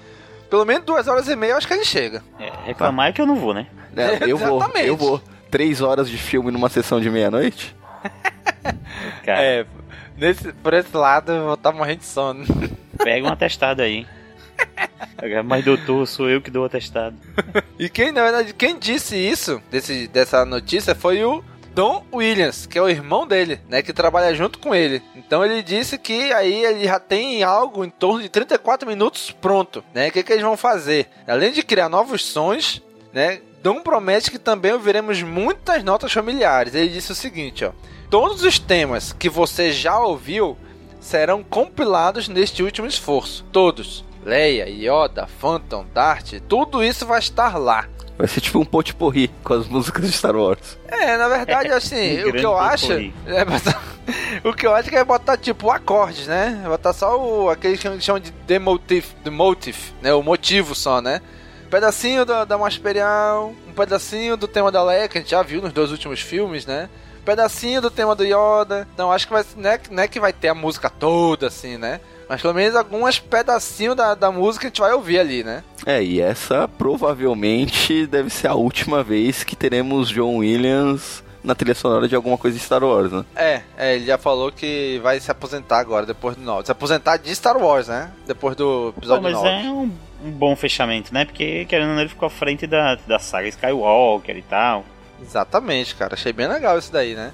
Pelo 0.49 0.65
menos 0.65 0.85
2 0.85 1.09
horas 1.09 1.29
e 1.29 1.35
meia, 1.35 1.53
eu 1.53 1.57
acho 1.57 1.67
que 1.67 1.75
ele 1.75 1.85
chega. 1.85 2.23
É, 2.39 2.53
reclamar 2.67 3.09
é 3.09 3.13
que 3.13 3.21
eu 3.23 3.27
não 3.27 3.37
vou, 3.37 3.55
né? 3.55 3.67
É, 3.97 4.19
eu 4.31 4.37
vou, 4.37 4.63
eu 4.77 4.97
vou. 4.97 5.21
3 5.51 5.81
horas 5.81 6.09
de 6.09 6.17
filme 6.17 6.51
numa 6.51 6.69
sessão 6.69 7.01
de 7.01 7.11
meia-noite? 7.11 7.75
É, 9.27 9.67
nesse, 10.17 10.53
por 10.53 10.73
esse 10.75 10.97
lado 10.97 11.33
eu 11.33 11.45
vou 11.45 11.55
estar 11.55 11.73
morrendo 11.73 11.99
de 11.99 12.05
sono. 12.05 12.45
pega 13.03 13.27
um 13.27 13.31
atestado 13.31 13.83
aí. 13.83 14.07
Mas 15.45 15.65
doutor, 15.65 16.07
sou 16.07 16.29
eu 16.29 16.41
que 16.41 16.51
dou 16.51 16.63
o 16.63 16.67
atestado. 16.67 17.17
E 17.79 17.89
quem, 17.89 18.13
na 18.13 18.23
verdade, 18.23 18.55
quem 18.55 18.79
disse 18.79 19.17
isso, 19.17 19.61
desse, 19.71 20.07
dessa 20.09 20.45
notícia, 20.45 20.95
foi 20.95 21.25
o 21.25 21.43
Don 21.75 22.05
Williams, 22.13 22.67
que 22.67 22.79
é 22.79 22.83
o 22.83 22.89
irmão 22.89 23.27
dele, 23.27 23.61
né, 23.69 23.83
que 23.83 23.93
trabalha 23.93 24.35
junto 24.35 24.59
com 24.59 24.75
ele. 24.75 25.03
Então 25.17 25.45
ele 25.45 25.63
disse 25.63 25.97
que 25.97 26.33
aí 26.33 26.65
ele 26.65 26.85
já 26.85 27.01
tem 27.01 27.43
algo 27.43 27.85
em 27.85 27.91
torno 27.91 28.23
de 28.23 28.29
34 28.29 28.89
minutos 28.89 29.31
pronto, 29.31 29.83
né? 29.95 30.09
O 30.09 30.13
que, 30.13 30.23
que 30.23 30.33
eles 30.33 30.45
vão 30.45 30.57
fazer? 30.57 31.09
Além 31.27 31.53
de 31.53 31.63
criar 31.63 31.89
novos 31.89 32.25
sons, 32.25 32.83
né? 33.13 33.41
Dom 33.63 33.81
promete 33.81 34.31
que 34.31 34.39
também 34.39 34.73
ouviremos 34.73 35.23
muitas 35.23 35.85
notas 35.85 36.13
familiares. 36.13 36.75
Ele 36.75 36.89
disse 36.89 37.13
o 37.13 37.15
seguinte, 37.15 37.65
ó: 37.65 37.73
Todos 38.11 38.43
os 38.43 38.59
temas 38.59 39.13
que 39.13 39.31
você 39.31 39.73
já 39.73 39.99
ouviu 39.99 40.59
serão 41.01 41.43
compilados 41.43 42.29
neste 42.29 42.63
último 42.63 42.87
esforço. 42.87 43.45
Todos. 43.53 44.05
Leia, 44.25 44.69
Yoda, 44.69 45.27
Phantom, 45.27 45.85
Dart, 45.93 46.35
tudo 46.49 46.83
isso 46.83 47.07
vai 47.07 47.19
estar 47.19 47.57
lá. 47.59 47.89
Vai 48.19 48.29
ser 48.29 48.41
tipo 48.41 48.59
um 48.59 48.65
potpourri 48.65 49.31
com 49.43 49.55
as 49.55 49.67
músicas 49.67 50.07
de 50.07 50.13
Star 50.13 50.37
Wars. 50.37 50.79
É, 50.87 51.17
na 51.17 51.29
verdade, 51.29 51.69
assim, 51.73 51.97
Um 52.25 52.29
o 52.29 52.33
que 52.33 52.45
eu 52.45 52.57
acho. 52.57 52.93
É 53.27 53.45
botar- 53.45 53.83
o 54.45 54.53
que 54.53 54.67
eu 54.67 54.75
acho 54.75 54.89
que 54.91 54.97
é 54.97 55.05
botar 55.05 55.37
tipo 55.37 55.71
acordes, 55.71 56.27
né? 56.27 56.63
Botar 56.67 56.93
só 56.93 57.19
o, 57.19 57.51
aquele 57.51 57.77
que 57.79 58.01
chamam 58.01 58.21
de 58.21 58.31
the 58.47 58.59
motive, 58.59 59.07
the 59.25 59.31
motive, 59.31 59.79
né? 60.01 60.13
O 60.15 60.23
motivo 60.23 60.75
só, 60.75 61.01
né? 61.01 61.21
Um 61.67 61.71
pedacinho 61.71 62.25
da, 62.25 62.45
da 62.45 62.57
Imperial, 62.69 63.55
um 63.69 63.73
pedacinho 63.73 64.37
do 64.37 64.47
tema 64.47 64.71
da 64.71 64.83
Leia, 64.85 65.09
que 65.09 65.19
a 65.19 65.21
gente 65.21 65.31
já 65.31 65.43
viu 65.43 65.63
nos 65.63 65.73
dois 65.73 65.91
últimos 65.91 66.21
filmes, 66.21 66.67
né? 66.67 66.89
Pedacinho 67.25 67.81
do 67.81 67.91
tema 67.91 68.15
do 68.15 68.25
Yoda. 68.25 68.87
Então 68.95 69.13
acho 69.13 69.27
que 69.27 69.33
vai, 69.33 69.45
não, 69.57 69.71
é, 69.71 69.81
não 69.91 70.03
é 70.03 70.09
que 70.09 70.21
vai 70.21 70.33
ter 70.33 70.49
a 70.49 70.55
música 70.55 70.91
toda, 70.91 71.47
assim, 71.47 71.77
né? 71.77 72.01
Mas 72.29 72.41
pelo 72.41 72.55
menos 72.55 72.75
alguns 72.75 73.19
pedacinhos 73.19 73.95
da, 73.95 74.15
da 74.15 74.33
música 74.33 74.67
a 74.67 74.69
gente 74.69 74.81
vai 74.81 74.93
ouvir 74.93 75.19
ali, 75.19 75.45
né? 75.45 75.63
É, 75.85 76.03
e 76.03 76.21
essa 76.21 76.67
provavelmente 76.67 78.07
deve 78.07 78.31
ser 78.31 78.49
a 78.49 78.55
última 78.55 79.03
vez 79.03 79.45
que 79.45 79.55
teremos 79.55 80.09
John 80.09 80.37
Williams 80.39 81.23
na 81.43 81.55
trilha 81.55 81.75
sonora 81.75 82.09
de 82.09 82.15
alguma 82.15 82.39
coisa 82.39 82.57
de 82.57 82.63
Star 82.63 82.83
Wars, 82.85 83.11
né? 83.11 83.25
É, 83.35 83.63
é, 83.77 83.97
ele 83.97 84.07
já 84.07 84.17
falou 84.17 84.53
que 84.53 85.01
vai 85.03 85.19
se 85.19 85.31
aposentar 85.31 85.79
agora, 85.79 86.07
depois 86.07 86.37
do 86.37 86.43
9. 86.43 86.67
Se 86.67 86.73
aposentar 86.73 87.17
de 87.17 87.35
Star 87.35 87.57
Wars, 87.57 87.89
né? 87.89 88.13
Depois 88.27 88.55
do 88.55 88.93
Pô, 88.95 89.01
episódio 89.01 89.23
mas 89.23 89.35
9. 89.35 89.49
é 89.49 89.71
um, 89.71 89.93
um 90.25 90.31
bom 90.31 90.55
fechamento, 90.55 91.13
né? 91.13 91.25
Porque, 91.25 91.65
querendo 91.67 91.89
ou 91.89 91.95
não, 91.95 92.01
ele 92.01 92.09
ficou 92.09 92.27
à 92.27 92.31
frente 92.31 92.67
da, 92.67 92.95
da 92.95 93.19
saga 93.19 93.49
Skywalker 93.49 94.37
e 94.37 94.43
tal. 94.43 94.85
Exatamente, 95.23 95.95
cara. 95.95 96.15
Achei 96.15 96.33
bem 96.33 96.49
legal 96.49 96.79
isso 96.79 96.93
daí, 96.93 97.15
né? 97.15 97.33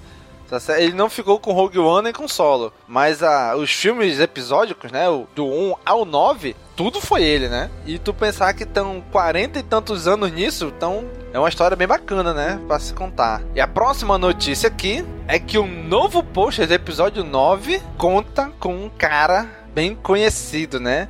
Sé- 0.61 0.83
Ele 0.83 0.95
não 0.95 1.11
ficou 1.11 1.39
com 1.39 1.53
Rogue 1.53 1.79
One 1.79 2.05
nem 2.05 2.13
com 2.13 2.27
Solo. 2.27 2.73
Mas 2.87 3.23
a, 3.23 3.55
os 3.55 3.71
filmes 3.71 4.19
episódicos, 4.19 4.91
né? 4.91 5.05
Do 5.35 5.45
1 5.47 5.75
ao 5.85 6.05
9, 6.07 6.57
tudo 6.75 7.01
foi 7.03 7.23
ele, 7.23 7.49
né? 7.49 7.71
E 7.85 7.99
tu 7.99 8.15
pensar 8.15 8.55
que 8.55 8.63
estão 8.63 9.03
40 9.13 9.59
e 9.59 9.63
tantos 9.63 10.09
anos 10.09 10.33
nisso, 10.33 10.73
então 10.75 11.05
é 11.35 11.39
uma 11.39 11.51
história 11.51 11.77
bem 11.77 11.87
bacana, 11.87 12.33
né? 12.33 12.59
Pra 12.67 12.79
se 12.79 12.95
contar. 12.95 13.43
E 13.55 13.61
a 13.61 13.67
próxima 13.69 14.17
notícia 14.17 14.69
aqui 14.69 15.05
é 15.27 15.39
que 15.39 15.59
um 15.59 15.67
novo 15.85 16.23
pôster 16.23 16.67
do 16.67 16.73
episódio 16.73 17.23
9 17.23 17.83
conta 17.99 18.51
com 18.59 18.75
um 18.75 18.89
cara 18.89 19.47
bem 19.75 19.95
conhecido, 19.95 20.81
né? 20.81 21.09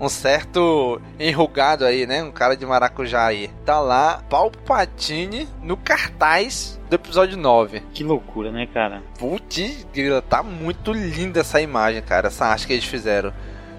Um 0.00 0.08
certo 0.08 1.00
enrugado 1.18 1.84
aí, 1.84 2.06
né? 2.06 2.22
Um 2.22 2.30
cara 2.30 2.56
de 2.56 2.66
maracujá 2.66 3.26
aí. 3.26 3.50
Tá 3.64 3.80
lá, 3.80 4.22
Palpatine 4.28 5.48
no 5.62 5.76
cartaz 5.76 6.80
do 6.88 6.94
episódio 6.94 7.36
9. 7.36 7.80
Que 7.92 8.04
loucura, 8.04 8.50
né, 8.52 8.66
cara? 8.66 9.02
Putz, 9.18 9.86
grila, 9.92 10.22
tá 10.22 10.42
muito 10.42 10.92
linda 10.92 11.40
essa 11.40 11.60
imagem, 11.60 12.02
cara. 12.02 12.28
Essa 12.28 12.46
arte 12.46 12.66
que 12.66 12.72
eles 12.72 12.84
fizeram. 12.84 13.32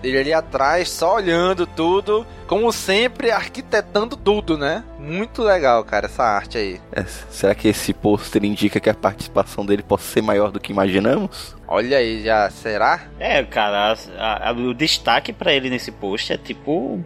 Ele 0.03 0.17
ali 0.19 0.33
atrás, 0.33 0.89
só 0.89 1.15
olhando 1.15 1.65
tudo, 1.65 2.25
como 2.47 2.71
sempre, 2.71 3.31
arquitetando 3.31 4.15
tudo, 4.15 4.57
né? 4.57 4.83
Muito 4.99 5.41
legal, 5.41 5.83
cara, 5.83 6.05
essa 6.05 6.23
arte 6.23 6.57
aí. 6.57 6.79
É, 6.91 7.03
será 7.03 7.55
que 7.55 7.67
esse 7.67 7.93
pôster 7.93 8.43
indica 8.45 8.79
que 8.79 8.89
a 8.89 8.93
participação 8.93 9.65
dele 9.65 9.81
possa 9.83 10.03
ser 10.05 10.21
maior 10.21 10.51
do 10.51 10.59
que 10.59 10.71
imaginamos? 10.71 11.55
Olha 11.67 11.97
aí, 11.97 12.23
já 12.23 12.49
será? 12.49 13.01
É, 13.19 13.43
cara, 13.43 13.95
a- 14.17 14.49
a- 14.49 14.53
o 14.53 14.73
destaque 14.73 15.33
pra 15.33 15.51
ele 15.53 15.69
nesse 15.69 15.91
post 15.91 16.31
é 16.31 16.37
tipo. 16.37 17.03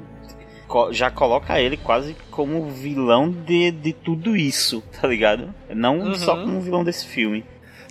Já 0.92 1.12
coloca 1.12 1.60
ele 1.60 1.76
quase 1.76 2.16
como 2.32 2.70
vilão 2.70 3.30
de, 3.30 3.72
de 3.72 3.92
tudo 3.92 4.38
isso, 4.38 4.82
tá 5.02 5.06
ligado? 5.08 5.54
Não 5.70 6.00
Uhum. 6.00 6.16
só 6.16 6.36
como 6.36 6.62
vilão 6.62 6.84
desse 6.84 7.06
filme. 7.06 7.44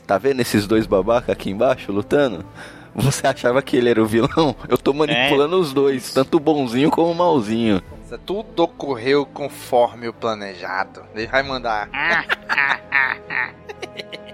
Tá 0.06 0.16
vendo 0.18 0.40
esses 0.40 0.66
dois 0.66 0.86
babacas 0.86 1.30
aqui 1.30 1.50
embaixo 1.50 1.92
lutando? 1.92 2.44
Você 2.94 3.26
achava 3.26 3.62
que 3.62 3.76
ele 3.76 3.90
era 3.90 4.03
o 4.03 4.07
vilão? 4.07 4.55
Eu 4.68 4.76
tô 4.76 4.92
manipulando 4.92 5.59
os 5.59 5.72
dois, 5.72 6.12
tanto 6.12 6.37
o 6.37 6.40
bonzinho 6.40 6.90
como 6.90 7.11
o 7.11 7.14
malzinho. 7.14 7.83
Tudo 8.26 8.64
ocorreu 8.64 9.24
conforme 9.24 10.09
o 10.09 10.12
planejado. 10.12 11.03
Ele 11.14 11.29
vai 11.29 11.44
mandar. 11.44 11.88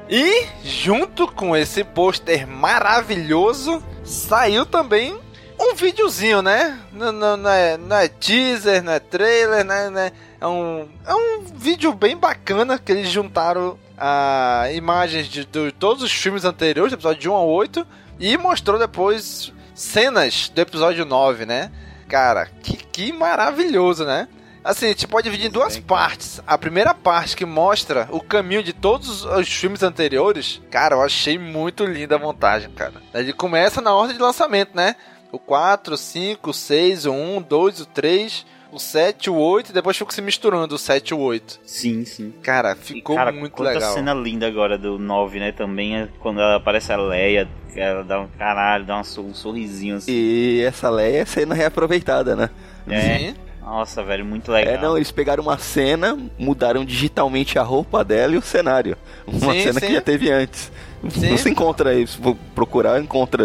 e, 0.09 0.47
junto 0.65 1.27
com 1.29 1.57
esse 1.57 1.85
pôster 1.85 2.47
maravilhoso, 2.47 3.83
saiu 4.03 4.65
também 4.65 5.17
um 5.61 5.75
videozinho, 5.75 6.41
né? 6.43 6.79
Não, 6.93 7.13
não- 7.13 7.37
não 7.37 7.51
é, 7.51 7.77
não 7.77 7.97
é 7.97 8.09
teaser, 8.09 8.83
não 8.83 8.93
é 8.93 8.99
trailer, 8.99 9.65
né? 9.65 9.91
né? 9.91 10.13
É, 10.41 10.47
um, 10.47 10.89
é 11.07 11.15
um 11.15 11.43
vídeo 11.55 11.93
bem 11.93 12.17
bacana 12.17 12.79
que 12.79 12.93
eles 12.93 13.11
juntaram 13.11 13.79
a 13.99 14.69
imagens 14.73 15.27
de, 15.29 15.45
de 15.45 15.73
todos 15.73 16.03
os 16.03 16.13
filmes 16.13 16.45
anteriores, 16.45 16.93
do 16.93 16.97
episódio 16.97 17.21
de 17.21 17.29
1 17.29 17.35
a 17.35 17.43
8, 17.43 17.87
e 18.19 18.37
mostrou 18.37 18.79
depois 18.79 19.53
cenas 19.75 20.49
do 20.49 20.61
episódio 20.61 21.05
9, 21.05 21.47
né? 21.47 21.71
Cara, 22.09 22.47
que, 22.63 22.77
que 22.77 23.13
maravilhoso, 23.13 24.05
né? 24.05 24.29
Assim, 24.67 24.87
a 24.87 24.89
gente 24.89 25.07
pode 25.07 25.25
dividir 25.25 25.47
em 25.47 25.53
duas 25.53 25.79
partes. 25.79 26.41
A 26.45 26.59
primeira 26.59 26.93
parte 26.93 27.37
que 27.37 27.45
mostra 27.45 28.09
o 28.11 28.21
caminho 28.21 28.65
de 28.65 28.73
todos 28.73 29.25
os 29.25 29.49
filmes 29.49 29.83
anteriores. 29.83 30.61
Cara, 30.71 30.97
eu 30.97 31.03
achei 31.03 31.39
muito 31.39 31.85
linda 31.85 32.17
a 32.17 32.19
montagem, 32.19 32.69
cara. 32.71 32.95
Ele 33.15 33.33
começa 33.33 33.81
na 33.81 33.95
ordem 33.95 34.17
de 34.17 34.23
lançamento, 34.23 34.75
né? 34.75 34.97
O 35.31 35.39
4, 35.39 35.97
5, 35.97 36.53
6, 36.53 37.07
o 37.07 37.13
1, 37.13 37.37
o 37.37 37.41
2, 37.43 37.81
o 37.81 37.87
3, 37.87 38.47
o 38.77 38.81
7, 38.81 39.29
o 39.31 39.35
8 39.37 39.71
e 39.71 39.73
depois 39.73 39.97
ficou 39.97 40.13
se 40.13 40.21
misturando 40.23 40.75
o 40.75 40.79
7 40.79 41.11
e 41.11 41.15
o 41.15 41.19
8. 41.19 41.61
Sim, 41.65 42.05
sim. 42.05 42.33
Cara, 42.43 42.73
E, 42.81 42.85
ficou 42.85 43.17
cara, 43.17 43.33
muito 43.33 43.63
legal. 43.63 43.93
cena 43.93 44.15
linda 44.15 44.47
agora 44.47 44.77
do 44.79 44.99
9, 44.99 45.39
né? 45.41 45.53
Também 45.53 45.97
é 45.97 46.09
quando 46.21 46.41
ela 46.41 46.57
aparece 46.57 46.93
a 46.93 46.97
Leia, 46.97 47.49
ela 47.75 48.05
dá 48.05 48.21
um 48.21 48.29
caralho, 48.39 48.85
dá 48.85 48.99
um, 49.01 49.05
sor- 49.05 49.25
um 49.25 49.35
sorrisinho 49.35 49.97
assim. 49.97 50.13
E 50.13 50.63
essa 50.67 50.89
Leia 50.91 51.23
é 51.23 51.25
cena 51.25 51.55
reaproveitada, 51.55 52.37
né? 52.37 52.51
É. 52.89 53.01
Sim. 53.19 53.35
Nossa, 53.63 54.01
velho, 54.05 54.25
muito 54.25 54.53
legal. 54.53 54.75
É, 54.75 54.79
não, 54.81 54.97
eles 54.97 55.11
pegaram 55.11 55.43
uma 55.43 55.59
cena, 55.59 56.17
mudaram 56.39 56.85
digitalmente 56.85 57.59
a 57.59 57.63
roupa 57.65 58.05
dela 58.05 58.35
e 58.35 58.39
o 58.39 58.43
cenário. 58.43 58.97
Uma 59.27 59.53
Sim, 59.55 59.61
cena 59.63 59.81
sim. 59.81 59.87
que 59.89 59.93
já 59.95 60.01
teve 60.01 60.31
antes. 60.31 60.71
Sim. 61.11 61.37
Você 61.37 61.51
encontra 61.51 61.91
aí, 61.91 62.07
se 62.07 62.17
for 62.17 62.37
procurar, 62.55 63.01
encontra 63.03 63.43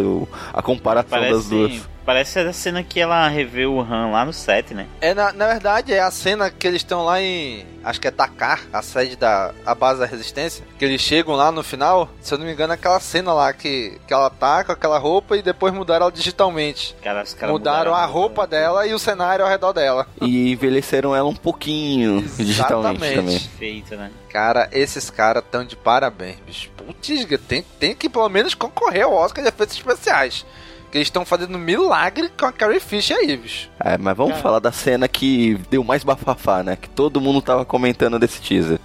a 0.53 0.61
comparação 0.61 1.19
das 1.21 1.47
duas. 1.49 1.71
Parece, 1.71 1.87
parece 2.11 2.39
a 2.39 2.51
cena 2.51 2.83
que 2.83 2.99
ela 2.99 3.25
revê 3.29 3.65
o 3.65 3.79
Han 3.79 4.11
lá 4.11 4.25
no 4.25 4.33
set, 4.33 4.73
né? 4.73 4.85
É, 4.99 5.13
na, 5.13 5.31
na 5.31 5.47
verdade, 5.47 5.93
é 5.93 6.01
a 6.01 6.11
cena 6.11 6.49
que 6.51 6.67
eles 6.67 6.81
estão 6.81 7.05
lá 7.05 7.21
em. 7.21 7.65
Acho 7.83 8.01
que 8.01 8.07
é 8.07 8.11
Dakar, 8.11 8.61
a 8.71 8.81
sede 8.81 9.15
da 9.15 9.53
a 9.65 9.73
base 9.73 10.01
da 10.01 10.05
resistência. 10.05 10.63
Que 10.77 10.83
eles 10.83 11.01
chegam 11.01 11.35
lá 11.35 11.51
no 11.51 11.63
final. 11.63 12.09
Se 12.21 12.33
eu 12.33 12.37
não 12.37 12.45
me 12.45 12.51
engano, 12.51 12.73
é 12.73 12.75
aquela 12.75 12.99
cena 12.99 13.33
lá 13.33 13.53
que, 13.53 13.97
que 14.05 14.13
ela 14.13 14.29
tá 14.29 14.63
com 14.63 14.73
aquela 14.73 14.97
roupa 14.97 15.37
e 15.37 15.41
depois 15.41 15.73
mudaram 15.73 16.03
ela 16.03 16.11
digitalmente. 16.11 16.95
Cara, 17.01 17.23
os 17.23 17.33
caras 17.33 17.53
mudaram, 17.53 17.95
a 17.95 18.05
roupa 18.05 18.43
né? 18.43 18.49
dela 18.49 18.85
e 18.85 18.93
o 18.93 18.99
cenário 18.99 19.45
ao 19.45 19.49
redor 19.49 19.71
dela. 19.71 20.05
E 20.21 20.51
envelheceram 20.51 21.15
ela 21.15 21.29
um 21.29 21.35
pouquinho 21.35 22.21
digitalmente 22.37 23.05
Exatamente. 23.05 23.15
também. 23.15 23.39
Perfeito, 23.39 23.95
né? 23.95 24.11
Cara, 24.29 24.69
esses 24.71 25.09
caras 25.09 25.43
tão 25.49 25.65
de 25.65 25.75
parabéns, 25.75 26.37
bicho. 26.45 26.69
Putz, 26.77 27.25
tem, 27.47 27.63
tem 27.79 27.95
que 27.95 28.09
pelo 28.09 28.29
menos 28.29 28.53
concorrer 28.53 29.05
ao 29.05 29.13
Oscar 29.13 29.43
de 29.43 29.49
efeitos 29.49 29.75
especiais. 29.75 30.45
Que 30.91 30.97
eles 30.97 31.07
estão 31.07 31.23
fazendo 31.23 31.55
um 31.55 31.59
milagre 31.59 32.29
com 32.37 32.45
a 32.45 32.51
Carrie 32.51 32.79
Fisher 32.81 33.15
aí, 33.17 33.37
bicho. 33.37 33.69
É, 33.79 33.97
mas 33.97 34.15
vamos 34.17 34.33
Cara. 34.33 34.43
falar 34.43 34.59
da 34.59 34.71
cena 34.73 35.07
que 35.07 35.57
deu 35.69 35.83
mais 35.83 36.03
bafafá, 36.03 36.61
né? 36.63 36.75
Que 36.75 36.89
todo 36.89 37.21
mundo 37.21 37.41
tava 37.41 37.63
comentando 37.63 38.19
desse 38.19 38.41
teaser. 38.41 38.77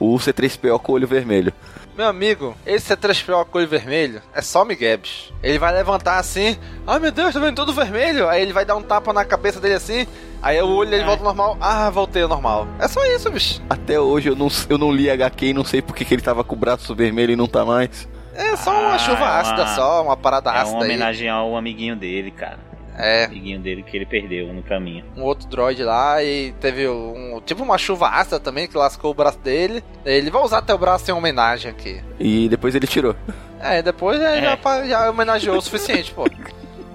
O 0.00 0.16
C3PO 0.16 0.78
com 0.80 0.92
o 0.92 0.94
olho 0.96 1.06
vermelho. 1.06 1.52
Meu 1.96 2.08
amigo, 2.08 2.56
esse 2.66 2.92
C3PO 2.96 3.44
com 3.44 3.58
olho 3.58 3.68
vermelho 3.68 4.20
é 4.34 4.42
só 4.42 4.64
Miguel, 4.64 4.98
bicho. 4.98 5.32
Ele 5.42 5.58
vai 5.58 5.72
levantar 5.72 6.18
assim, 6.18 6.56
ai 6.86 6.98
meu 6.98 7.12
Deus, 7.12 7.32
tá 7.34 7.38
vendo 7.38 7.54
todo 7.54 7.72
vermelho? 7.72 8.28
Aí 8.28 8.42
ele 8.42 8.52
vai 8.52 8.64
dar 8.64 8.74
um 8.74 8.82
tapa 8.82 9.12
na 9.12 9.24
cabeça 9.24 9.60
dele 9.60 9.74
assim, 9.74 10.04
aí 10.42 10.60
o 10.60 10.66
olho 10.68 10.90
dele 10.90 11.02
É. 11.02 11.06
volta 11.06 11.20
ao 11.22 11.26
normal, 11.26 11.56
ah, 11.60 11.88
voltei 11.90 12.22
ao 12.22 12.28
normal. 12.28 12.66
É 12.80 12.88
só 12.88 13.04
isso, 13.06 13.30
bicho. 13.30 13.62
Até 13.70 14.00
hoje 14.00 14.30
eu 14.30 14.34
não, 14.34 14.48
eu 14.68 14.76
não 14.78 14.90
li 14.90 15.08
HQ 15.08 15.46
e 15.46 15.54
não 15.54 15.62
sei 15.62 15.80
porque 15.80 16.04
que 16.04 16.12
ele 16.14 16.22
tava 16.22 16.42
com 16.42 16.56
o 16.56 16.58
braço 16.58 16.92
vermelho 16.96 17.32
e 17.32 17.36
não 17.36 17.46
tá 17.46 17.64
mais. 17.64 18.08
É 18.34 18.56
só 18.56 18.70
uma 18.72 18.94
Ah, 18.94 18.98
chuva 18.98 19.18
é 19.18 19.22
uma- 19.22 19.38
ácida, 19.40 19.66
só 19.68 20.02
uma 20.02 20.16
parada 20.16 20.50
É 20.50 20.52
uma 20.54 20.62
ácida 20.62 20.78
aí. 20.78 20.84
homenagem 20.84 21.28
ao 21.28 21.56
amiguinho 21.56 21.96
dele, 21.96 22.30
cara. 22.30 22.58
É, 22.96 23.24
Amiguinho 23.24 23.58
dele 23.58 23.82
que 23.82 23.96
ele 23.96 24.06
perdeu 24.06 24.52
no 24.52 24.62
caminho. 24.62 25.04
um 25.16 25.22
outro 25.22 25.48
droid 25.48 25.82
lá 25.82 26.22
e 26.22 26.52
teve 26.60 26.86
um 26.88 27.40
tipo 27.44 27.60
uma 27.64 27.76
chuva 27.76 28.06
ácida 28.08 28.38
também 28.38 28.68
que 28.68 28.76
lascou 28.78 29.10
o 29.10 29.14
braço 29.14 29.38
dele. 29.40 29.82
Ele 30.04 30.30
vai 30.30 30.40
usar 30.42 30.62
teu 30.62 30.78
braço 30.78 31.10
em 31.10 31.14
homenagem 31.14 31.70
aqui. 31.72 32.00
E 32.20 32.48
depois 32.48 32.72
ele 32.74 32.86
tirou. 32.86 33.16
É, 33.60 33.82
depois 33.82 34.20
é, 34.20 34.38
É. 34.38 34.42
Já, 34.42 34.84
já 34.86 35.10
homenageou 35.10 35.56
o 35.56 35.60
suficiente, 35.60 36.12
pô. 36.14 36.24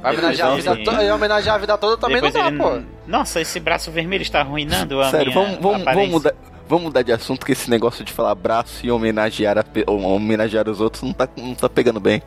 Vai 0.01 0.13
homenagear 0.13 0.51
a 0.53 0.55
vida, 0.55 0.75
to- 0.77 1.13
homenagear 1.13 1.55
a 1.55 1.57
vida 1.57 1.77
toda 1.77 1.97
também 1.97 2.21
Depois 2.21 2.33
não 2.33 2.41
dá, 2.43 2.47
ele... 2.47 2.57
pô. 2.57 2.81
Nossa, 3.05 3.41
esse 3.41 3.59
braço 3.59 3.91
vermelho 3.91 4.21
está 4.21 4.39
arruinando 4.39 5.01
a 5.01 5.09
Sério, 5.11 5.33
minha 5.33 5.43
vamos, 5.43 5.59
vamos, 5.61 5.83
vamos, 5.83 6.09
mudar, 6.09 6.33
vamos 6.69 6.85
mudar 6.85 7.01
de 7.01 7.11
assunto 7.11 7.43
que 7.45 7.51
esse 7.51 7.67
negócio 7.67 8.05
de 8.05 8.13
falar 8.13 8.35
braço 8.35 8.85
e 8.85 8.91
homenagear, 8.91 9.57
a 9.57 9.91
homenagear 9.91 10.69
os 10.69 10.79
outros 10.79 11.01
não 11.01 11.11
tá, 11.11 11.27
não 11.35 11.55
tá 11.55 11.67
pegando 11.67 11.99
bem. 11.99 12.21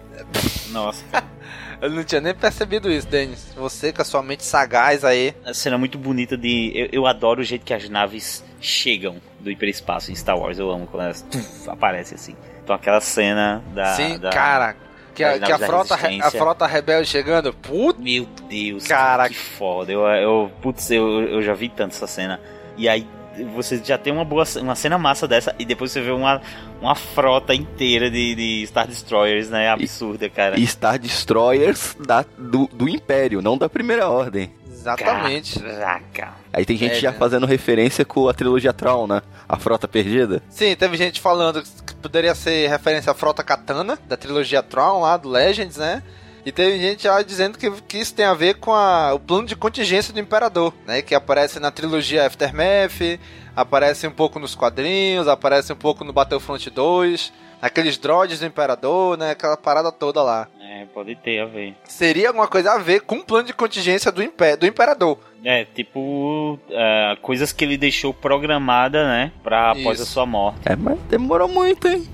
Nossa. 0.70 1.04
Eu 1.80 1.90
não 1.90 2.04
tinha 2.04 2.20
nem 2.20 2.32
percebido 2.32 2.88
isso, 2.88 3.08
Denis. 3.08 3.52
Você 3.56 3.92
com 3.92 4.02
a 4.02 4.04
sua 4.04 4.22
mente 4.22 4.44
sagaz 4.44 5.04
aí. 5.04 5.34
A 5.44 5.52
cena 5.52 5.76
muito 5.76 5.98
bonita 5.98 6.36
de... 6.36 6.70
Eu, 6.76 6.88
eu 6.92 7.06
adoro 7.08 7.40
o 7.40 7.44
jeito 7.44 7.64
que 7.64 7.74
as 7.74 7.88
naves 7.88 8.44
chegam 8.60 9.16
do 9.40 9.50
hiperespaço 9.50 10.12
em 10.12 10.14
Star 10.14 10.38
Wars. 10.38 10.60
Eu 10.60 10.70
amo 10.70 10.86
quando 10.86 11.06
elas 11.06 11.22
tuf, 11.22 11.68
aparecem 11.68 12.14
assim. 12.14 12.36
Então 12.62 12.76
aquela 12.76 13.00
cena 13.00 13.64
da... 13.74 13.96
Sim, 13.96 14.16
da- 14.16 14.30
cara. 14.30 14.76
Que 15.12 15.24
a, 15.24 15.40
que 15.40 15.52
a 15.52 15.58
frota, 15.58 15.94
a 15.94 16.30
frota 16.30 16.66
rebelde 16.66 17.08
chegando. 17.08 17.52
Puta. 17.52 18.00
Meu 18.00 18.26
Deus, 18.48 18.86
Cara. 18.86 19.28
que 19.28 19.34
foda. 19.34 19.90
Eu, 19.92 20.06
eu, 20.06 20.52
putz, 20.62 20.88
eu, 20.90 21.20
eu 21.28 21.42
já 21.42 21.52
vi 21.52 21.68
tanto 21.68 21.96
essa 21.96 22.06
cena. 22.06 22.40
E 22.76 22.88
aí 22.88 23.06
você 23.54 23.80
já 23.84 23.96
tem 23.98 24.12
uma 24.12 24.24
boa 24.24 24.44
uma 24.60 24.74
cena 24.74 24.98
massa 24.98 25.26
dessa 25.26 25.54
e 25.58 25.64
depois 25.64 25.90
você 25.92 26.00
vê 26.00 26.10
uma, 26.10 26.40
uma 26.80 26.94
frota 26.94 27.54
inteira 27.54 28.10
de, 28.10 28.34
de 28.34 28.66
Star 28.66 28.86
Destroyers, 28.86 29.48
né? 29.50 29.68
Absurda, 29.70 30.28
cara. 30.28 30.58
E 30.58 30.66
Star 30.66 30.98
Destroyers 30.98 31.96
da, 32.06 32.24
do, 32.36 32.68
do 32.72 32.88
Império, 32.88 33.40
não 33.40 33.56
da 33.56 33.68
Primeira 33.68 34.08
Ordem. 34.08 34.50
Exatamente. 34.70 35.60
Caraca. 35.60 36.34
Aí 36.52 36.64
tem 36.64 36.76
gente 36.76 36.96
É, 36.96 37.00
já 37.00 37.12
né? 37.12 37.16
fazendo 37.18 37.46
referência 37.46 38.04
com 38.04 38.28
a 38.28 38.34
trilogia 38.34 38.72
Tron, 38.72 39.06
né? 39.06 39.22
A 39.48 39.56
Frota 39.56 39.86
Perdida. 39.86 40.42
Sim, 40.48 40.74
teve 40.74 40.96
gente 40.96 41.20
falando 41.20 41.62
que 41.62 41.94
poderia 41.96 42.34
ser 42.34 42.68
referência 42.68 43.12
à 43.12 43.14
frota 43.14 43.44
Katana, 43.44 43.96
da 44.08 44.16
trilogia 44.16 44.62
Tron 44.62 45.00
lá, 45.00 45.16
do 45.16 45.28
Legends, 45.28 45.76
né? 45.76 46.02
E 46.44 46.50
teve 46.50 46.78
gente 46.78 47.04
já 47.04 47.22
dizendo 47.22 47.56
que, 47.56 47.70
que 47.82 47.98
isso 47.98 48.14
tem 48.14 48.24
a 48.24 48.34
ver 48.34 48.54
com 48.54 48.72
a- 48.72 49.14
o 49.14 49.20
plano 49.20 49.46
de 49.46 49.54
contingência 49.54 50.12
do 50.12 50.18
Imperador, 50.20 50.74
né? 50.86 51.00
Que 51.00 51.14
aparece 51.14 51.60
na 51.60 51.70
trilogia 51.70 52.26
Aftermath, 52.26 53.20
aparece 53.54 54.06
um 54.06 54.10
pouco 54.10 54.38
nos 54.40 54.54
quadrinhos, 54.54 55.28
aparece 55.28 55.72
um 55.72 55.76
pouco 55.76 56.02
no 56.04 56.12
Battlefront 56.12 56.68
2, 56.68 57.32
aqueles 57.60 57.96
droids 57.96 58.40
do 58.40 58.46
Imperador, 58.46 59.16
né? 59.16 59.30
Aquela 59.30 59.56
parada 59.56 59.92
toda 59.92 60.20
lá. 60.22 60.48
É, 60.60 60.84
pode 60.86 61.14
ter 61.16 61.38
a 61.40 61.46
ver. 61.46 61.76
Seria 61.84 62.28
alguma 62.28 62.48
coisa 62.48 62.72
a 62.72 62.78
ver 62.78 63.02
com 63.02 63.16
o 63.16 63.24
plano 63.24 63.46
de 63.46 63.52
contingência 63.52 64.10
do, 64.10 64.22
Impé 64.22 64.56
do 64.56 64.66
Imperador. 64.66 65.18
É, 65.44 65.64
tipo, 65.64 66.58
é, 66.70 67.16
coisas 67.22 67.52
que 67.52 67.64
ele 67.64 67.76
deixou 67.76 68.12
programada, 68.14 69.04
né? 69.06 69.30
Pra 69.44 69.72
após 69.72 70.00
Isso. 70.00 70.08
a 70.08 70.12
sua 70.12 70.26
morte. 70.26 70.60
É, 70.64 70.74
mas 70.74 70.98
demorou 71.08 71.46
muito, 71.48 71.86
hein? 71.86 72.08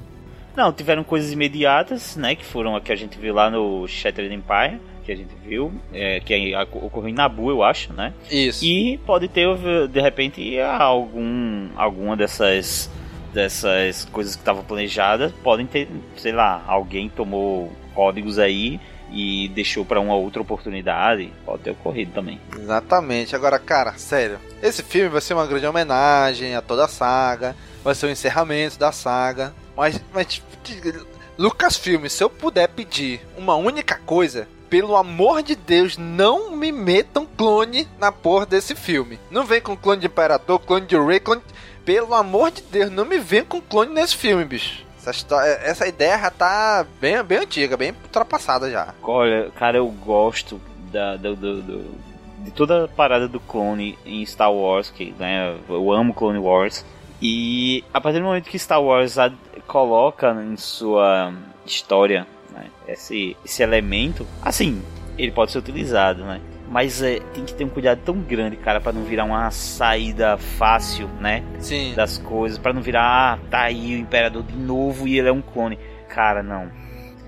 Não, 0.56 0.72
tiveram 0.72 1.04
coisas 1.04 1.32
imediatas, 1.32 2.16
né? 2.16 2.34
Que 2.34 2.44
foram 2.44 2.74
a 2.74 2.80
que 2.80 2.92
a 2.92 2.96
gente 2.96 3.18
viu 3.18 3.34
lá 3.34 3.50
no 3.50 3.86
Shattered 3.86 4.34
Empire, 4.34 4.80
que 5.04 5.12
a 5.12 5.16
gente 5.16 5.34
viu, 5.42 5.72
é, 5.92 6.20
que 6.20 6.34
aí 6.34 6.54
ocorreu 6.54 7.08
em 7.08 7.14
Nabu, 7.14 7.50
eu 7.50 7.62
acho, 7.62 7.92
né? 7.92 8.12
Isso. 8.30 8.64
E 8.64 8.98
pode 9.06 9.28
ter, 9.28 9.48
de 9.88 10.00
repente, 10.00 10.60
algum, 10.60 11.68
alguma 11.76 12.16
dessas, 12.16 12.90
dessas 13.32 14.04
coisas 14.06 14.34
que 14.34 14.42
estavam 14.42 14.64
planejadas. 14.64 15.32
Podem 15.42 15.66
ter, 15.66 15.88
sei 16.16 16.32
lá, 16.32 16.62
alguém 16.66 17.08
tomou 17.08 17.72
códigos 17.94 18.38
aí 18.38 18.78
e 19.10 19.48
deixou 19.54 19.84
para 19.84 20.00
uma 20.00 20.14
outra 20.14 20.42
oportunidade. 20.42 21.32
Pode 21.44 21.62
ter 21.62 21.70
ocorrido 21.70 22.12
também. 22.12 22.40
Exatamente. 22.54 23.34
Agora, 23.34 23.58
cara, 23.58 23.92
sério. 23.96 24.38
Esse 24.62 24.82
filme 24.82 25.08
vai 25.08 25.20
ser 25.20 25.34
uma 25.34 25.46
grande 25.46 25.66
homenagem 25.66 26.54
a 26.54 26.60
toda 26.60 26.84
a 26.84 26.88
saga. 26.88 27.56
Vai 27.82 27.94
ser 27.94 28.06
o 28.06 28.10
encerramento 28.10 28.78
da 28.78 28.92
saga. 28.92 29.54
Mas, 29.78 30.00
mas 30.12 30.42
Lucasfilm, 31.38 32.06
se 32.08 32.22
eu 32.22 32.28
puder 32.28 32.68
pedir 32.68 33.20
uma 33.36 33.54
única 33.54 33.96
coisa, 34.04 34.48
pelo 34.68 34.96
amor 34.96 35.40
de 35.42 35.54
Deus, 35.54 35.96
não 35.96 36.50
me 36.50 36.72
metam 36.72 37.24
clone 37.24 37.86
na 37.98 38.10
porra 38.10 38.44
desse 38.44 38.74
filme. 38.74 39.18
Não 39.30 39.44
vem 39.44 39.60
com 39.60 39.76
clone 39.76 40.00
de 40.00 40.08
Imperador, 40.08 40.58
clone 40.58 40.84
de 40.86 40.98
Rey, 40.98 41.20
clone... 41.20 41.40
Pelo 41.84 42.12
amor 42.12 42.50
de 42.50 42.60
Deus, 42.62 42.90
não 42.90 43.04
me 43.06 43.18
vem 43.18 43.42
com 43.44 43.62
clone 43.62 43.94
nesse 43.94 44.14
filme, 44.16 44.44
bicho. 44.44 44.84
Essa, 44.98 45.10
história, 45.12 45.48
essa 45.62 45.86
ideia 45.86 46.18
já 46.18 46.30
tá 46.30 46.84
bem, 47.00 47.22
bem 47.22 47.38
antiga, 47.38 47.76
bem 47.78 47.92
ultrapassada 48.02 48.70
já. 48.70 48.92
Olha, 49.02 49.50
cara, 49.52 49.78
eu 49.78 49.86
gosto 49.86 50.60
da, 50.92 51.16
do, 51.16 51.34
do- 51.34 51.62
do- 51.62 51.94
de 52.40 52.50
toda 52.50 52.84
a 52.84 52.88
parada 52.88 53.26
do 53.26 53.40
clone 53.40 53.98
em 54.04 54.24
Star 54.26 54.52
Wars, 54.52 54.90
que 54.90 55.14
né, 55.18 55.56
eu 55.68 55.90
amo 55.92 56.12
Clone 56.12 56.38
Wars. 56.38 56.84
E 57.20 57.84
a 57.92 58.00
partir 58.00 58.18
do 58.18 58.24
momento 58.24 58.48
que 58.48 58.58
Star 58.58 58.82
Wars 58.82 59.16
coloca 59.66 60.30
em 60.42 60.56
sua 60.56 61.32
história 61.66 62.26
né, 62.52 62.66
esse, 62.86 63.36
esse 63.44 63.62
elemento, 63.62 64.26
assim, 64.42 64.82
ele 65.16 65.32
pode 65.32 65.50
ser 65.50 65.58
utilizado, 65.58 66.24
né? 66.24 66.40
Mas 66.70 67.02
é, 67.02 67.18
tem 67.34 67.44
que 67.44 67.54
ter 67.54 67.64
um 67.64 67.68
cuidado 67.68 68.00
tão 68.04 68.18
grande, 68.20 68.56
cara, 68.56 68.80
pra 68.80 68.92
não 68.92 69.02
virar 69.02 69.24
uma 69.24 69.50
saída 69.50 70.36
fácil, 70.36 71.08
né? 71.18 71.42
Sim. 71.58 71.94
Das 71.94 72.18
coisas, 72.18 72.58
pra 72.58 72.72
não 72.72 72.82
virar, 72.82 73.02
ah, 73.34 73.38
tá 73.50 73.62
aí 73.62 73.94
o 73.94 73.98
Imperador 73.98 74.42
de 74.42 74.54
novo 74.54 75.08
e 75.08 75.18
ele 75.18 75.28
é 75.28 75.32
um 75.32 75.40
clone. 75.40 75.78
Cara, 76.08 76.42
não. 76.42 76.70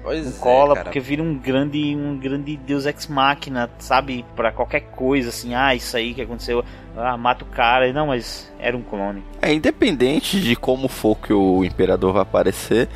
Pois 0.03 0.24
Não 0.24 0.32
é, 0.32 0.38
cola, 0.38 0.74
cara. 0.74 0.84
porque 0.84 1.01
vira 1.01 1.22
um 1.22 1.36
grande, 1.36 1.94
um 1.94 2.18
grande 2.18 2.57
Deus 2.57 2.86
Ex 2.86 3.07
Machina, 3.07 3.70
sabe? 3.78 4.24
Pra 4.34 4.51
qualquer 4.51 4.80
coisa, 4.80 5.28
assim, 5.28 5.55
ah, 5.55 5.74
isso 5.74 5.96
aí 5.96 6.14
que 6.14 6.22
aconteceu, 6.22 6.64
ah, 6.96 7.16
mata 7.16 7.44
o 7.44 7.48
cara. 7.48 7.92
Não, 7.92 8.07
mas 8.07 8.51
era 8.59 8.76
um 8.76 8.82
clone. 8.82 9.22
É, 9.42 9.53
independente 9.53 10.40
de 10.40 10.57
como 10.57 10.88
for 10.88 11.16
que 11.16 11.32
o 11.32 11.64
Imperador 11.64 12.12
vai 12.14 12.22
aparecer, 12.22 12.88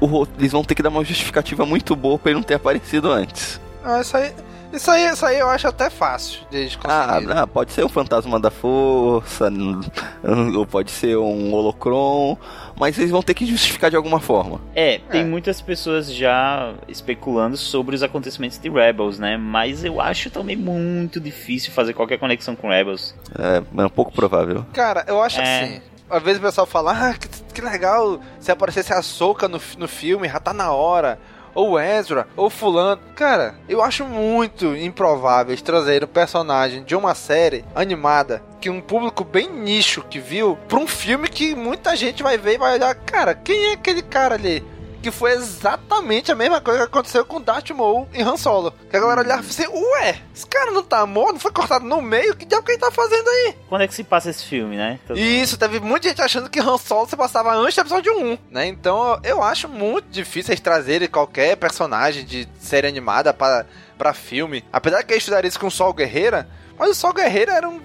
o 0.00 0.26
eles 0.38 0.52
vão 0.52 0.62
ter 0.62 0.74
que 0.74 0.82
dar 0.82 0.90
uma 0.90 1.04
justificativa 1.04 1.64
muito 1.64 1.96
boa 1.96 2.18
pra 2.18 2.30
ele 2.30 2.38
não 2.40 2.44
ter 2.44 2.54
aparecido 2.54 3.10
antes. 3.10 3.60
Ah, 3.84 4.00
isso 4.00 4.16
aí. 4.16 4.32
Isso 4.72 4.88
aí, 4.88 5.04
isso 5.12 5.26
aí 5.26 5.38
eu 5.38 5.48
acho 5.48 5.66
até 5.66 5.90
fácil 5.90 6.42
de 6.48 6.78
Ah, 6.84 7.20
ah, 7.42 7.46
pode 7.46 7.72
ser 7.72 7.84
um 7.84 7.88
fantasma 7.88 8.38
da 8.38 8.52
força, 8.52 9.50
ou 10.56 10.64
pode 10.64 10.92
ser 10.92 11.16
um 11.18 11.52
holocron, 11.52 12.36
mas 12.80 12.98
eles 12.98 13.10
vão 13.10 13.22
ter 13.22 13.34
que 13.34 13.44
justificar 13.46 13.90
de 13.90 13.96
alguma 13.96 14.18
forma. 14.18 14.60
É, 14.74 14.98
tem 15.10 15.20
É. 15.20 15.24
muitas 15.24 15.60
pessoas 15.60 16.12
já 16.12 16.72
especulando 16.88 17.56
sobre 17.56 17.94
os 17.94 18.02
acontecimentos 18.02 18.58
de 18.58 18.68
Rebels, 18.70 19.18
né? 19.18 19.36
Mas 19.36 19.84
eu 19.84 20.00
acho 20.00 20.30
também 20.30 20.56
muito 20.56 21.20
difícil 21.20 21.70
fazer 21.72 21.92
qualquer 21.92 22.18
conexão 22.18 22.56
com 22.56 22.68
Rebels. 22.70 23.14
É, 23.38 23.62
é 23.82 23.84
um 23.84 23.90
pouco 23.90 24.10
provável. 24.12 24.64
Cara, 24.72 25.04
eu 25.06 25.22
acho 25.22 25.40
É. 25.40 25.62
assim. 25.62 25.82
Às 26.08 26.22
vezes 26.24 26.38
o 26.40 26.42
pessoal 26.42 26.66
fala, 26.66 27.10
ah, 27.10 27.14
que, 27.14 27.28
que 27.54 27.60
legal 27.60 28.18
se 28.40 28.50
aparecesse 28.50 28.92
a 28.92 29.00
Soca 29.02 29.46
no, 29.46 29.60
no 29.78 29.86
filme, 29.86 30.26
já 30.28 30.40
tá 30.40 30.52
na 30.52 30.72
hora. 30.72 31.20
Ou 31.54 31.78
Ezra, 31.78 32.26
ou 32.36 32.48
Fulano. 32.48 33.00
Cara, 33.14 33.54
eu 33.68 33.82
acho 33.82 34.04
muito 34.04 34.76
improvável 34.76 35.52
eles 35.52 35.62
trazerem 35.62 36.08
um 36.08 36.12
personagem 36.12 36.82
de 36.82 36.94
uma 36.94 37.14
série 37.14 37.64
animada 37.74 38.42
que 38.60 38.70
um 38.70 38.80
público 38.80 39.24
bem 39.24 39.50
nicho 39.50 40.04
que 40.08 40.18
viu 40.18 40.58
pra 40.68 40.78
um 40.78 40.86
filme 40.86 41.28
que 41.28 41.54
muita 41.54 41.96
gente 41.96 42.22
vai 42.22 42.36
ver 42.36 42.54
e 42.54 42.58
vai 42.58 42.74
olhar. 42.74 42.94
Cara, 42.94 43.34
quem 43.34 43.70
é 43.70 43.72
aquele 43.72 44.02
cara 44.02 44.34
ali? 44.34 44.62
Que 45.02 45.10
foi 45.10 45.32
exatamente 45.32 46.30
a 46.30 46.34
mesma 46.34 46.60
coisa 46.60 46.80
que 46.80 46.84
aconteceu 46.86 47.24
com 47.24 47.40
Darth 47.40 47.70
Maul 47.70 48.06
em 48.12 48.22
Han 48.22 48.36
Solo. 48.36 48.72
Que 48.90 48.96
a 48.96 49.00
galera 49.00 49.20
olhava 49.22 49.40
assim, 49.40 49.66
ué, 49.66 50.20
esse 50.34 50.46
cara 50.46 50.70
não 50.70 50.82
tá 50.82 51.06
morto, 51.06 51.32
não 51.34 51.40
foi 51.40 51.50
cortado 51.52 51.84
no 51.86 52.02
meio? 52.02 52.36
Que 52.36 52.44
diabo 52.44 52.64
que 52.64 52.72
ele 52.72 52.78
tá 52.80 52.90
fazendo 52.90 53.26
aí? 53.28 53.54
Quando 53.68 53.82
é 53.82 53.88
que 53.88 53.94
se 53.94 54.04
passa 54.04 54.28
esse 54.30 54.44
filme, 54.44 54.76
né? 54.76 54.98
Todo- 55.06 55.18
Isso, 55.18 55.56
teve 55.56 55.80
muita 55.80 56.08
gente 56.08 56.20
achando 56.20 56.50
que 56.50 56.60
Han 56.60 56.76
Solo 56.76 57.08
se 57.08 57.16
passava 57.16 57.54
antes 57.54 57.74
do 57.76 57.80
episódio 57.80 58.12
1, 58.18 58.38
né? 58.50 58.66
Então 58.66 59.18
eu 59.24 59.42
acho 59.42 59.68
muito 59.68 60.08
difícil 60.10 60.52
eles 60.52 60.60
trazerem 60.60 61.08
qualquer 61.08 61.56
personagem 61.56 62.24
de 62.24 62.46
série 62.58 62.86
animada 62.86 63.32
para 63.32 63.64
pra 63.96 64.14
filme. 64.14 64.64
Apesar 64.72 65.02
que 65.02 65.12
eles 65.12 65.24
fizeram 65.24 65.46
isso 65.46 65.60
com 65.60 65.66
o 65.66 65.70
Sol 65.70 65.92
Guerreira, 65.92 66.48
mas 66.78 66.90
o 66.90 66.94
Sol 66.94 67.12
Guerreira 67.12 67.52
era 67.52 67.68
um, 67.68 67.78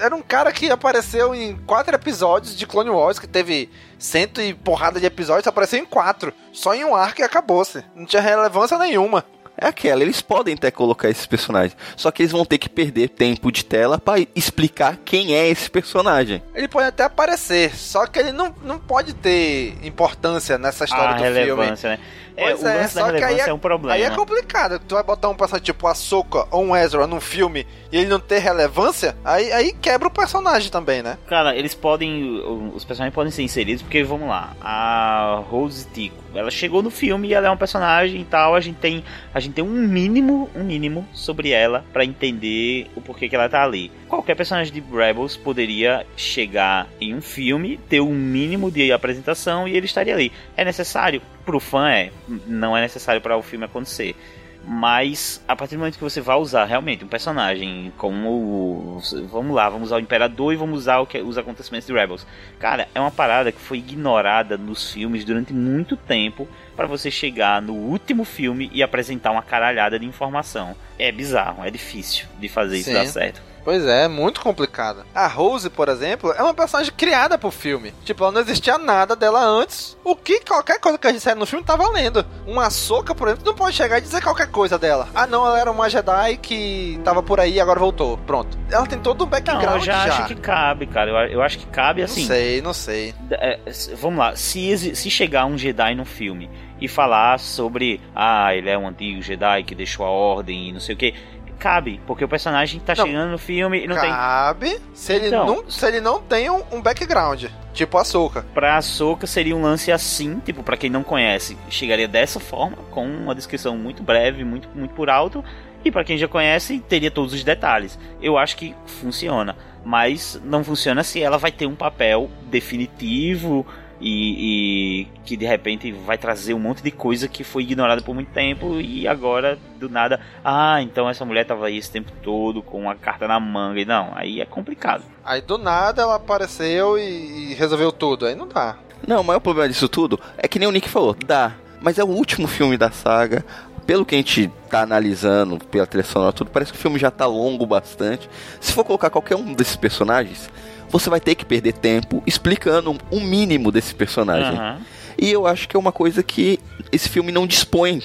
era 0.00 0.16
um 0.16 0.22
cara 0.22 0.50
que 0.50 0.70
apareceu 0.70 1.34
em 1.34 1.56
quatro 1.66 1.94
episódios 1.94 2.56
de 2.56 2.66
Clone 2.66 2.90
Wars, 2.90 3.18
que 3.18 3.28
teve 3.28 3.70
cento 3.98 4.40
e 4.40 4.54
porrada 4.54 4.98
de 4.98 5.06
episódios, 5.06 5.46
apareceu 5.46 5.78
em 5.78 5.84
quatro. 5.84 6.32
Só 6.52 6.74
em 6.74 6.84
um 6.84 6.96
arco 6.96 7.20
e 7.20 7.24
acabou-se. 7.24 7.84
Não 7.94 8.06
tinha 8.06 8.22
relevância 8.22 8.78
nenhuma. 8.78 9.24
É 9.62 9.66
aquela, 9.66 10.02
eles 10.02 10.22
podem 10.22 10.54
até 10.54 10.70
colocar 10.70 11.10
esses 11.10 11.26
personagens, 11.26 11.76
só 11.94 12.10
que 12.10 12.22
eles 12.22 12.32
vão 12.32 12.46
ter 12.46 12.56
que 12.56 12.68
perder 12.68 13.10
tempo 13.10 13.52
de 13.52 13.62
tela 13.62 13.98
pra 13.98 14.14
explicar 14.34 14.96
quem 15.04 15.34
é 15.34 15.48
esse 15.48 15.70
personagem. 15.70 16.42
Ele 16.54 16.66
pode 16.66 16.86
até 16.88 17.02
aparecer, 17.02 17.76
só 17.76 18.06
que 18.06 18.18
ele 18.18 18.32
não, 18.32 18.54
não 18.62 18.78
pode 18.78 19.12
ter 19.12 19.76
importância 19.82 20.56
nessa 20.56 20.84
história 20.84 21.10
a 21.10 21.12
do 21.12 21.18
filme. 21.24 21.38
relevância, 21.40 21.90
né? 21.90 22.00
É, 22.40 22.44
Pois 22.50 22.62
o 22.62 22.66
é, 22.66 22.74
lance 22.74 22.94
da 22.94 23.00
só 23.02 23.06
que 23.08 23.16
aí 23.16 23.20
relevância 23.20 23.44
é- 23.46 23.50
é 23.50 23.54
um 23.54 23.58
problema. 23.58 23.94
Aí 23.94 24.02
é 24.02 24.10
complicado. 24.10 24.80
Tu 24.86 24.94
vai 24.94 25.04
botar 25.04 25.28
um 25.28 25.34
personagem 25.34 25.64
tipo 25.64 25.86
a 25.86 25.94
Soka 25.94 26.46
ou 26.50 26.64
um 26.64 26.76
Ezra 26.76 27.06
num 27.06 27.20
filme 27.20 27.66
e 27.92 27.98
ele 27.98 28.08
não 28.08 28.20
ter 28.20 28.38
relevância, 28.38 29.16
aí, 29.24 29.52
aí 29.52 29.72
quebra 29.72 30.08
o 30.08 30.10
personagem 30.10 30.70
também, 30.70 31.02
né? 31.02 31.18
Cara, 31.26 31.54
eles 31.56 31.74
podem. 31.74 32.40
Os 32.74 32.84
personagens 32.84 33.14
podem 33.14 33.30
ser 33.32 33.42
inseridos, 33.42 33.82
porque 33.82 34.02
vamos 34.02 34.28
lá, 34.28 34.54
a 34.60 35.42
Rose 35.50 35.86
Tico, 35.92 36.16
ela 36.34 36.50
chegou 36.50 36.82
no 36.82 36.90
filme 36.90 37.28
e 37.28 37.34
ela 37.34 37.48
é 37.48 37.50
um 37.50 37.56
personagem 37.56 38.20
e 38.20 38.24
tal. 38.24 38.54
A 38.54 38.60
gente 38.60 38.76
tem, 38.76 39.04
a 39.34 39.40
gente 39.40 39.54
tem 39.54 39.64
um 39.64 39.68
mínimo, 39.68 40.48
um 40.54 40.62
mínimo 40.62 41.06
sobre 41.12 41.50
ela 41.50 41.84
pra 41.92 42.04
entender 42.04 42.88
o 42.94 43.00
porquê 43.00 43.28
que 43.28 43.34
ela 43.34 43.48
tá 43.48 43.62
ali. 43.62 43.90
Qualquer 44.08 44.34
personagem 44.36 44.72
de 44.72 44.80
Rebels 44.80 45.36
poderia 45.36 46.06
chegar 46.16 46.86
em 47.00 47.14
um 47.14 47.20
filme, 47.20 47.78
ter 47.88 48.00
um 48.00 48.14
mínimo 48.14 48.70
de 48.70 48.92
apresentação 48.92 49.66
e 49.66 49.76
ele 49.76 49.86
estaria 49.86 50.14
ali. 50.14 50.32
É 50.56 50.64
necessário? 50.64 51.20
Pro 51.44 51.58
fã 51.60 51.88
é, 51.90 52.10
não 52.46 52.76
é 52.76 52.80
necessário 52.80 53.20
para 53.20 53.36
o 53.36 53.42
filme 53.42 53.64
acontecer. 53.64 54.14
Mas 54.62 55.42
a 55.48 55.56
partir 55.56 55.74
do 55.74 55.78
momento 55.78 55.96
que 55.96 56.04
você 56.04 56.20
vai 56.20 56.36
usar 56.36 56.66
realmente 56.66 57.02
um 57.02 57.08
personagem 57.08 57.90
como 57.96 58.28
o- 58.28 59.00
vamos 59.30 59.54
lá, 59.56 59.68
vamos 59.70 59.88
usar 59.88 59.96
o 59.96 60.00
Imperador 60.00 60.52
e 60.52 60.56
vamos 60.56 60.80
usar 60.80 60.98
o 60.98 61.06
que, 61.06 61.18
os 61.18 61.38
acontecimentos 61.38 61.86
de 61.86 61.94
Rebels. 61.94 62.26
Cara, 62.58 62.86
é 62.94 63.00
uma 63.00 63.10
parada 63.10 63.50
que 63.50 63.58
foi 63.60 63.78
ignorada 63.78 64.58
nos 64.58 64.92
filmes 64.92 65.24
durante 65.24 65.52
muito 65.54 65.96
tempo 65.96 66.46
para 66.76 66.86
você 66.86 67.10
chegar 67.10 67.62
no 67.62 67.72
último 67.72 68.22
filme 68.24 68.70
e 68.74 68.82
apresentar 68.82 69.30
uma 69.30 69.42
caralhada 69.42 69.98
de 69.98 70.04
informação. 70.04 70.76
É 70.98 71.10
bizarro, 71.10 71.64
é 71.64 71.70
difícil 71.70 72.26
de 72.38 72.46
fazer 72.48 72.76
isso 72.76 72.90
Sim. 72.90 72.94
dar 72.94 73.06
certo. 73.06 73.49
Pois 73.64 73.84
é, 73.86 74.04
é 74.04 74.08
muito 74.08 74.40
complicado. 74.40 75.04
A 75.14 75.26
Rose, 75.26 75.68
por 75.68 75.88
exemplo, 75.88 76.32
é 76.32 76.42
uma 76.42 76.54
personagem 76.54 76.92
criada 76.96 77.38
pro 77.38 77.50
filme. 77.50 77.92
Tipo, 78.04 78.24
ela 78.24 78.32
não 78.32 78.40
existia 78.40 78.78
nada 78.78 79.14
dela 79.14 79.42
antes. 79.44 79.96
O 80.04 80.16
que 80.16 80.40
qualquer 80.40 80.80
coisa 80.80 80.98
que 80.98 81.06
a 81.06 81.12
gente 81.12 81.34
no 81.34 81.46
filme 81.46 81.64
tá 81.64 81.76
valendo. 81.76 82.24
Uma 82.46 82.70
soca, 82.70 83.14
por 83.14 83.28
exemplo, 83.28 83.44
não 83.46 83.54
pode 83.54 83.76
chegar 83.76 83.98
e 83.98 84.00
dizer 84.00 84.22
qualquer 84.22 84.48
coisa 84.48 84.78
dela. 84.78 85.08
Ah, 85.14 85.26
não, 85.26 85.46
ela 85.46 85.60
era 85.60 85.70
uma 85.70 85.88
Jedi 85.88 86.36
que 86.38 87.00
tava 87.04 87.22
por 87.22 87.38
aí 87.38 87.54
e 87.54 87.60
agora 87.60 87.78
voltou. 87.78 88.18
Pronto. 88.18 88.58
Ela 88.70 88.86
tem 88.86 88.98
todo 88.98 89.22
um 89.22 89.24
Não, 89.24 89.30
background 89.30 89.62
eu 89.62 89.80
já, 89.80 90.06
já. 90.08 90.14
acho 90.14 90.26
que 90.26 90.34
cabe, 90.34 90.86
cara. 90.86 91.10
Eu, 91.10 91.34
eu 91.34 91.42
acho 91.42 91.58
que 91.58 91.66
cabe 91.66 92.02
assim. 92.02 92.20
Não 92.22 92.28
sei, 92.28 92.62
não 92.62 92.72
sei. 92.72 93.14
É, 93.30 93.58
vamos 93.96 94.18
lá, 94.18 94.34
se, 94.34 94.94
se 94.94 95.10
chegar 95.10 95.46
um 95.46 95.56
Jedi 95.56 95.94
no 95.94 96.04
filme 96.04 96.50
e 96.80 96.88
falar 96.88 97.38
sobre, 97.38 98.00
ah, 98.14 98.54
ele 98.54 98.70
é 98.70 98.78
um 98.78 98.88
antigo 98.88 99.20
Jedi 99.20 99.62
que 99.64 99.74
deixou 99.74 100.04
a 100.06 100.10
ordem 100.10 100.68
e 100.68 100.72
não 100.72 100.80
sei 100.80 100.94
o 100.94 100.98
que, 100.98 101.14
cabe, 101.60 102.00
porque 102.06 102.24
o 102.24 102.28
personagem 102.28 102.80
tá 102.80 102.94
Não. 102.96 103.06
chegando 103.06 103.30
no 103.30 103.38
filme 103.38 103.84
e 103.84 103.86
não 103.86 104.00
tem. 104.00 104.10
Cabe 104.10 104.80
se 104.94 105.12
ele, 105.12 105.28
Então. 105.28 105.46
não, 105.46 105.70
se 105.70 105.86
ele 105.86 106.00
não 106.00 106.20
tem 106.20 106.50
um, 106.50 106.62
um 106.72 106.82
background. 106.82 107.44
Tipo 107.72 107.98
a 107.98 108.04
Soca. 108.04 108.44
Pra 108.52 108.76
Ahsoka 108.78 109.26
seria 109.28 109.54
um 109.54 109.62
lance 109.62 109.92
assim, 109.92 110.40
tipo, 110.40 110.62
pra 110.62 110.76
quem 110.76 110.90
não 110.90 111.04
conhece, 111.04 111.56
chegaria 111.68 112.08
dessa 112.08 112.40
forma, 112.40 112.76
com 112.90 113.06
uma 113.06 113.34
descrição 113.34 113.76
muito 113.76 114.02
breve, 114.02 114.42
muito, 114.42 114.68
muito 114.74 114.92
por 114.94 115.08
alto, 115.08 115.44
e 115.84 115.90
pra 115.90 116.02
quem 116.02 116.18
já 116.18 116.26
conhece, 116.26 116.80
teria 116.80 117.10
todos 117.10 117.32
os 117.32 117.44
detalhes. 117.44 117.96
Eu 118.20 118.36
acho 118.36 118.56
que 118.56 118.74
funciona, 118.86 119.56
mas 119.84 120.40
não 120.44 120.64
funciona 120.64 121.04
se 121.04 121.22
ela 121.22 121.38
vai 121.38 121.52
ter 121.52 121.66
um 121.66 121.76
papel 121.76 122.28
definitivo 122.50 123.64
e, 124.00 125.02
e 125.02 125.08
que 125.24 125.36
de 125.36 125.44
repente 125.44 125.92
vai 125.92 126.16
trazer 126.16 126.54
um 126.54 126.58
monte 126.58 126.82
de 126.82 126.90
coisa 126.90 127.28
que 127.28 127.44
foi 127.44 127.62
ignorada 127.62 128.00
por 128.00 128.14
muito 128.14 128.30
tempo 128.30 128.80
e 128.80 129.06
agora 129.06 129.58
do 129.78 129.88
nada, 129.88 130.20
ah, 130.44 130.80
então 130.82 131.08
essa 131.08 131.24
mulher 131.24 131.44
tava 131.44 131.66
aí 131.66 131.76
esse 131.76 131.90
tempo 131.90 132.10
todo 132.22 132.62
com 132.62 132.80
uma 132.80 132.94
carta 132.94 133.28
na 133.28 133.38
manga 133.38 133.80
e 133.80 133.84
não, 133.84 134.12
aí 134.14 134.40
é 134.40 134.46
complicado. 134.46 135.04
Aí 135.24 135.40
do 135.40 135.58
nada 135.58 136.02
ela 136.02 136.16
apareceu 136.16 136.98
e, 136.98 137.50
e 137.52 137.54
resolveu 137.54 137.92
tudo. 137.92 138.26
Aí 138.26 138.34
não 138.34 138.48
dá. 138.48 138.76
Não, 139.06 139.20
o 139.20 139.24
maior 139.24 139.40
problema 139.40 139.68
disso 139.68 139.88
tudo 139.88 140.20
é 140.36 140.46
que 140.48 140.58
nem 140.58 140.68
o 140.68 140.72
Nick 140.72 140.88
falou, 140.88 141.16
dá, 141.26 141.54
mas 141.80 141.98
é 141.98 142.04
o 142.04 142.08
último 142.08 142.46
filme 142.46 142.76
da 142.76 142.90
saga. 142.90 143.44
Pelo 143.86 144.04
que 144.04 144.14
a 144.14 144.18
gente 144.18 144.48
tá 144.68 144.82
analisando, 144.82 145.58
pela 145.58 145.86
trilha 145.86 146.04
sonora, 146.04 146.32
tudo, 146.32 146.50
parece 146.50 146.70
que 146.70 146.78
o 146.78 146.80
filme 146.80 146.98
já 146.98 147.10
tá 147.10 147.26
longo 147.26 147.66
bastante. 147.66 148.30
Se 148.60 148.72
for 148.72 148.84
colocar 148.84 149.10
qualquer 149.10 149.34
um 149.34 149.52
desses 149.52 149.74
personagens, 149.74 150.48
você 150.90 151.08
vai 151.08 151.20
ter 151.20 151.34
que 151.34 151.44
perder 151.44 151.72
tempo 151.74 152.22
explicando 152.26 152.96
um 153.10 153.20
mínimo 153.20 153.70
desse 153.70 153.94
personagem. 153.94 154.58
Aham. 154.58 154.80
E 155.20 155.30
eu 155.30 155.46
acho 155.46 155.68
que 155.68 155.76
é 155.76 155.78
uma 155.78 155.92
coisa 155.92 156.22
que 156.22 156.58
esse 156.90 157.06
filme 157.06 157.30
não 157.30 157.46
dispõe. 157.46 158.02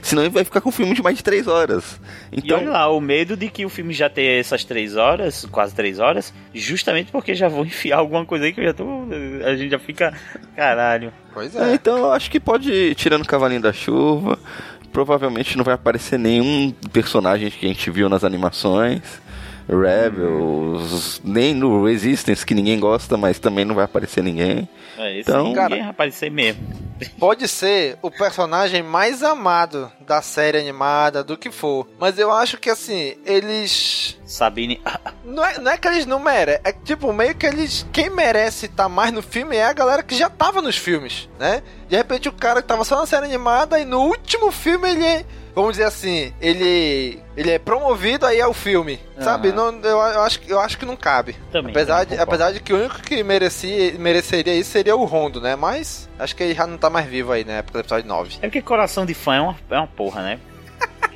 Senão 0.00 0.22
ele 0.22 0.30
vai 0.30 0.44
ficar 0.44 0.62
com 0.62 0.70
um 0.70 0.72
filme 0.72 0.94
de 0.94 1.02
mais 1.02 1.18
de 1.18 1.22
três 1.22 1.46
horas. 1.46 2.00
E 2.32 2.38
Então, 2.38 2.58
olha 2.58 2.70
lá, 2.70 2.90
o 2.90 3.00
medo 3.00 3.36
de 3.36 3.50
que 3.50 3.66
o 3.66 3.68
filme 3.68 3.92
já 3.92 4.08
tenha 4.08 4.40
essas 4.40 4.64
três 4.64 4.96
horas, 4.96 5.46
quase 5.50 5.74
três 5.74 5.98
horas, 5.98 6.32
justamente 6.54 7.12
porque 7.12 7.34
já 7.34 7.48
vou 7.48 7.64
enfiar 7.66 7.98
alguma 7.98 8.24
coisa 8.24 8.46
aí 8.46 8.54
que 8.54 8.60
eu 8.60 8.64
já 8.64 8.72
tô. 8.72 8.84
A 9.44 9.56
gente 9.56 9.70
já 9.70 9.78
fica. 9.78 10.14
Caralho. 10.56 11.12
Pois 11.34 11.54
é, 11.54 11.72
é. 11.72 11.74
então 11.74 11.98
eu 11.98 12.12
acho 12.12 12.30
que 12.30 12.40
pode 12.40 12.72
ir 12.72 12.94
tirando 12.94 13.22
o 13.22 13.28
cavalinho 13.28 13.60
da 13.60 13.72
chuva. 13.72 14.38
Provavelmente 14.90 15.56
não 15.56 15.64
vai 15.64 15.74
aparecer 15.74 16.18
nenhum 16.18 16.72
personagem 16.92 17.50
que 17.50 17.66
a 17.66 17.68
gente 17.68 17.90
viu 17.90 18.08
nas 18.08 18.24
animações. 18.24 19.02
Rebels, 19.68 21.20
nem 21.24 21.54
no 21.54 21.84
Resistance, 21.84 22.44
que 22.44 22.54
ninguém 22.54 22.78
gosta, 22.80 23.16
mas 23.16 23.38
também 23.38 23.64
não 23.64 23.74
vai 23.74 23.84
aparecer 23.84 24.22
ninguém. 24.22 24.68
É, 24.96 25.12
esse 25.18 25.30
Então, 25.30 25.42
então, 25.48 25.54
cara- 25.54 25.76
vai 25.76 25.80
aparecer 25.88 26.30
mesmo. 26.30 26.62
Pode 27.18 27.46
ser 27.46 27.96
o 28.02 28.10
personagem 28.10 28.82
mais 28.82 29.22
amado 29.22 29.90
da 30.00 30.20
série 30.20 30.58
animada, 30.58 31.22
do 31.22 31.36
que 31.36 31.50
for. 31.50 31.86
Mas 31.98 32.18
eu 32.18 32.32
acho 32.32 32.58
que 32.58 32.68
assim, 32.70 33.14
eles. 33.24 34.18
Sabine. 34.26 34.80
Não 35.24 35.44
é, 35.44 35.58
não 35.58 35.70
é 35.70 35.76
que 35.76 35.86
eles 35.86 36.06
não 36.06 36.18
merecem. 36.18 36.60
É 36.64 36.72
que, 36.72 36.82
tipo, 36.84 37.12
meio 37.12 37.34
que 37.34 37.44
eles. 37.44 37.86
Quem 37.92 38.08
merece 38.08 38.64
estar 38.64 38.88
mais 38.88 39.12
no 39.12 39.20
filme 39.22 39.54
é 39.56 39.64
a 39.66 39.72
galera 39.74 40.02
que 40.02 40.14
já 40.16 40.30
tava 40.30 40.62
nos 40.62 40.74
filmes, 40.76 41.28
né? 41.38 41.62
De 41.86 41.94
repente 41.96 42.30
o 42.30 42.32
cara 42.32 42.62
tava 42.62 42.82
só 42.82 42.98
na 42.98 43.04
série 43.06 43.26
animada 43.26 43.78
e 43.78 43.84
no 43.84 44.00
último 44.00 44.50
filme 44.50 44.88
ele 44.90 45.04
é. 45.04 45.24
Vamos 45.60 45.72
dizer 45.72 45.84
assim, 45.84 46.32
ele. 46.40 47.20
Ele 47.36 47.50
é 47.52 47.58
promovido 47.58 48.26
aí 48.26 48.40
ao 48.40 48.52
filme. 48.52 48.98
Sabe? 49.20 49.48
Aham. 49.48 49.72
Não, 49.72 49.80
eu, 49.82 49.96
eu 49.98 50.22
acho, 50.22 50.40
que- 50.40 50.50
eu 50.52 50.60
acho 50.60 50.76
que 50.78 50.84
não 50.86 50.96
cabe. 50.96 51.36
Também. 51.52 51.70
Apesar 51.72 52.04
de, 52.04 52.18
apesar 52.18 52.52
de 52.52 52.60
que 52.60 52.72
o 52.72 52.76
único 52.78 53.00
que 53.02 53.22
merecia, 53.22 53.92
mereceria 53.98 54.54
isso 54.54 54.70
seria 54.70 54.94
o 54.96 55.04
Rondo, 55.04 55.40
né? 55.40 55.54
Mas 55.56 56.08
acho 56.18 56.34
que 56.34 56.42
ele 56.42 56.54
já 56.54 56.66
não 56.66 56.76
tá 56.78 56.88
mais 56.90 57.06
vivo 57.06 57.30
aí 57.32 57.44
na 57.44 57.54
época 57.54 57.78
do 57.78 57.80
episódio 57.82 58.08
9. 58.08 58.36
É 58.42 58.46
porque 58.48 58.60
coração 58.62 59.04
de 59.06 59.14
fã 59.14 59.34
é 59.36 59.40
uma, 59.40 59.56
é 59.70 59.76
uma 59.76 59.86
porra, 59.86 60.22
né? 60.22 60.38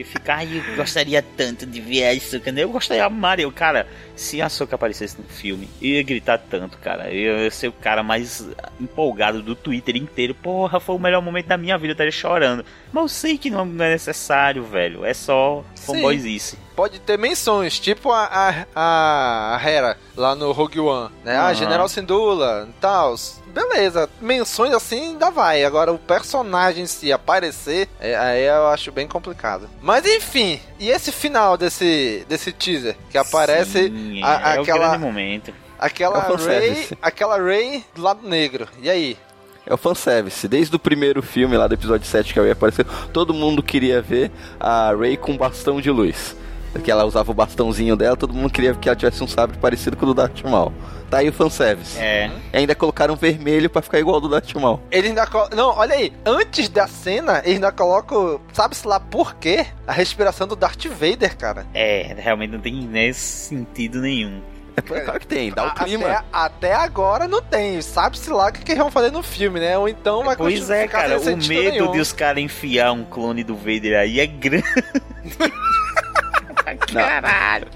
E 0.03 0.05
ficar, 0.05 0.37
ai, 0.39 0.63
eu 0.69 0.77
gostaria 0.77 1.23
tanto 1.23 1.65
de 1.65 1.81
ver 1.81 2.05
a 2.05 2.11
Ahsoka. 2.13 2.53
né? 2.53 2.63
Eu 2.63 2.69
gostaria, 2.71 3.09
Mario, 3.09 3.51
cara, 3.51 3.87
se 4.15 4.43
a 4.43 4.47
Ahsoka 4.47 4.75
aparecesse 4.75 5.17
no 5.21 5.25
filme, 5.29 5.69
eu 5.81 5.91
ia 5.91 6.03
gritar 6.03 6.39
tanto, 6.39 6.77
cara. 6.79 7.11
Eu 7.13 7.45
ia 7.45 7.51
ser 7.51 7.69
o 7.69 7.73
cara 7.73 8.03
mais 8.03 8.47
empolgado 8.81 9.43
do 9.43 9.55
Twitter 9.55 9.97
inteiro. 9.97 10.35
Porra, 10.35 10.79
foi 10.81 10.95
o 10.97 10.99
melhor 10.99 11.23
momento 11.23 11.47
da 11.47 11.57
minha 11.57 11.77
vida, 11.79 11.91
eu 11.91 11.93
estaria 11.93 12.13
chorando. 12.13 12.65
Mas 12.93 13.03
eu 13.03 13.09
sei 13.09 13.39
que 13.39 13.51
não 13.51 13.63
é 13.63 13.91
necessário, 13.91 14.65
velho. 14.65 15.05
É 15.05 15.15
só 15.15 15.65
fanboyzice. 15.77 16.59
Pode 16.75 16.99
ter 17.01 17.19
menções, 17.19 17.79
tipo 17.79 18.11
a, 18.11 18.25
a, 18.75 19.55
a, 19.57 19.61
Hera 19.69 19.99
lá 20.17 20.35
no 20.35 20.53
Rogue 20.53 20.81
One, 20.81 21.11
né? 21.25 21.37
Ah, 21.37 21.45
Aham. 21.47 21.55
General 21.55 21.89
Syndulla 21.89 22.67
e 22.69 22.73
tal. 22.81 23.15
Beleza, 23.49 24.09
menções 24.21 24.73
assim 24.73 25.01
ainda 25.11 25.31
vai. 25.31 25.63
Agora 25.65 25.93
o 25.93 25.99
personagem 25.99 26.85
em 26.85 26.87
si 26.87 27.13
aparecer, 27.13 27.89
é, 28.01 28.17
aí 28.17 28.45
eu 28.47 28.69
acho 28.69 28.91
bem 28.91 29.07
complicado. 29.07 29.69
Mas 29.83 30.07
enfim, 30.07 30.59
e 30.81 30.89
esse 30.89 31.13
final 31.13 31.59
desse, 31.59 32.25
desse 32.29 32.51
teaser 32.53 32.97
que 33.11 33.19
aparece 33.19 33.89
Sim, 33.91 34.23
a- 34.25 34.55
é 34.55 34.59
aquela- 34.61 34.97
momento. 34.99 35.53
aquela 35.79 36.19
É 36.19 36.59
Ray, 36.59 36.89
aquela 37.03 37.37
Ray 37.37 37.85
do 37.95 38.01
lado 38.01 38.27
negro. 38.27 38.67
E 38.81 38.89
aí? 38.89 39.19
É 39.67 39.75
o 39.75 39.77
fanservice. 39.77 40.49
Desde 40.49 40.75
o 40.75 40.79
primeiro 40.79 41.23
filme 41.23 41.57
lá 41.57 41.67
do 41.69 41.75
episódio 41.75 42.07
7 42.07 42.33
que 42.33 42.41
a 42.41 42.43
Ray 42.43 42.53
apareceu, 42.53 42.85
todo 43.13 43.35
mundo 43.35 43.63
queria 43.63 44.01
ver 44.01 44.31
a 44.59 44.93
Ray 44.99 45.17
com 45.19 45.37
bastão 45.37 45.81
de 45.81 45.91
luz. 45.91 46.35
Que 46.81 46.91
ela 46.91 47.05
usava 47.05 47.31
o 47.31 47.35
bastãozinho 47.35 47.97
dela, 47.97 48.17
todo 48.17 48.33
mundo 48.33 48.51
queria 48.51 48.75
que 48.75 48.89
ela 48.89 48.97
tivesse 48.97 49.23
um 49.23 49.29
sabre 49.29 49.57
parecido 49.59 49.97
com 49.97 50.05
o 50.05 50.09
do 50.09 50.15
Darth 50.15 50.43
Maul. 50.43 50.73
Tá 51.11 51.19
aí 51.19 51.29
o 51.29 51.33
fanservice. 51.33 51.99
É. 51.99 52.31
E 52.53 52.57
ainda 52.57 52.75
colocaram 52.75 53.15
vermelho 53.15 53.69
pra 53.69 53.83
ficar 53.83 53.99
igual 53.99 54.15
ao 54.15 54.21
do 54.23 54.29
Darth 54.31 54.55
Maul. 54.55 54.81
Ele 54.91 55.09
ainda. 55.09 55.29
Não, 55.55 55.77
olha 55.77 55.95
aí. 55.95 56.13
Antes 56.25 56.69
da 56.71 56.87
cena, 56.87 57.43
ele 57.45 57.55
ainda 57.57 57.71
coloca. 57.71 58.15
Sabe-se 58.53 58.87
lá 58.89 58.99
por 58.99 59.35
quê? 59.35 59.67
A 59.87 59.93
respiração 59.93 60.47
do 60.47 60.57
Darth 60.57 60.87
Vader, 60.87 61.37
cara. 61.37 61.67
É, 61.75 62.15
realmente 62.19 62.53
não 62.53 62.61
tem 62.61 62.75
nem 62.75 63.13
sentido 63.13 64.01
nenhum. 64.01 64.41
É 64.75 64.81
claro 64.81 65.21
que 65.21 65.27
tem, 65.27 65.53
dá 65.53 65.67
o 65.67 65.75
clima. 65.75 66.09
Até, 66.09 66.25
até 66.33 66.75
agora 66.75 67.29
não 67.29 67.43
tem. 67.43 67.83
Sabe-se 67.83 68.31
lá 68.31 68.49
o 68.49 68.53
que, 68.53 68.65
que 68.65 68.73
eles 68.73 68.83
vão 68.83 68.91
fazer 68.91 69.13
no 69.13 69.23
filme, 69.23 69.61
né? 69.61 69.77
Ou 69.77 69.87
então 69.87 70.25
vai 70.25 70.35
Pois 70.35 70.71
é, 70.71 70.89
cara, 70.89 71.21
o 71.21 71.25
medo 71.25 71.49
nenhum. 71.49 71.93
de 71.93 72.01
os 72.01 72.13
caras 72.13 72.43
enfiar 72.43 72.93
um 72.93 73.05
clone 73.05 73.45
do 73.45 73.55
Vader 73.55 73.99
aí 73.99 74.19
é 74.19 74.27
grande. 74.27 74.65
Caralho. 77.01 77.67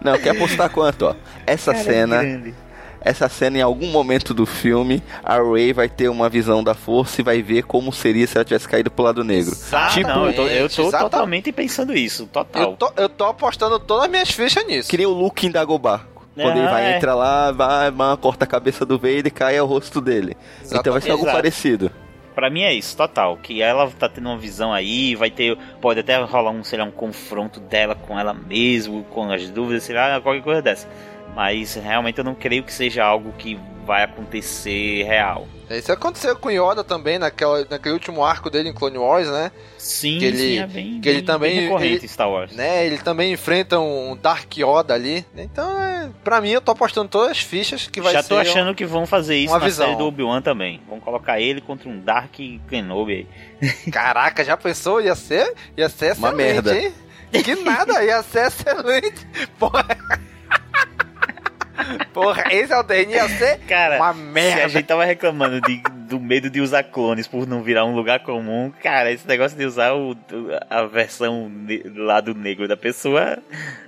Não, 0.00 0.18
quer 0.18 0.30
apostar 0.30 0.70
quanto, 0.70 1.06
ó? 1.06 1.14
Essa 1.46 1.72
cara, 1.72 1.84
cena, 1.84 2.22
grande. 2.22 2.54
essa 3.00 3.28
cena 3.28 3.58
em 3.58 3.62
algum 3.62 3.86
momento 3.88 4.32
do 4.34 4.44
filme, 4.46 5.02
a 5.22 5.36
Ray 5.36 5.72
vai 5.72 5.88
ter 5.88 6.08
uma 6.08 6.28
visão 6.28 6.62
da 6.64 6.74
força 6.74 7.20
e 7.20 7.24
vai 7.24 7.42
ver 7.42 7.62
como 7.64 7.92
seria 7.92 8.26
se 8.26 8.36
ela 8.36 8.44
tivesse 8.44 8.68
caído 8.68 8.90
pro 8.90 9.04
lado 9.04 9.22
negro. 9.24 9.56
Ah, 9.72 9.88
tipo, 9.88 10.08
não, 10.08 10.26
eu 10.26 10.34
tô, 10.34 10.42
eu 10.46 10.68
tô 10.68 10.82
exatamente. 10.82 11.10
totalmente 11.10 11.52
pensando 11.52 11.94
isso, 11.96 12.26
total. 12.26 12.62
Eu 12.70 12.76
tô, 12.76 12.92
eu 12.96 13.08
tô 13.08 13.24
apostando 13.24 13.78
todas 13.78 14.04
as 14.04 14.10
minhas 14.10 14.30
fichas 14.30 14.66
nisso. 14.66 14.88
Que 14.90 14.96
nem 14.96 15.06
o 15.06 15.10
Luke 15.10 15.46
em 15.46 15.50
Dagobah. 15.50 16.00
Quando 16.34 16.56
ele 16.56 16.66
Ah, 16.66 16.70
vai, 16.70 16.84
é. 16.92 16.96
entra 16.96 17.14
lá, 17.14 17.52
vai, 17.52 17.90
vai, 17.92 18.16
corta 18.16 18.44
a 18.44 18.48
cabeça 18.48 18.84
do 18.84 18.98
Vader 18.98 19.26
e 19.28 19.30
cai 19.30 19.56
ao 19.56 19.68
rosto 19.68 20.00
dele. 20.00 20.36
Então 20.72 20.92
vai 20.92 21.00
ser 21.00 21.12
algo 21.12 21.22
Exato. 21.22 21.36
parecido. 21.36 21.90
Pra 22.34 22.50
mim 22.50 22.62
é 22.62 22.72
isso, 22.72 22.96
total. 22.96 23.36
Que 23.36 23.62
ela 23.62 23.90
tá 23.90 24.08
tendo 24.08 24.28
uma 24.28 24.38
visão 24.38 24.72
aí, 24.72 25.14
vai 25.14 25.30
ter. 25.30 25.56
Pode 25.80 26.00
até 26.00 26.16
rolar 26.22 26.50
um, 26.50 26.64
sei 26.64 26.78
lá, 26.78 26.84
um 26.84 26.90
confronto 26.90 27.60
dela 27.60 27.94
com 27.94 28.18
ela 28.18 28.34
mesmo, 28.34 29.04
com 29.04 29.30
as 29.30 29.48
dúvidas, 29.50 29.84
sei 29.84 29.94
lá, 29.94 30.20
qualquer 30.20 30.42
coisa 30.42 30.60
dessa. 30.60 30.88
Mas 31.34 31.74
realmente 31.74 32.18
eu 32.18 32.24
não 32.24 32.34
creio 32.34 32.62
que 32.62 32.72
seja 32.72 33.04
algo 33.04 33.32
que 33.38 33.58
vai 33.84 34.02
acontecer 34.02 35.04
real. 35.04 35.46
Isso 35.70 35.90
aconteceu 35.92 36.36
com 36.36 36.50
Yoda 36.50 36.84
também, 36.84 37.18
naquela, 37.18 37.66
naquele 37.68 37.94
último 37.94 38.24
arco 38.24 38.50
dele 38.50 38.68
em 38.68 38.72
Clone 38.72 38.98
Wars, 38.98 39.28
né? 39.28 39.50
Sim, 39.78 40.18
Que 40.18 40.24
ele- 40.26 40.36
sim, 40.38 40.58
é 40.58 40.66
bem, 40.66 41.00
que 41.00 41.08
ele 41.08 41.18
bem- 41.18 41.24
também- 41.26 41.54
bem 41.56 41.60
recorrente 41.64 41.94
ele- 41.96 42.04
em 42.04 42.08
Star 42.08 42.30
Wars. 42.30 42.52
né? 42.52 42.86
Ele 42.86 42.98
também 42.98 43.32
enfrenta 43.32 43.78
um 43.80 44.16
Dark 44.16 44.50
Yoda 44.56 44.94
ali. 44.94 45.24
Então, 45.36 45.80
é, 45.82 46.10
pra 46.22 46.40
mim, 46.40 46.50
eu 46.50 46.60
tô 46.60 46.72
apostando 46.72 47.08
todas 47.08 47.30
as 47.32 47.38
fichas 47.40 47.86
que 47.86 48.00
vai 48.00 48.12
Já 48.12 48.22
ser. 48.22 48.28
tô 48.30 48.36
achando 48.38 48.74
que 48.74 48.84
vão 48.86 49.06
fazer 49.06 49.36
isso 49.36 49.52
uma 49.52 49.58
na 49.58 49.64
visão. 49.64 49.86
série 49.86 49.98
do 49.98 50.04
Obi-Wan 50.06 50.40
também. 50.42 50.80
Vão 50.88 51.00
colocar 51.00 51.40
ele 51.40 51.60
contra 51.60 51.88
um 51.88 51.98
Dark 52.00 52.32
Kenobi 52.68 53.26
aí. 53.60 53.70
Caraca, 53.90 54.44
já 54.44 54.56
pensou? 54.56 55.00
Ia 55.00 55.14
ser, 55.14 55.54
ia 55.76 55.88
ser 55.88 56.14
Uma 56.16 56.32
merda. 56.32 56.76
hein? 56.78 56.92
Que 57.42 57.56
nada, 57.56 58.04
ia 58.04 58.22
ser 58.22 58.46
excelente. 58.48 59.26
Porra. 59.58 59.84
Porra, 62.12 62.44
esse 62.50 62.72
é 62.72 62.78
o 62.78 62.84
ia 62.92 63.28
ser 63.28 63.58
Cara, 63.68 63.96
uma 63.96 64.12
se 64.14 64.20
a 64.20 64.22
merda. 64.22 64.68
gente 64.68 64.84
tava 64.86 65.04
reclamando 65.04 65.60
de- 65.60 65.82
do 66.08 66.20
medo 66.20 66.48
de 66.48 66.60
usar 66.60 66.84
clones 66.84 67.26
por 67.26 67.46
não 67.46 67.62
virar 67.62 67.84
um 67.84 67.94
lugar 67.94 68.20
comum, 68.20 68.72
cara, 68.82 69.10
esse 69.10 69.26
negócio 69.26 69.56
de 69.58 69.64
usar 69.64 69.92
o, 69.94 70.16
a 70.70 70.82
versão 70.84 71.50
lado 71.96 72.34
negro 72.34 72.68
da 72.68 72.76
pessoa 72.76 73.38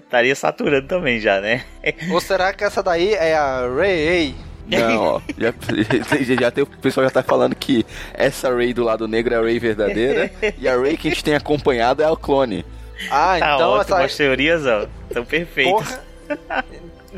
estaria 0.02 0.34
saturando 0.34 0.88
também 0.88 1.20
já, 1.20 1.40
né? 1.40 1.64
Ou 2.10 2.20
será 2.20 2.52
que 2.52 2.64
essa 2.64 2.82
daí 2.82 3.14
é 3.14 3.34
a 3.36 3.68
Ray? 3.68 4.34
Não, 4.66 5.00
ó. 5.02 5.20
Já, 5.38 5.54
já 6.40 6.50
tem, 6.50 6.64
o 6.64 6.66
pessoal 6.66 7.04
já 7.06 7.10
tá 7.10 7.22
falando 7.22 7.54
que 7.54 7.86
essa 8.12 8.52
Ray 8.52 8.74
do 8.74 8.82
lado 8.82 9.06
negro 9.06 9.32
é 9.32 9.36
a 9.36 9.40
Ray 9.40 9.58
verdadeira. 9.60 10.28
e 10.58 10.68
a 10.68 10.76
Ray 10.76 10.96
que 10.96 11.06
a 11.06 11.10
gente 11.12 11.22
tem 11.22 11.34
acompanhado 11.36 12.02
é 12.02 12.10
o 12.10 12.16
clone. 12.16 12.64
Ah, 13.10 13.36
tá 13.38 13.54
então 13.54 13.70
ótimo, 13.70 13.94
essa. 13.96 14.04
as 14.06 14.16
teorias, 14.16 14.66
ó, 14.66 14.86
são 15.12 15.24
perfeitas. 15.24 15.72
Porra. 16.28 16.64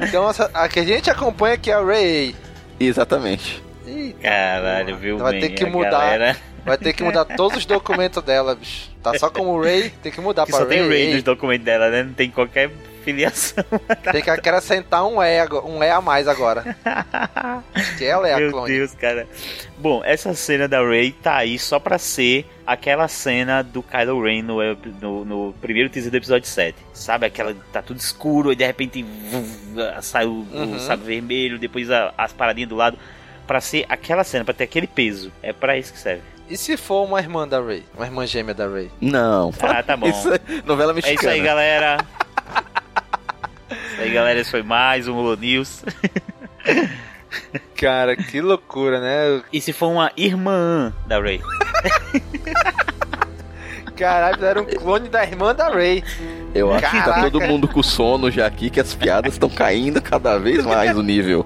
Então 0.01 0.31
a 0.55 0.69
que 0.69 0.81
a 0.81 0.85
gente 0.85 1.11
acompanha 1.11 1.55
aqui 1.55 1.71
é 1.71 1.75
a 1.75 1.83
Ray. 1.83 2.35
Exatamente. 2.79 3.63
Ih, 3.87 4.15
Caralho, 4.23 4.97
viu, 4.97 5.19
Vai 5.19 5.33
bem, 5.33 5.41
ter 5.41 5.51
que 5.51 5.65
a 5.65 5.67
mudar. 5.67 5.91
galera 5.91 6.37
Vai 6.65 6.77
ter 6.77 6.93
que 6.93 7.03
mudar 7.03 7.25
todos 7.25 7.57
os 7.59 7.67
documentos 7.67 8.23
dela, 8.23 8.55
bicho. 8.55 8.91
Tá 9.03 9.19
só 9.19 9.31
como 9.31 9.61
Ray, 9.61 9.91
tem 10.03 10.13
que 10.13 10.21
mudar 10.21 10.45
que 10.45 10.51
pra 10.51 10.61
só 10.61 10.67
tem 10.67 10.81
Ray 10.81 10.89
Ray. 11.07 11.15
nos 11.15 11.23
documentos 11.23 11.65
dela, 11.65 11.89
né? 11.89 12.03
Não 12.03 12.13
tem 12.13 12.31
qualquer 12.31 12.71
filiação. 13.03 13.65
Tem 14.13 14.23
que 14.23 14.29
acrescentar 14.29 15.07
um 15.07 15.23
E, 15.23 15.43
um 15.65 15.83
e 15.83 15.89
a 15.89 16.01
mais 16.01 16.29
agora. 16.29 16.77
Que 17.97 18.05
ela 18.05 18.29
é 18.29 18.35
a 18.35 18.39
Meu 18.39 18.51
clone. 18.51 18.71
Deus, 18.71 18.95
cara. 18.95 19.27
Bom, 19.79 20.03
essa 20.05 20.35
cena 20.35 20.69
da 20.69 20.87
Rey 20.87 21.13
tá 21.13 21.37
aí 21.37 21.59
só 21.59 21.79
pra 21.79 21.97
ser 21.97 22.45
aquela 22.73 23.09
cena 23.09 23.62
do 23.62 23.83
Kylo 23.83 24.23
Ren 24.23 24.43
no, 24.43 24.59
no, 25.01 25.25
no 25.25 25.55
primeiro 25.61 25.89
teaser 25.89 26.11
do 26.11 26.16
episódio 26.19 26.47
7. 26.49 26.77
Sabe? 26.93 27.27
Aquela 27.27 27.55
tá 27.73 27.81
tudo 27.83 27.99
escuro 27.99 28.53
e 28.53 28.57
de 28.57 28.64
repente 28.66 29.05
sai 30.03 30.27
o, 30.27 30.47
Uhum. 30.53 30.77
o 30.77 30.79
sabre 30.79 31.07
vermelho, 31.07 31.59
depois 31.59 31.91
a- 31.91 32.12
as 32.16 32.33
paradinhas 32.33 32.69
do 32.69 32.77
lado. 32.77 32.99
Pra 33.47 33.61
ser 33.61 33.87
aquela 33.89 34.23
cena, 34.25 34.45
pra 34.45 34.53
ter 34.53 34.64
aquele 34.64 34.87
peso. 34.87 35.33
É 35.43 35.53
pra 35.55 35.79
isso 35.79 35.93
que 35.93 35.99
serve. 35.99 36.23
E 36.51 36.57
se 36.57 36.77
for 36.77 37.05
uma 37.07 37.19
irmã 37.19 37.49
da 37.49 37.61
Ray? 37.61 37.83
Uma 37.97 38.05
irmã 38.07 38.27
gêmea 38.27 38.55
da 38.55 38.66
Ray? 38.69 38.91
Não. 39.01 39.53
Ah, 39.61 39.83
tá 39.83 39.97
bom. 39.97 40.07
Isso 40.11 40.33
é 40.33 40.39
novela 40.66 40.93
É 40.93 40.95
mexicana. 40.95 41.21
isso 41.21 41.29
aí, 41.29 41.41
galera. 41.41 41.97
isso 43.93 44.01
aí, 44.03 44.11
galera. 44.11 44.41
Esse 44.41 44.51
foi 44.51 44.62
mais 44.62 45.09
um 45.09 45.14
Holo 45.16 45.37
News. 45.37 45.83
Cara, 47.76 48.16
que 48.16 48.41
loucura, 48.41 49.01
né? 49.01 49.43
E 49.53 49.61
se 49.61 49.72
for 49.72 49.89
uma 49.89 50.11
irmã 50.16 50.93
da 51.07 51.20
Rey? 51.20 51.41
Caralho, 53.97 54.45
era 54.45 54.62
um 54.62 54.64
clone 54.64 55.09
da 55.09 55.24
irmã 55.24 55.55
da 55.55 55.68
Ray. 55.68 56.05
Eu 56.55 56.72
acho 56.72 56.89
que 56.89 56.97
tá 56.99 57.05
Caraca. 57.05 57.31
todo 57.31 57.41
mundo 57.41 57.66
com 57.66 57.83
sono 57.83 58.31
já 58.31 58.47
aqui, 58.47 58.70
que 58.70 58.81
as 58.81 58.95
piadas 58.95 59.33
estão 59.33 59.51
caindo 59.51 60.01
cada 60.01 60.39
vez 60.39 60.64
mais 60.64 60.97
o 60.97 61.03
nível. 61.03 61.45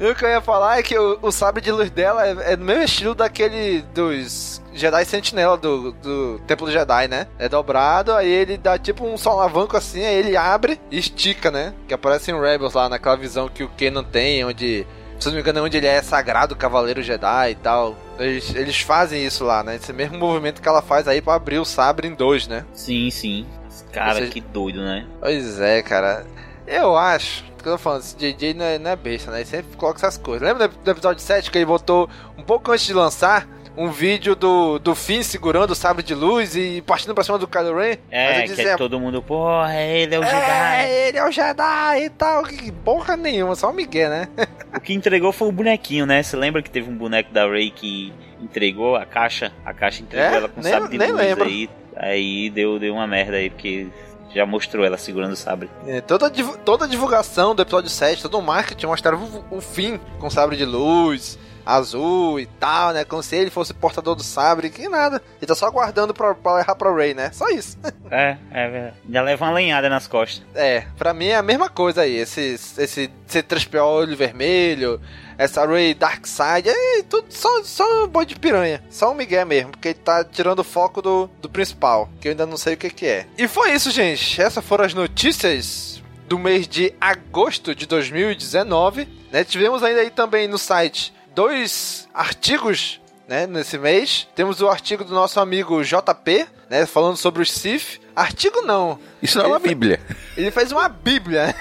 O 0.00 0.14
que 0.14 0.24
eu 0.24 0.28
ia 0.28 0.40
falar 0.40 0.78
é 0.78 0.82
que 0.82 0.96
o, 0.96 1.18
o 1.22 1.32
sabre 1.32 1.60
de 1.60 1.72
luz 1.72 1.90
dela 1.90 2.26
é, 2.26 2.52
é 2.52 2.56
do 2.56 2.64
mesmo 2.64 2.84
estilo 2.84 3.14
daquele 3.16 3.82
dos 3.94 4.62
Jedi 4.72 5.04
Sentinela 5.04 5.56
do, 5.56 5.90
do 5.92 6.40
Templo 6.46 6.70
Jedi, 6.70 7.08
né? 7.08 7.26
É 7.36 7.48
dobrado, 7.48 8.12
aí 8.12 8.30
ele 8.30 8.56
dá 8.56 8.78
tipo 8.78 9.04
um 9.04 9.16
solavanco 9.16 9.76
assim, 9.76 10.04
aí 10.04 10.14
ele 10.14 10.36
abre 10.36 10.80
e 10.90 10.98
estica, 10.98 11.50
né? 11.50 11.74
Que 11.88 11.94
aparece 11.94 12.30
em 12.30 12.40
Rebels 12.40 12.74
lá, 12.74 12.88
naquela 12.88 13.16
visão 13.16 13.48
que 13.48 13.64
o 13.64 13.68
Kenan 13.68 14.04
tem, 14.04 14.44
onde, 14.44 14.86
se 15.18 15.26
não 15.28 15.34
me 15.34 15.40
engano, 15.40 15.58
é 15.58 15.62
onde 15.62 15.76
ele 15.76 15.86
é 15.86 16.00
sagrado 16.02 16.54
Cavaleiro 16.56 17.02
Jedi 17.02 17.50
e 17.50 17.54
tal. 17.56 17.96
Eles, 18.18 18.54
eles 18.54 18.80
fazem 18.80 19.24
isso 19.24 19.44
lá, 19.44 19.62
né? 19.62 19.76
Esse 19.76 19.92
mesmo 19.92 20.18
movimento 20.18 20.60
que 20.62 20.68
ela 20.68 20.82
faz 20.82 21.06
aí 21.08 21.20
pra 21.20 21.34
abrir 21.34 21.58
o 21.58 21.64
sabre 21.64 22.06
em 22.08 22.14
dois, 22.14 22.46
né? 22.46 22.64
Sim, 22.72 23.10
sim. 23.10 23.46
Cara, 23.92 24.16
seja- 24.18 24.30
que 24.32 24.40
doido, 24.40 24.80
né? 24.80 25.06
Pois 25.20 25.60
é, 25.60 25.82
cara. 25.82 26.26
Eu 26.66 26.96
acho, 26.96 27.44
que 27.62 27.68
eu 27.68 27.72
tô 27.72 27.78
falando, 27.78 28.00
esse 28.02 28.16
JJ 28.16 28.54
não 28.54 28.64
é, 28.64 28.78
não 28.78 28.90
é 28.90 28.96
besta, 28.96 29.30
né? 29.30 29.38
Ele 29.38 29.46
sempre 29.46 29.76
coloca 29.76 29.98
essas 29.98 30.18
coisas. 30.18 30.46
Lembra 30.46 30.68
do, 30.68 30.76
do 30.76 30.90
episódio 30.90 31.22
7 31.22 31.50
que 31.50 31.56
ele 31.58 31.64
botou 31.64 32.08
um 32.36 32.42
pouco 32.42 32.70
antes 32.70 32.84
de 32.86 32.92
lançar 32.92 33.48
um 33.78 33.90
vídeo 33.90 34.34
do, 34.34 34.78
do 34.78 34.94
Finn 34.94 35.22
segurando 35.22 35.70
o 35.70 35.74
sabre 35.74 36.02
de 36.02 36.14
luz 36.14 36.56
e 36.56 36.82
partindo 36.86 37.14
pra 37.14 37.22
cima 37.24 37.38
do 37.38 37.46
Kylo 37.46 37.76
Ren? 37.78 37.96
É, 38.10 38.42
que 38.42 38.60
é 38.60 38.76
todo 38.76 38.98
mundo, 38.98 39.22
porra, 39.22 39.74
ele 39.80 40.14
é 40.14 40.18
o 40.18 40.22
Jedi. 40.22 40.36
É, 40.84 41.08
ele 41.08 41.18
é 41.18 41.26
o 41.26 41.30
Jedi 41.30 42.04
e 42.04 42.10
tal. 42.10 42.42
Que 42.44 42.72
porra 42.72 43.16
nenhuma, 43.16 43.54
só 43.54 43.70
o 43.70 43.72
Miguel, 43.72 44.10
né? 44.10 44.28
O 44.76 44.80
que 44.80 44.92
entregou 44.92 45.32
foi 45.32 45.48
o 45.48 45.52
bonequinho, 45.52 46.04
né? 46.04 46.22
Você 46.22 46.36
lembra 46.36 46.60
que 46.62 46.70
teve 46.70 46.90
um 46.90 46.94
boneco 46.94 47.32
da 47.32 47.48
Rey 47.48 47.70
que 47.70 48.12
entregou 48.40 48.96
a 48.96 49.06
caixa? 49.06 49.50
A 49.64 49.72
caixa 49.72 50.02
entregou 50.02 50.28
É? 50.30 50.36
ela 50.36 50.48
com 50.50 50.60
Nem- 50.60 50.72
sabre 50.72 50.88
de 50.90 50.98
nem 50.98 51.10
luz 51.10 51.20
lembro. 51.24 51.44
aí. 51.44 51.70
Aí 51.96 52.50
deu, 52.50 52.78
deu 52.78 52.92
uma 52.94 53.06
merda 53.06 53.36
aí, 53.38 53.48
porque 53.48 53.86
já 54.34 54.44
mostrou 54.44 54.84
ela 54.84 54.98
segurando 54.98 55.32
o 55.32 55.36
sabre. 55.36 55.70
É, 55.86 56.02
toda, 56.02 56.30
toda 56.64 56.84
a 56.84 56.88
divulgação 56.88 57.54
do 57.54 57.62
episódio 57.62 57.88
7, 57.88 58.22
todo 58.22 58.38
o 58.38 58.42
marketing 58.42 58.86
mostrava 58.86 59.24
o, 59.50 59.56
o 59.56 59.60
Finn 59.62 59.98
com 60.20 60.28
sabre 60.28 60.54
de 60.56 60.66
luz. 60.66 61.38
Azul 61.68 62.40
e 62.40 62.46
tal, 62.46 62.92
né? 62.92 63.04
Como 63.04 63.22
se 63.22 63.36
ele 63.36 63.50
fosse 63.50 63.74
portador 63.74 64.14
do 64.14 64.22
sabre, 64.22 64.70
que 64.70 64.88
nada. 64.88 65.22
Ele 65.36 65.46
tá 65.46 65.54
só 65.54 65.66
aguardando 65.66 66.14
pra, 66.14 66.34
pra 66.34 66.60
errar 66.60 66.74
pra 66.74 66.90
Ray, 66.90 67.12
né? 67.12 67.30
Só 67.32 67.48
isso. 67.50 67.76
É, 68.10 68.38
é 68.50 68.70
verdade. 68.70 68.96
Já 69.10 69.22
leva 69.22 69.44
uma 69.44 69.52
lenhada 69.52 69.90
nas 69.90 70.06
costas. 70.06 70.42
É, 70.54 70.86
pra 70.96 71.12
mim 71.12 71.26
é 71.26 71.36
a 71.36 71.42
mesma 71.42 71.68
coisa 71.68 72.00
aí. 72.00 72.16
Esse, 72.16 72.58
esse 72.78 73.10
C3PO 73.28 73.84
olho 73.84 74.16
vermelho, 74.16 74.98
essa 75.36 75.66
Ray 75.66 75.92
Darkseid, 75.92 76.70
é 76.70 77.02
tudo 77.02 77.26
só, 77.28 77.62
só 77.62 78.04
um 78.04 78.08
boi 78.08 78.24
de 78.24 78.34
piranha. 78.34 78.82
Só 78.88 79.10
um 79.10 79.14
Miguel 79.14 79.44
mesmo, 79.44 79.72
porque 79.72 79.88
ele 79.88 79.98
tá 79.98 80.24
tirando 80.24 80.60
o 80.60 80.64
foco 80.64 81.02
do, 81.02 81.28
do 81.42 81.50
principal, 81.50 82.08
que 82.18 82.28
eu 82.28 82.30
ainda 82.30 82.46
não 82.46 82.56
sei 82.56 82.74
o 82.74 82.76
que, 82.78 82.88
que 82.88 83.06
é. 83.06 83.26
E 83.36 83.46
foi 83.46 83.72
isso, 83.72 83.90
gente. 83.90 84.40
Essas 84.40 84.64
foram 84.64 84.86
as 84.86 84.94
notícias 84.94 86.02
do 86.26 86.38
mês 86.38 86.66
de 86.66 86.94
agosto 86.98 87.74
de 87.74 87.84
2019. 87.84 89.06
Né? 89.30 89.44
Tivemos 89.44 89.82
ainda 89.82 90.00
aí 90.00 90.10
também 90.10 90.48
no 90.48 90.56
site 90.56 91.12
dois 91.38 92.08
artigos 92.12 93.00
né, 93.28 93.46
nesse 93.46 93.78
mês. 93.78 94.26
Temos 94.34 94.60
o 94.60 94.68
artigo 94.68 95.04
do 95.04 95.14
nosso 95.14 95.38
amigo 95.38 95.84
JP, 95.84 96.46
né, 96.68 96.84
falando 96.84 97.16
sobre 97.16 97.42
os 97.42 97.52
Sith. 97.52 98.00
Artigo 98.16 98.60
não. 98.62 98.98
Isso 99.22 99.38
não 99.38 99.44
é 99.44 99.48
uma 99.50 99.56
Ele- 99.58 99.68
bíblia. 99.68 100.00
Ele 100.36 100.50
fez 100.50 100.72
uma 100.72 100.88
bíblia, 100.88 101.54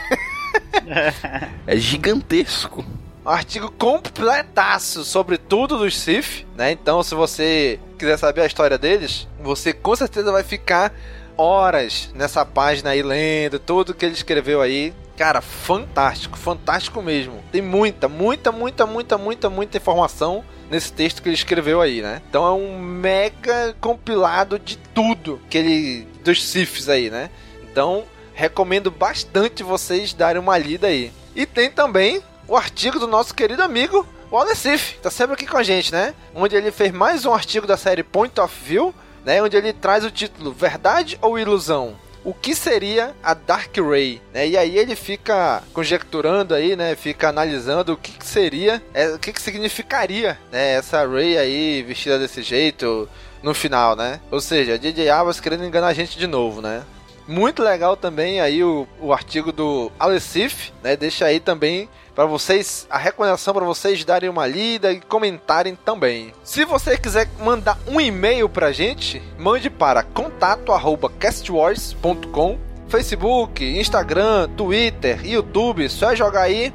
É 1.67 1.77
gigantesco. 1.77 2.83
um 3.23 3.29
artigo 3.29 3.69
completaço 3.71 5.03
sobre 5.03 5.37
tudo 5.37 5.77
dos 5.77 5.95
Sith, 5.95 6.47
né? 6.55 6.71
Então, 6.71 7.03
se 7.03 7.13
você 7.13 7.79
quiser 7.99 8.17
saber 8.17 8.41
a 8.41 8.45
história 8.47 8.79
deles, 8.79 9.27
você 9.43 9.73
com 9.73 9.95
certeza 9.95 10.31
vai 10.31 10.41
ficar 10.43 10.91
horas 11.37 12.09
nessa 12.15 12.43
página 12.43 12.89
aí 12.91 13.03
lendo 13.03 13.59
tudo 13.59 13.93
que 13.93 14.03
ele 14.05 14.15
escreveu 14.15 14.59
aí. 14.59 14.91
Cara, 15.17 15.41
fantástico, 15.41 16.37
fantástico 16.37 17.01
mesmo. 17.01 17.43
Tem 17.51 17.61
muita, 17.61 18.07
muita, 18.07 18.51
muita, 18.51 18.85
muita, 18.85 19.17
muita, 19.17 19.49
muita 19.49 19.77
informação 19.77 20.45
nesse 20.69 20.93
texto 20.93 21.23
que 21.23 21.27
ele 21.27 21.35
escreveu 21.35 21.81
aí, 21.81 22.03
né? 22.03 22.21
Então 22.29 22.45
é 22.45 22.51
um 22.51 22.79
mega 22.79 23.75
compilado 23.81 24.59
de 24.59 24.77
tudo 24.77 25.41
que 25.49 25.57
ele 25.57 26.07
dos 26.23 26.45
Siths 26.45 26.87
aí, 26.87 27.09
né? 27.09 27.31
Então, 27.63 28.03
recomendo 28.33 28.91
bastante 28.91 29.63
vocês 29.63 30.13
darem 30.13 30.39
uma 30.39 30.57
lida 30.57 30.85
aí. 30.85 31.11
E 31.35 31.47
tem 31.47 31.71
também 31.71 32.21
o 32.47 32.55
artigo 32.55 32.99
do 32.99 33.07
nosso 33.07 33.33
querido 33.33 33.63
amigo 33.63 34.05
Wallace 34.31 34.61
Sif, 34.61 34.99
tá 34.99 35.09
sempre 35.09 35.33
aqui 35.33 35.47
com 35.47 35.57
a 35.57 35.63
gente, 35.63 35.91
né? 35.91 36.13
Onde 36.35 36.55
ele 36.55 36.71
fez 36.71 36.91
mais 36.91 37.25
um 37.25 37.33
artigo 37.33 37.65
da 37.65 37.77
série 37.77 38.03
Point 38.03 38.39
of 38.39 38.53
View, 38.63 38.93
né? 39.25 39.41
Onde 39.41 39.55
ele 39.55 39.71
traz 39.71 40.03
o 40.03 40.11
título 40.11 40.51
Verdade 40.51 41.17
ou 41.21 41.39
Ilusão? 41.39 41.95
O 42.23 42.33
que 42.33 42.53
seria 42.53 43.15
a 43.23 43.33
Dark 43.33 43.75
Ray? 43.77 44.21
Né? 44.33 44.47
E 44.49 44.57
aí 44.57 44.77
ele 44.77 44.95
fica 44.95 45.63
conjecturando 45.73 46.53
aí, 46.53 46.75
né? 46.75 46.95
Fica 46.95 47.29
analisando 47.29 47.93
o 47.93 47.97
que, 47.97 48.11
que 48.11 48.25
seria, 48.25 48.81
é, 48.93 49.09
o 49.09 49.19
que, 49.19 49.31
que 49.31 49.41
significaria 49.41 50.37
né? 50.51 50.73
essa 50.73 51.05
Ray 51.07 51.37
aí 51.37 51.83
vestida 51.83 52.19
desse 52.19 52.41
jeito 52.41 53.07
no 53.41 53.53
final, 53.53 53.95
né? 53.95 54.19
Ou 54.31 54.41
seja, 54.41 54.77
DJ 54.77 55.09
Abbas 55.09 55.39
querendo 55.39 55.65
enganar 55.65 55.87
a 55.87 55.93
gente 55.93 56.17
de 56.17 56.27
novo, 56.27 56.61
né? 56.61 56.83
Muito 57.27 57.61
legal 57.61 57.97
também 57.97 58.39
aí 58.39 58.63
o, 58.63 58.87
o 59.01 59.11
artigo 59.11 59.51
do 59.51 59.91
Alecif, 59.99 60.71
né? 60.81 60.95
Deixa 60.95 61.25
aí 61.25 61.39
também 61.39 61.89
para 62.17 62.25
vocês 62.25 62.85
a 62.89 62.97
recomendação 62.97 63.53
para 63.53 63.63
vocês 63.63 64.03
darem 64.03 64.27
uma 64.27 64.45
lida 64.47 64.91
e 64.91 64.99
comentarem 64.99 65.75
também. 65.75 66.33
Se 66.43 66.65
você 66.65 66.97
quiser 66.97 67.29
mandar 67.39 67.77
um 67.87 68.01
e-mail 68.01 68.49
pra 68.49 68.71
gente, 68.71 69.21
mande 69.37 69.69
para 69.69 70.01
contato@castwars.com, 70.01 72.57
Facebook, 72.89 73.63
Instagram, 73.63 74.49
Twitter, 74.57 75.23
YouTube, 75.23 75.87
só 75.89 76.13
é 76.13 76.15
jogar 76.15 76.41
aí 76.41 76.73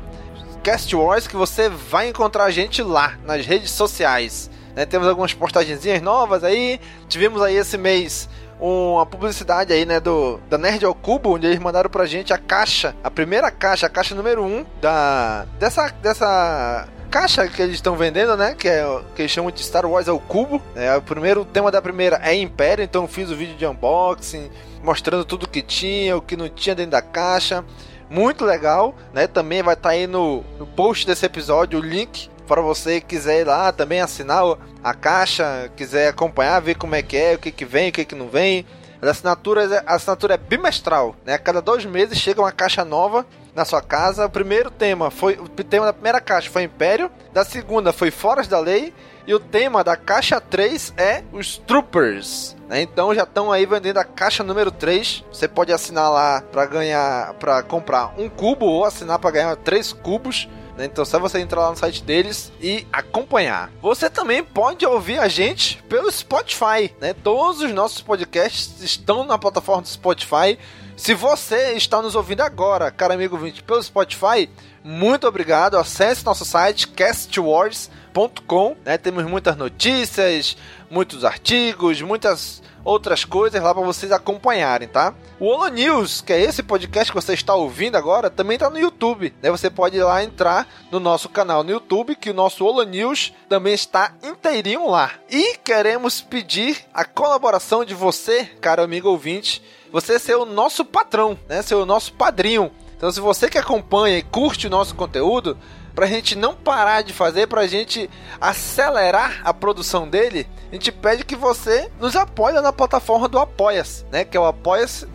Cast 0.62 0.94
Wars 0.94 1.26
que 1.26 1.34
você 1.34 1.68
vai 1.68 2.08
encontrar 2.08 2.44
a 2.44 2.52
gente 2.52 2.80
lá 2.80 3.18
nas 3.24 3.44
redes 3.44 3.72
sociais. 3.72 4.48
né? 4.76 4.86
Temos 4.86 5.08
algumas 5.08 5.34
postagenzinhas 5.34 6.00
novas 6.00 6.44
aí. 6.44 6.78
Tivemos 7.08 7.42
aí 7.42 7.56
esse 7.56 7.76
mês 7.76 8.28
uma 8.62 9.04
publicidade 9.04 9.72
aí, 9.72 9.84
né, 9.84 9.98
do 9.98 10.38
da 10.48 10.56
Nerd 10.56 10.84
ao 10.84 10.94
Cubo, 10.94 11.34
onde 11.34 11.46
eles 11.46 11.58
mandaram 11.58 11.90
pra 11.90 12.06
gente 12.06 12.32
a 12.32 12.38
caixa, 12.38 12.94
a 13.02 13.10
primeira 13.10 13.50
caixa, 13.50 13.86
a 13.86 13.90
caixa 13.90 14.14
número 14.14 14.44
1 14.44 14.46
um 14.46 14.66
da 14.80 15.46
dessa 15.58 15.88
dessa 15.88 16.88
caixa 17.10 17.46
que 17.48 17.60
eles 17.60 17.74
estão 17.74 17.96
vendendo, 17.96 18.36
né, 18.36 18.54
que 18.54 18.68
é 18.68 18.84
que 19.14 19.22
eles 19.22 19.32
chamam 19.32 19.50
de 19.50 19.62
Star 19.62 19.84
Wars 19.84 20.08
ao 20.08 20.20
Cubo. 20.20 20.62
É, 20.76 20.94
o 20.96 21.02
primeiro 21.02 21.44
tema 21.44 21.70
da 21.70 21.82
primeira 21.82 22.20
é 22.22 22.34
Império, 22.34 22.84
então 22.84 23.08
fiz 23.08 23.30
o 23.30 23.36
vídeo 23.36 23.56
de 23.56 23.66
unboxing, 23.66 24.48
mostrando 24.82 25.24
tudo 25.24 25.48
que 25.48 25.60
tinha, 25.60 26.16
o 26.16 26.22
que 26.22 26.36
não 26.36 26.48
tinha 26.48 26.74
dentro 26.74 26.92
da 26.92 27.02
caixa. 27.02 27.64
Muito 28.08 28.44
legal, 28.44 28.94
né? 29.12 29.26
Também 29.26 29.62
vai 29.62 29.72
estar 29.72 29.90
aí 29.90 30.06
no, 30.06 30.44
no 30.58 30.66
post 30.66 31.06
desse 31.06 31.24
episódio 31.24 31.78
o 31.78 31.82
link 31.82 32.28
para 32.52 32.60
você 32.60 33.00
quiser 33.00 33.40
ir 33.40 33.44
lá 33.46 33.72
também 33.72 34.02
assinar 34.02 34.44
a 34.84 34.92
caixa, 34.92 35.72
quiser 35.74 36.08
acompanhar, 36.08 36.60
ver 36.60 36.74
como 36.74 36.94
é 36.94 37.00
que 37.00 37.16
é, 37.16 37.34
o 37.34 37.38
que, 37.38 37.50
que 37.50 37.64
vem, 37.64 37.88
o 37.88 37.92
que, 37.92 38.04
que 38.04 38.14
não 38.14 38.28
vem. 38.28 38.66
As 39.00 39.08
assinaturas, 39.08 39.72
a 39.72 39.94
assinatura 39.94 40.34
é 40.34 40.36
bimestral, 40.36 41.16
né? 41.24 41.32
A 41.32 41.38
cada 41.38 41.62
dois 41.62 41.86
meses 41.86 42.18
chega 42.18 42.42
uma 42.42 42.52
caixa 42.52 42.84
nova 42.84 43.24
na 43.54 43.64
sua 43.64 43.80
casa. 43.80 44.26
O 44.26 44.30
primeiro 44.30 44.70
tema 44.70 45.10
foi 45.10 45.38
o 45.38 45.48
tema 45.48 45.86
da 45.86 45.94
primeira 45.94 46.20
caixa 46.20 46.50
foi 46.50 46.64
Império, 46.64 47.10
da 47.32 47.42
segunda 47.42 47.90
foi 47.90 48.10
Foras 48.10 48.46
da 48.46 48.60
Lei 48.60 48.92
e 49.26 49.32
o 49.32 49.40
tema 49.40 49.82
da 49.82 49.96
caixa 49.96 50.38
3 50.38 50.92
é 50.98 51.22
os 51.32 51.56
Troopers. 51.56 52.54
né? 52.68 52.82
Então 52.82 53.14
já 53.14 53.22
estão 53.22 53.50
aí 53.50 53.64
vendendo 53.64 53.96
a 53.96 54.04
caixa 54.04 54.44
número 54.44 54.70
3. 54.70 55.24
Você 55.32 55.48
pode 55.48 55.72
assinar 55.72 56.12
lá 56.12 56.42
para 56.52 56.66
ganhar, 56.66 57.32
para 57.34 57.62
comprar 57.62 58.12
um 58.18 58.28
cubo 58.28 58.66
ou 58.66 58.84
assinar 58.84 59.18
para 59.18 59.30
ganhar 59.30 59.56
três 59.56 59.90
cubos. 59.90 60.50
Né? 60.76 60.86
Então, 60.86 61.04
só 61.04 61.18
você 61.18 61.38
entrar 61.38 61.62
lá 61.62 61.70
no 61.70 61.76
site 61.76 62.02
deles 62.02 62.52
e 62.60 62.86
acompanhar. 62.92 63.70
Você 63.80 64.08
também 64.08 64.42
pode 64.42 64.84
ouvir 64.86 65.18
a 65.18 65.28
gente 65.28 65.82
pelo 65.88 66.10
Spotify, 66.10 66.92
né? 67.00 67.14
Todos 67.14 67.60
os 67.60 67.72
nossos 67.72 68.00
podcasts 68.02 68.82
estão 68.82 69.24
na 69.24 69.38
plataforma 69.38 69.82
do 69.82 69.88
Spotify. 69.88 70.58
Se 70.96 71.14
você 71.14 71.72
está 71.72 72.00
nos 72.00 72.14
ouvindo 72.14 72.42
agora, 72.42 72.90
cara 72.90 73.14
amigo 73.14 73.36
20, 73.36 73.62
pelo 73.62 73.82
Spotify, 73.82 74.48
muito 74.84 75.26
obrigado. 75.26 75.76
Acesse 75.76 76.24
nosso 76.24 76.44
site 76.44 76.88
castwars.com, 76.88 78.76
né? 78.84 78.98
Temos 78.98 79.24
muitas 79.24 79.56
notícias, 79.56 80.56
muitos 80.90 81.24
artigos, 81.24 82.00
muitas 82.02 82.62
outras 82.84 83.24
coisas 83.24 83.62
lá 83.62 83.74
para 83.74 83.84
vocês 83.84 84.12
acompanharem, 84.12 84.88
tá? 84.88 85.14
O 85.38 85.46
Holo 85.46 85.68
News, 85.68 86.20
que 86.20 86.32
é 86.32 86.40
esse 86.40 86.62
podcast 86.62 87.12
que 87.12 87.20
você 87.20 87.34
está 87.34 87.54
ouvindo 87.54 87.96
agora, 87.96 88.30
também 88.30 88.54
está 88.54 88.68
no 88.68 88.78
YouTube, 88.78 89.34
né? 89.42 89.50
Você 89.50 89.70
pode 89.70 89.96
ir 89.96 90.02
lá 90.02 90.22
entrar 90.22 90.66
no 90.90 91.00
nosso 91.00 91.28
canal 91.28 91.62
no 91.62 91.70
YouTube, 91.70 92.16
que 92.16 92.30
o 92.30 92.34
nosso 92.34 92.64
Holo 92.64 92.82
News 92.84 93.32
também 93.48 93.74
está 93.74 94.14
inteirinho 94.22 94.88
lá. 94.88 95.12
E 95.30 95.56
queremos 95.58 96.20
pedir 96.20 96.84
a 96.92 97.04
colaboração 97.04 97.84
de 97.84 97.94
você, 97.94 98.44
caro 98.60 98.82
amigo 98.82 99.08
ouvinte, 99.08 99.62
você 99.92 100.18
ser 100.18 100.36
o 100.36 100.44
nosso 100.44 100.84
patrão, 100.84 101.38
né? 101.48 101.62
Ser 101.62 101.74
o 101.74 101.86
nosso 101.86 102.12
padrinho. 102.12 102.70
Então, 102.96 103.10
se 103.10 103.20
você 103.20 103.50
que 103.50 103.58
acompanha 103.58 104.18
e 104.18 104.22
curte 104.22 104.68
o 104.68 104.70
nosso 104.70 104.94
conteúdo, 104.94 105.58
pra 105.94 106.06
gente 106.06 106.36
não 106.36 106.54
parar 106.54 107.02
de 107.02 107.12
fazer, 107.12 107.46
pra 107.46 107.66
gente 107.66 108.08
acelerar 108.40 109.40
a 109.44 109.52
produção 109.52 110.08
dele, 110.08 110.46
a 110.70 110.74
gente 110.74 110.90
pede 110.90 111.24
que 111.24 111.36
você 111.36 111.90
nos 112.00 112.16
apoie 112.16 112.54
na 112.54 112.72
plataforma 112.72 113.28
do 113.28 113.38
Apoia-se, 113.38 114.04
né? 114.10 114.24
Que 114.24 114.36
é 114.36 114.40
o 114.40 114.46
apoia-se, 114.46 115.06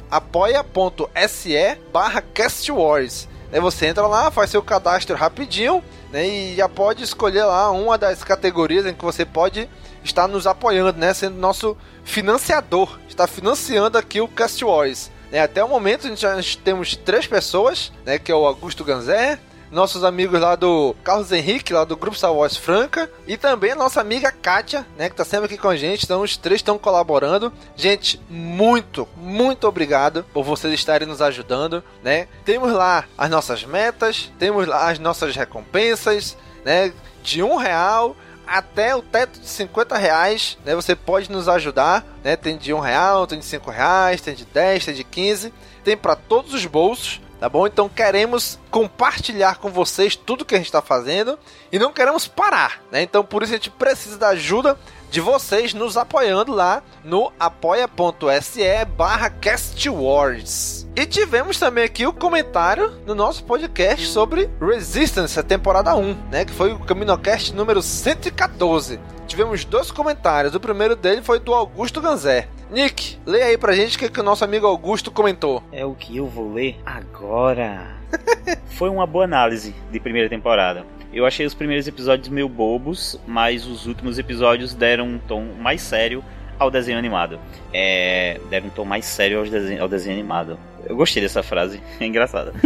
barra 1.91 2.21
castwars. 2.21 3.27
Aí 3.51 3.59
você 3.59 3.87
entra 3.87 4.05
lá, 4.07 4.29
faz 4.29 4.49
seu 4.49 4.61
cadastro 4.61 5.15
rapidinho, 5.15 5.83
né? 6.11 6.27
E 6.27 6.55
já 6.55 6.67
pode 6.67 7.03
escolher 7.03 7.43
lá 7.43 7.71
uma 7.71 7.97
das 7.97 8.23
categorias 8.23 8.85
em 8.85 8.93
que 8.93 9.05
você 9.05 9.25
pode 9.25 9.69
estar 10.03 10.27
nos 10.27 10.45
apoiando, 10.45 10.99
né? 10.99 11.13
Sendo 11.13 11.37
nosso 11.37 11.77
financiador, 12.03 12.99
está 13.07 13.25
financiando 13.25 13.97
aqui 13.97 14.21
o 14.21 14.27
Cast 14.27 14.63
Wars. 14.63 15.11
Né? 15.31 15.39
Até 15.39 15.63
o 15.63 15.67
momento 15.67 16.07
a 16.07 16.09
gente 16.09 16.21
já 16.21 16.35
temos 16.63 16.95
três 16.95 17.27
pessoas, 17.27 17.91
né? 18.05 18.19
Que 18.19 18.31
é 18.31 18.35
o 18.35 18.45
Augusto 18.45 18.83
Ganzé, 18.83 19.39
nossos 19.71 20.03
amigos 20.03 20.39
lá 20.39 20.55
do 20.55 20.95
Carlos 21.03 21.31
Henrique, 21.31 21.73
lá 21.73 21.83
do 21.83 21.97
Grupo 21.97 22.17
Star 22.17 22.33
Wars 22.33 22.55
Franca, 22.55 23.09
e 23.25 23.37
também 23.37 23.71
a 23.71 23.75
nossa 23.75 24.01
amiga 24.01 24.31
Kátia, 24.31 24.85
né, 24.97 25.09
que 25.09 25.15
tá 25.15 25.25
sempre 25.25 25.45
aqui 25.45 25.57
com 25.57 25.69
a 25.69 25.75
gente. 25.75 26.05
Então 26.05 26.21
os 26.21 26.37
três 26.37 26.59
estão 26.59 26.77
colaborando. 26.77 27.51
Gente, 27.75 28.19
muito, 28.29 29.07
muito 29.15 29.67
obrigado 29.67 30.25
por 30.33 30.43
vocês 30.43 30.73
estarem 30.73 31.07
nos 31.07 31.21
ajudando, 31.21 31.83
né? 32.03 32.27
Temos 32.45 32.71
lá 32.71 33.05
as 33.17 33.29
nossas 33.29 33.63
metas, 33.63 34.31
temos 34.39 34.67
lá 34.67 34.89
as 34.89 34.99
nossas 34.99 35.35
recompensas, 35.35 36.37
né? 36.63 36.93
De 37.21 37.43
um 37.43 37.55
real 37.55 38.15
até 38.47 38.95
o 38.95 39.01
teto 39.01 39.39
de 39.39 39.47
50 39.47 39.97
reais, 39.97 40.57
né? 40.63 40.73
Você 40.73 40.95
pode 40.95 41.29
nos 41.29 41.49
ajudar, 41.49 42.05
né? 42.23 42.35
Tem 42.37 42.57
de 42.57 42.73
um 42.73 42.79
real, 42.79 43.27
tem 43.27 43.39
de 43.39 43.45
cinco 43.45 43.69
reais, 43.69 44.21
tem 44.21 44.33
de 44.33 44.45
10, 44.45 44.85
tem 44.85 44.93
de 44.93 45.03
15, 45.03 45.53
tem 45.83 45.97
para 45.97 46.15
todos 46.15 46.53
os 46.53 46.65
bolsos, 46.65 47.19
tá 47.39 47.49
bom? 47.49 47.67
Então 47.67 47.87
queremos 47.89 48.59
compartilhar 48.71 49.57
com 49.57 49.69
vocês 49.69 50.15
tudo 50.15 50.45
que 50.45 50.55
a 50.55 50.57
gente 50.57 50.67
está 50.67 50.81
fazendo 50.81 51.37
e 51.71 51.79
não 51.79 51.93
queremos 51.93 52.27
parar, 52.27 52.81
né? 52.91 53.01
Então 53.01 53.23
por 53.23 53.43
isso 53.43 53.53
a 53.53 53.57
gente 53.57 53.69
precisa 53.69 54.17
da 54.17 54.29
ajuda 54.29 54.77
de 55.09 55.21
vocês 55.21 55.73
nos 55.73 55.95
apoiando 55.95 56.53
lá 56.53 56.83
no 57.03 57.31
apoia.se 57.39 58.85
barra 58.97 59.29
castwars. 59.29 60.85
E 60.95 61.05
tivemos 61.05 61.59
também 61.59 61.83
aqui 61.83 62.05
o 62.05 62.13
comentário 62.13 62.91
no 63.05 63.15
nosso 63.15 63.43
podcast 63.43 64.07
sobre 64.07 64.49
Resistance, 64.59 65.39
a 65.39 65.43
temporada 65.43 65.95
1, 65.95 66.13
né? 66.31 66.43
Que 66.43 66.53
foi 66.53 66.73
o 66.73 66.79
Caminocast 66.79 67.53
número 67.53 67.81
114. 67.81 68.99
Tivemos 69.27 69.63
dois 69.63 69.91
comentários. 69.91 70.55
O 70.55 70.59
primeiro 70.59 70.95
dele 70.95 71.21
foi 71.21 71.39
do 71.39 71.53
Augusto 71.53 72.01
Ganzé. 72.01 72.47
Nick, 72.69 73.17
leia 73.25 73.45
aí 73.45 73.57
pra 73.57 73.73
gente 73.73 73.95
o 73.95 73.99
que, 73.99 74.09
que 74.09 74.19
o 74.19 74.23
nosso 74.23 74.43
amigo 74.43 74.67
Augusto 74.67 75.09
comentou. 75.09 75.63
É 75.71 75.85
o 75.85 75.93
que 75.93 76.17
eu 76.17 76.27
vou 76.27 76.53
ler 76.53 76.77
agora. 76.85 77.95
Foi 78.67 78.89
uma 78.89 79.07
boa 79.07 79.23
análise 79.23 79.73
de 79.91 79.99
primeira 79.99 80.27
temporada. 80.27 80.85
Eu 81.13 81.25
achei 81.25 81.45
os 81.45 81.53
primeiros 81.53 81.87
episódios 81.87 82.27
meio 82.27 82.49
bobos, 82.49 83.17
mas 83.25 83.65
os 83.65 83.85
últimos 83.85 84.19
episódios 84.19 84.73
deram 84.73 85.07
um 85.07 85.17
tom 85.17 85.45
mais 85.59 85.81
sério 85.81 86.23
ao 86.59 86.69
desenho 86.69 86.97
animado. 86.97 87.39
É, 87.73 88.39
deram 88.49 88.67
um 88.67 88.71
tom 88.71 88.83
mais 88.83 89.05
sério 89.05 89.39
ao 89.39 89.45
desenho, 89.45 89.81
ao 89.81 89.87
desenho 89.87 90.15
animado. 90.15 90.59
Eu 90.85 90.97
gostei 90.97 91.23
dessa 91.23 91.41
frase, 91.41 91.81
é 91.99 92.05
engraçada. 92.05 92.53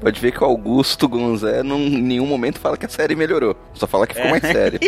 Pode 0.00 0.20
ver 0.20 0.30
que 0.30 0.44
o 0.44 0.46
Augusto 0.46 1.08
Gonzé 1.08 1.62
não, 1.62 1.78
em 1.78 2.02
nenhum 2.02 2.26
momento 2.26 2.60
fala 2.60 2.76
que 2.76 2.86
a 2.86 2.88
série 2.88 3.16
melhorou. 3.16 3.56
Só 3.74 3.86
fala 3.86 4.06
que 4.06 4.14
ficou 4.14 4.30
mais 4.30 4.42
sério. 4.42 4.78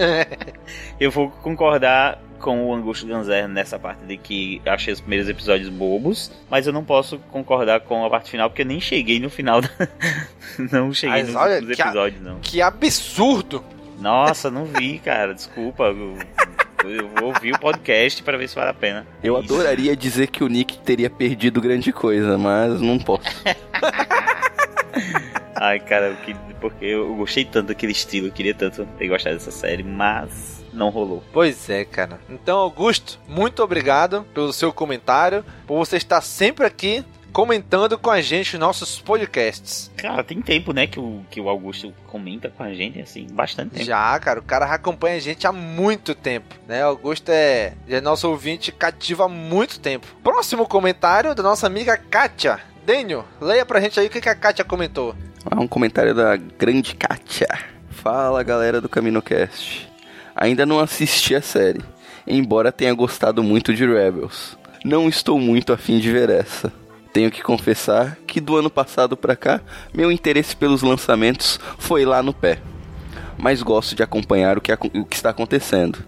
Eu 0.98 1.10
vou 1.10 1.30
concordar 1.30 2.20
com 2.38 2.68
o 2.68 2.74
Augusto 2.74 3.06
Ganzer 3.06 3.46
nessa 3.48 3.78
parte 3.78 4.02
de 4.06 4.16
que 4.16 4.62
achei 4.64 4.92
os 4.94 5.00
primeiros 5.00 5.28
episódios 5.28 5.68
bobos, 5.68 6.32
mas 6.50 6.66
eu 6.66 6.72
não 6.72 6.82
posso 6.82 7.18
concordar 7.30 7.80
com 7.80 8.02
a 8.04 8.08
parte 8.08 8.30
final 8.30 8.48
porque 8.48 8.62
eu 8.62 8.66
nem 8.66 8.80
cheguei 8.80 9.20
no 9.20 9.28
final. 9.28 9.60
Da... 9.60 9.68
não 10.72 10.92
cheguei 10.92 11.18
Mas 11.18 11.26
nos 11.28 11.36
olha, 11.36 11.60
que 11.62 11.82
a- 11.82 11.84
episódios, 11.86 12.22
não. 12.22 12.38
Que 12.40 12.62
absurdo! 12.62 13.62
Nossa, 14.00 14.50
não 14.50 14.64
vi, 14.64 14.98
cara. 14.98 15.34
Desculpa. 15.34 15.84
Eu, 15.84 16.16
eu 16.90 17.08
vou 17.10 17.28
ouvir 17.34 17.52
o 17.54 17.58
podcast 17.58 18.22
para 18.22 18.38
ver 18.38 18.48
se 18.48 18.54
vale 18.54 18.70
a 18.70 18.74
pena. 18.74 19.06
Eu 19.22 19.38
Isso. 19.38 19.52
adoraria 19.52 19.94
dizer 19.94 20.28
que 20.28 20.42
o 20.42 20.48
Nick 20.48 20.78
teria 20.78 21.10
perdido 21.10 21.60
grande 21.60 21.92
coisa, 21.92 22.38
mas 22.38 22.80
não 22.80 22.98
posso. 22.98 23.20
Ai, 25.60 25.78
cara, 25.78 26.16
porque 26.58 26.86
eu 26.86 27.14
gostei 27.16 27.44
tanto 27.44 27.66
daquele 27.66 27.92
estilo, 27.92 28.28
eu 28.28 28.32
queria 28.32 28.54
tanto 28.54 28.86
ter 28.98 29.08
gostado 29.08 29.36
dessa 29.36 29.50
série, 29.50 29.82
mas 29.82 30.64
não 30.72 30.88
rolou. 30.88 31.22
Pois 31.34 31.68
é, 31.68 31.84
cara. 31.84 32.18
Então, 32.30 32.58
Augusto, 32.58 33.20
muito 33.28 33.62
obrigado 33.62 34.24
pelo 34.32 34.54
seu 34.54 34.72
comentário, 34.72 35.44
por 35.66 35.76
você 35.76 35.98
estar 35.98 36.22
sempre 36.22 36.64
aqui 36.64 37.04
comentando 37.30 37.98
com 37.98 38.10
a 38.10 38.22
gente 38.22 38.54
os 38.54 38.58
nossos 38.60 39.02
podcasts. 39.02 39.90
Cara, 39.98 40.24
tem 40.24 40.40
tempo, 40.40 40.72
né, 40.72 40.86
que 40.86 40.98
o, 40.98 41.22
que 41.30 41.38
o 41.38 41.50
Augusto 41.50 41.92
comenta 42.06 42.48
com 42.48 42.62
a 42.62 42.72
gente, 42.72 42.98
assim, 42.98 43.26
bastante 43.30 43.72
tempo. 43.72 43.84
Já, 43.84 44.18
cara, 44.18 44.40
o 44.40 44.42
cara 44.42 44.64
acompanha 44.64 45.16
a 45.16 45.20
gente 45.20 45.46
há 45.46 45.52
muito 45.52 46.14
tempo, 46.14 46.54
né? 46.66 46.82
Augusto 46.82 47.28
é, 47.28 47.74
é 47.86 48.00
nosso 48.00 48.28
ouvinte 48.30 48.72
cativo 48.72 49.24
há 49.24 49.28
muito 49.28 49.78
tempo. 49.78 50.06
Próximo 50.24 50.66
comentário 50.66 51.34
da 51.34 51.42
nossa 51.42 51.66
amiga 51.66 51.98
Kátia. 51.98 52.60
Daniel, 52.84 53.26
leia 53.40 53.66
pra 53.66 53.78
gente 53.80 54.00
aí 54.00 54.06
o 54.06 54.10
que 54.10 54.22
que 54.22 54.28
a 54.28 54.34
Kátia 54.34 54.64
comentou. 54.64 55.14
Há 55.44 55.58
um 55.58 55.66
comentário 55.66 56.14
da 56.14 56.36
grande 56.36 56.94
Kátia. 56.94 57.48
Fala 57.88 58.42
galera 58.42 58.78
do 58.78 58.90
CaminoCast. 58.90 59.90
Ainda 60.36 60.66
não 60.66 60.78
assisti 60.78 61.34
a 61.34 61.40
série, 61.40 61.80
embora 62.26 62.70
tenha 62.70 62.92
gostado 62.92 63.42
muito 63.42 63.72
de 63.72 63.86
Rebels. 63.86 64.58
Não 64.84 65.08
estou 65.08 65.40
muito 65.40 65.72
afim 65.72 65.98
de 65.98 66.12
ver 66.12 66.28
essa. 66.28 66.70
Tenho 67.10 67.30
que 67.30 67.42
confessar 67.42 68.18
que 68.26 68.38
do 68.38 68.54
ano 68.54 68.68
passado 68.68 69.16
pra 69.16 69.34
cá, 69.34 69.62
meu 69.94 70.12
interesse 70.12 70.54
pelos 70.54 70.82
lançamentos 70.82 71.58
foi 71.78 72.04
lá 72.04 72.22
no 72.22 72.34
pé. 72.34 72.58
Mas 73.38 73.62
gosto 73.62 73.94
de 73.94 74.02
acompanhar 74.02 74.58
o 74.58 74.60
que, 74.60 74.70
o 74.72 75.06
que 75.06 75.16
está 75.16 75.30
acontecendo. 75.30 76.00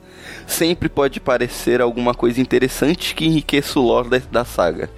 Sempre 0.46 0.90
pode 0.90 1.18
parecer 1.20 1.80
alguma 1.80 2.12
coisa 2.12 2.38
interessante 2.38 3.14
que 3.14 3.24
enriqueça 3.24 3.80
o 3.80 3.82
lore 3.82 4.10
da, 4.10 4.18
da 4.30 4.44
saga. 4.44 4.90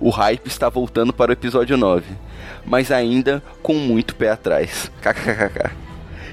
O 0.00 0.08
hype 0.08 0.46
está 0.46 0.70
voltando 0.70 1.12
para 1.12 1.30
o 1.30 1.34
episódio 1.34 1.76
9, 1.76 2.06
mas 2.64 2.90
ainda 2.90 3.42
com 3.62 3.74
muito 3.74 4.14
pé 4.16 4.30
atrás. 4.30 4.90
KKKK. 5.02 5.70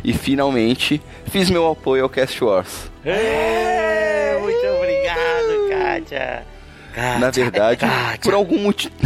E 0.03 0.13
finalmente, 0.13 1.01
fiz 1.29 1.49
meu 1.49 1.69
apoio 1.69 2.03
ao 2.03 2.09
Cast 2.09 2.41
Wars. 2.43 2.89
É, 3.05 4.37
muito 4.41 4.65
obrigado, 4.77 5.69
Kátia. 5.69 6.43
Kátia, 6.93 7.19
Na 7.19 7.29
verdade, 7.29 7.79
Kátia. 7.81 8.19
por 8.23 8.33
algum 8.33 8.57
motivo. 8.59 8.93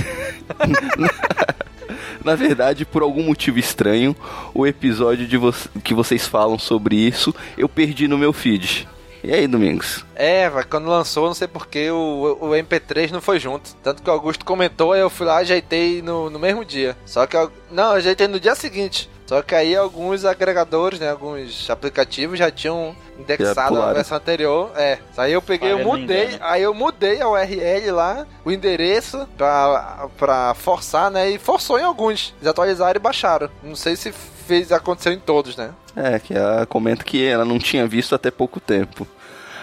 Na 2.23 2.35
verdade, 2.35 2.85
por 2.85 3.01
algum 3.03 3.23
motivo 3.23 3.59
estranho, 3.59 4.15
o 4.53 4.65
episódio 4.65 5.27
de 5.27 5.37
vo- 5.37 5.53
que 5.83 5.93
vocês 5.93 6.27
falam 6.27 6.57
sobre 6.57 6.95
isso 6.95 7.33
eu 7.57 7.69
perdi 7.69 8.07
no 8.07 8.17
meu 8.17 8.33
feed. 8.33 8.87
E 9.25 9.33
aí, 9.33 9.47
Domingos? 9.47 10.05
É, 10.15 10.49
vai, 10.49 10.63
quando 10.63 10.87
lançou, 10.87 11.25
não 11.27 11.33
sei 11.33 11.47
porque 11.47 11.89
o, 11.89 12.37
o 12.39 12.49
MP3 12.51 13.09
não 13.11 13.21
foi 13.21 13.39
junto. 13.39 13.73
Tanto 13.83 14.03
que 14.03 14.09
o 14.09 14.13
Augusto 14.13 14.45
comentou, 14.45 14.91
aí 14.93 15.01
eu 15.01 15.09
fui 15.09 15.25
lá 15.25 15.39
e 15.39 15.41
ajeitei 15.41 16.01
no, 16.01 16.29
no 16.29 16.37
mesmo 16.37 16.63
dia. 16.63 16.95
Só 17.05 17.25
que. 17.25 17.35
eu- 17.35 17.51
Não, 17.71 17.85
eu 17.91 17.91
ajeitei 17.93 18.27
no 18.27 18.39
dia 18.39 18.53
seguinte. 18.55 19.09
Só 19.25 19.41
que 19.41 19.55
aí 19.55 19.75
alguns 19.75 20.23
agregadores, 20.23 20.99
né? 20.99 21.09
Alguns 21.09 21.67
aplicativos 21.71 22.37
já 22.37 22.51
tinham 22.51 22.95
indexado 23.17 23.59
a 23.59 23.67
pularam. 23.69 23.93
versão 23.95 24.17
anterior. 24.17 24.71
É. 24.75 24.99
Aí 25.17 25.33
eu 25.33 25.41
peguei, 25.41 25.71
eu 25.71 25.79
mudei. 25.79 26.25
engano. 26.25 26.37
Aí 26.41 26.61
eu 26.61 26.73
mudei 26.75 27.19
a 27.19 27.27
URL 27.27 27.91
lá, 27.91 28.27
o 28.45 28.51
endereço, 28.51 29.27
pra, 29.35 30.07
pra 30.15 30.53
forçar, 30.53 31.09
né? 31.09 31.31
E 31.31 31.39
forçou 31.39 31.79
em 31.79 31.83
alguns. 31.83 32.35
Eles 32.37 32.47
atualizaram 32.47 32.97
e 32.97 33.01
baixaram. 33.01 33.49
Não 33.63 33.75
sei 33.75 33.95
se 33.95 34.13
fez 34.45 34.71
aconteceu 34.71 35.11
em 35.11 35.19
todos, 35.19 35.55
né? 35.57 35.71
É, 35.95 36.19
que 36.19 36.33
ela 36.33 36.65
comenta 36.65 37.03
que 37.03 37.25
ela 37.25 37.45
não 37.45 37.57
tinha 37.59 37.87
visto 37.87 38.13
até 38.15 38.29
pouco 38.31 38.59
tempo. 38.59 39.07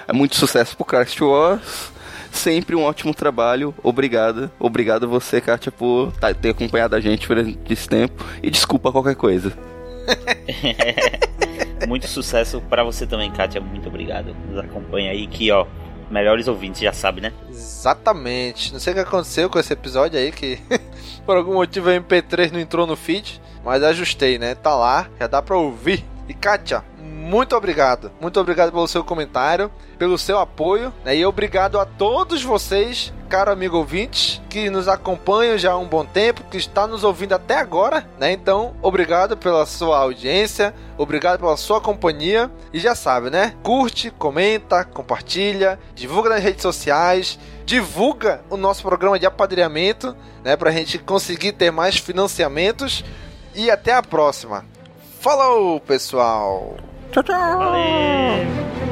É 0.09 0.12
muito 0.12 0.37
sucesso 0.37 0.76
pro 0.76 0.85
Cast 0.85 1.22
Wars. 1.22 1.93
Sempre 2.30 2.74
um 2.74 2.83
ótimo 2.85 3.14
trabalho. 3.14 3.74
Obrigado. 3.83 4.51
Obrigado 4.59 5.09
você, 5.09 5.41
Kátia, 5.41 5.70
por 5.70 6.12
tá- 6.12 6.33
ter 6.33 6.51
acompanhado 6.51 6.97
a 6.97 7.01
gente 7.01 7.28
durante 7.28 7.59
esse 7.72 7.89
tempo. 7.89 8.24
E 8.43 8.51
desculpa 8.51 8.91
qualquer 8.91 9.14
coisa. 9.14 9.53
Muito 11.87 12.09
sucesso 12.09 12.61
pra 12.70 12.83
você 12.83 13.07
também, 13.07 13.30
Kátia. 13.30 13.61
Muito 13.61 13.89
obrigado. 13.89 14.35
Nos 14.49 14.59
acompanha 14.59 15.11
aí 15.11 15.26
que, 15.26 15.51
ó, 15.51 15.66
melhores 16.11 16.49
ouvintes, 16.49 16.80
já 16.80 16.93
sabe, 16.93 17.20
né? 17.20 17.33
Exatamente. 17.51 18.72
Não 18.72 18.80
sei 18.80 18.93
o 18.93 18.97
que 18.97 19.03
aconteceu 19.03 19.51
com 19.51 19.59
esse 19.59 19.72
episódio 19.72 20.18
aí, 20.18 20.33
que 20.33 20.59
por 21.26 21.37
algum 21.37 21.55
motivo 21.55 21.91
o 21.91 21.93
MP3 21.93 22.51
não 22.53 22.61
entrou 22.61 22.87
no 22.87 22.97
feed, 22.97 23.41
mas 23.64 23.82
ajustei, 23.82 24.38
né? 24.38 24.54
Tá 24.54 24.74
lá, 24.74 25.08
já 25.18 25.26
dá 25.26 25.42
pra 25.42 25.56
ouvir. 25.56 26.04
E 26.28 26.34
Kátia, 26.34 26.84
muito 26.98 27.56
obrigado. 27.56 28.10
Muito 28.20 28.38
obrigado 28.40 28.72
pelo 28.72 28.86
seu 28.88 29.04
comentário, 29.04 29.70
pelo 29.98 30.18
seu 30.18 30.38
apoio, 30.38 30.92
né? 31.04 31.16
E 31.16 31.24
obrigado 31.24 31.78
a 31.78 31.86
todos 31.86 32.42
vocês, 32.42 33.12
caro 33.28 33.50
amigo 33.50 33.76
ouvintes, 33.76 34.42
que 34.50 34.68
nos 34.68 34.88
acompanham 34.88 35.56
já 35.56 35.72
há 35.72 35.78
um 35.78 35.86
bom 35.86 36.04
tempo, 36.04 36.42
que 36.50 36.56
está 36.56 36.86
nos 36.86 37.04
ouvindo 37.04 37.32
até 37.32 37.58
agora, 37.58 38.06
né? 38.18 38.32
Então, 38.32 38.74
obrigado 38.82 39.36
pela 39.36 39.64
sua 39.66 39.98
audiência, 39.98 40.74
obrigado 40.98 41.38
pela 41.38 41.56
sua 41.56 41.80
companhia. 41.80 42.50
E 42.72 42.78
já 42.78 42.94
sabe, 42.94 43.30
né? 43.30 43.54
Curte, 43.62 44.10
comenta, 44.10 44.84
compartilha, 44.84 45.78
divulga 45.94 46.30
nas 46.30 46.42
redes 46.42 46.62
sociais, 46.62 47.38
divulga 47.64 48.42
o 48.50 48.56
nosso 48.56 48.82
programa 48.82 49.18
de 49.18 49.26
apadrinhamento, 49.26 50.16
né? 50.44 50.56
Pra 50.56 50.72
gente 50.72 50.98
conseguir 50.98 51.52
ter 51.52 51.70
mais 51.70 51.96
financiamentos. 51.96 53.04
E 53.55 53.70
até 53.70 53.92
a 53.92 54.03
próxima. 54.03 54.64
Falou, 55.20 55.78
pessoal! 55.80 56.76
Tchau, 57.12 57.22
tchau! 57.22 57.59
Valeu! 57.59 58.91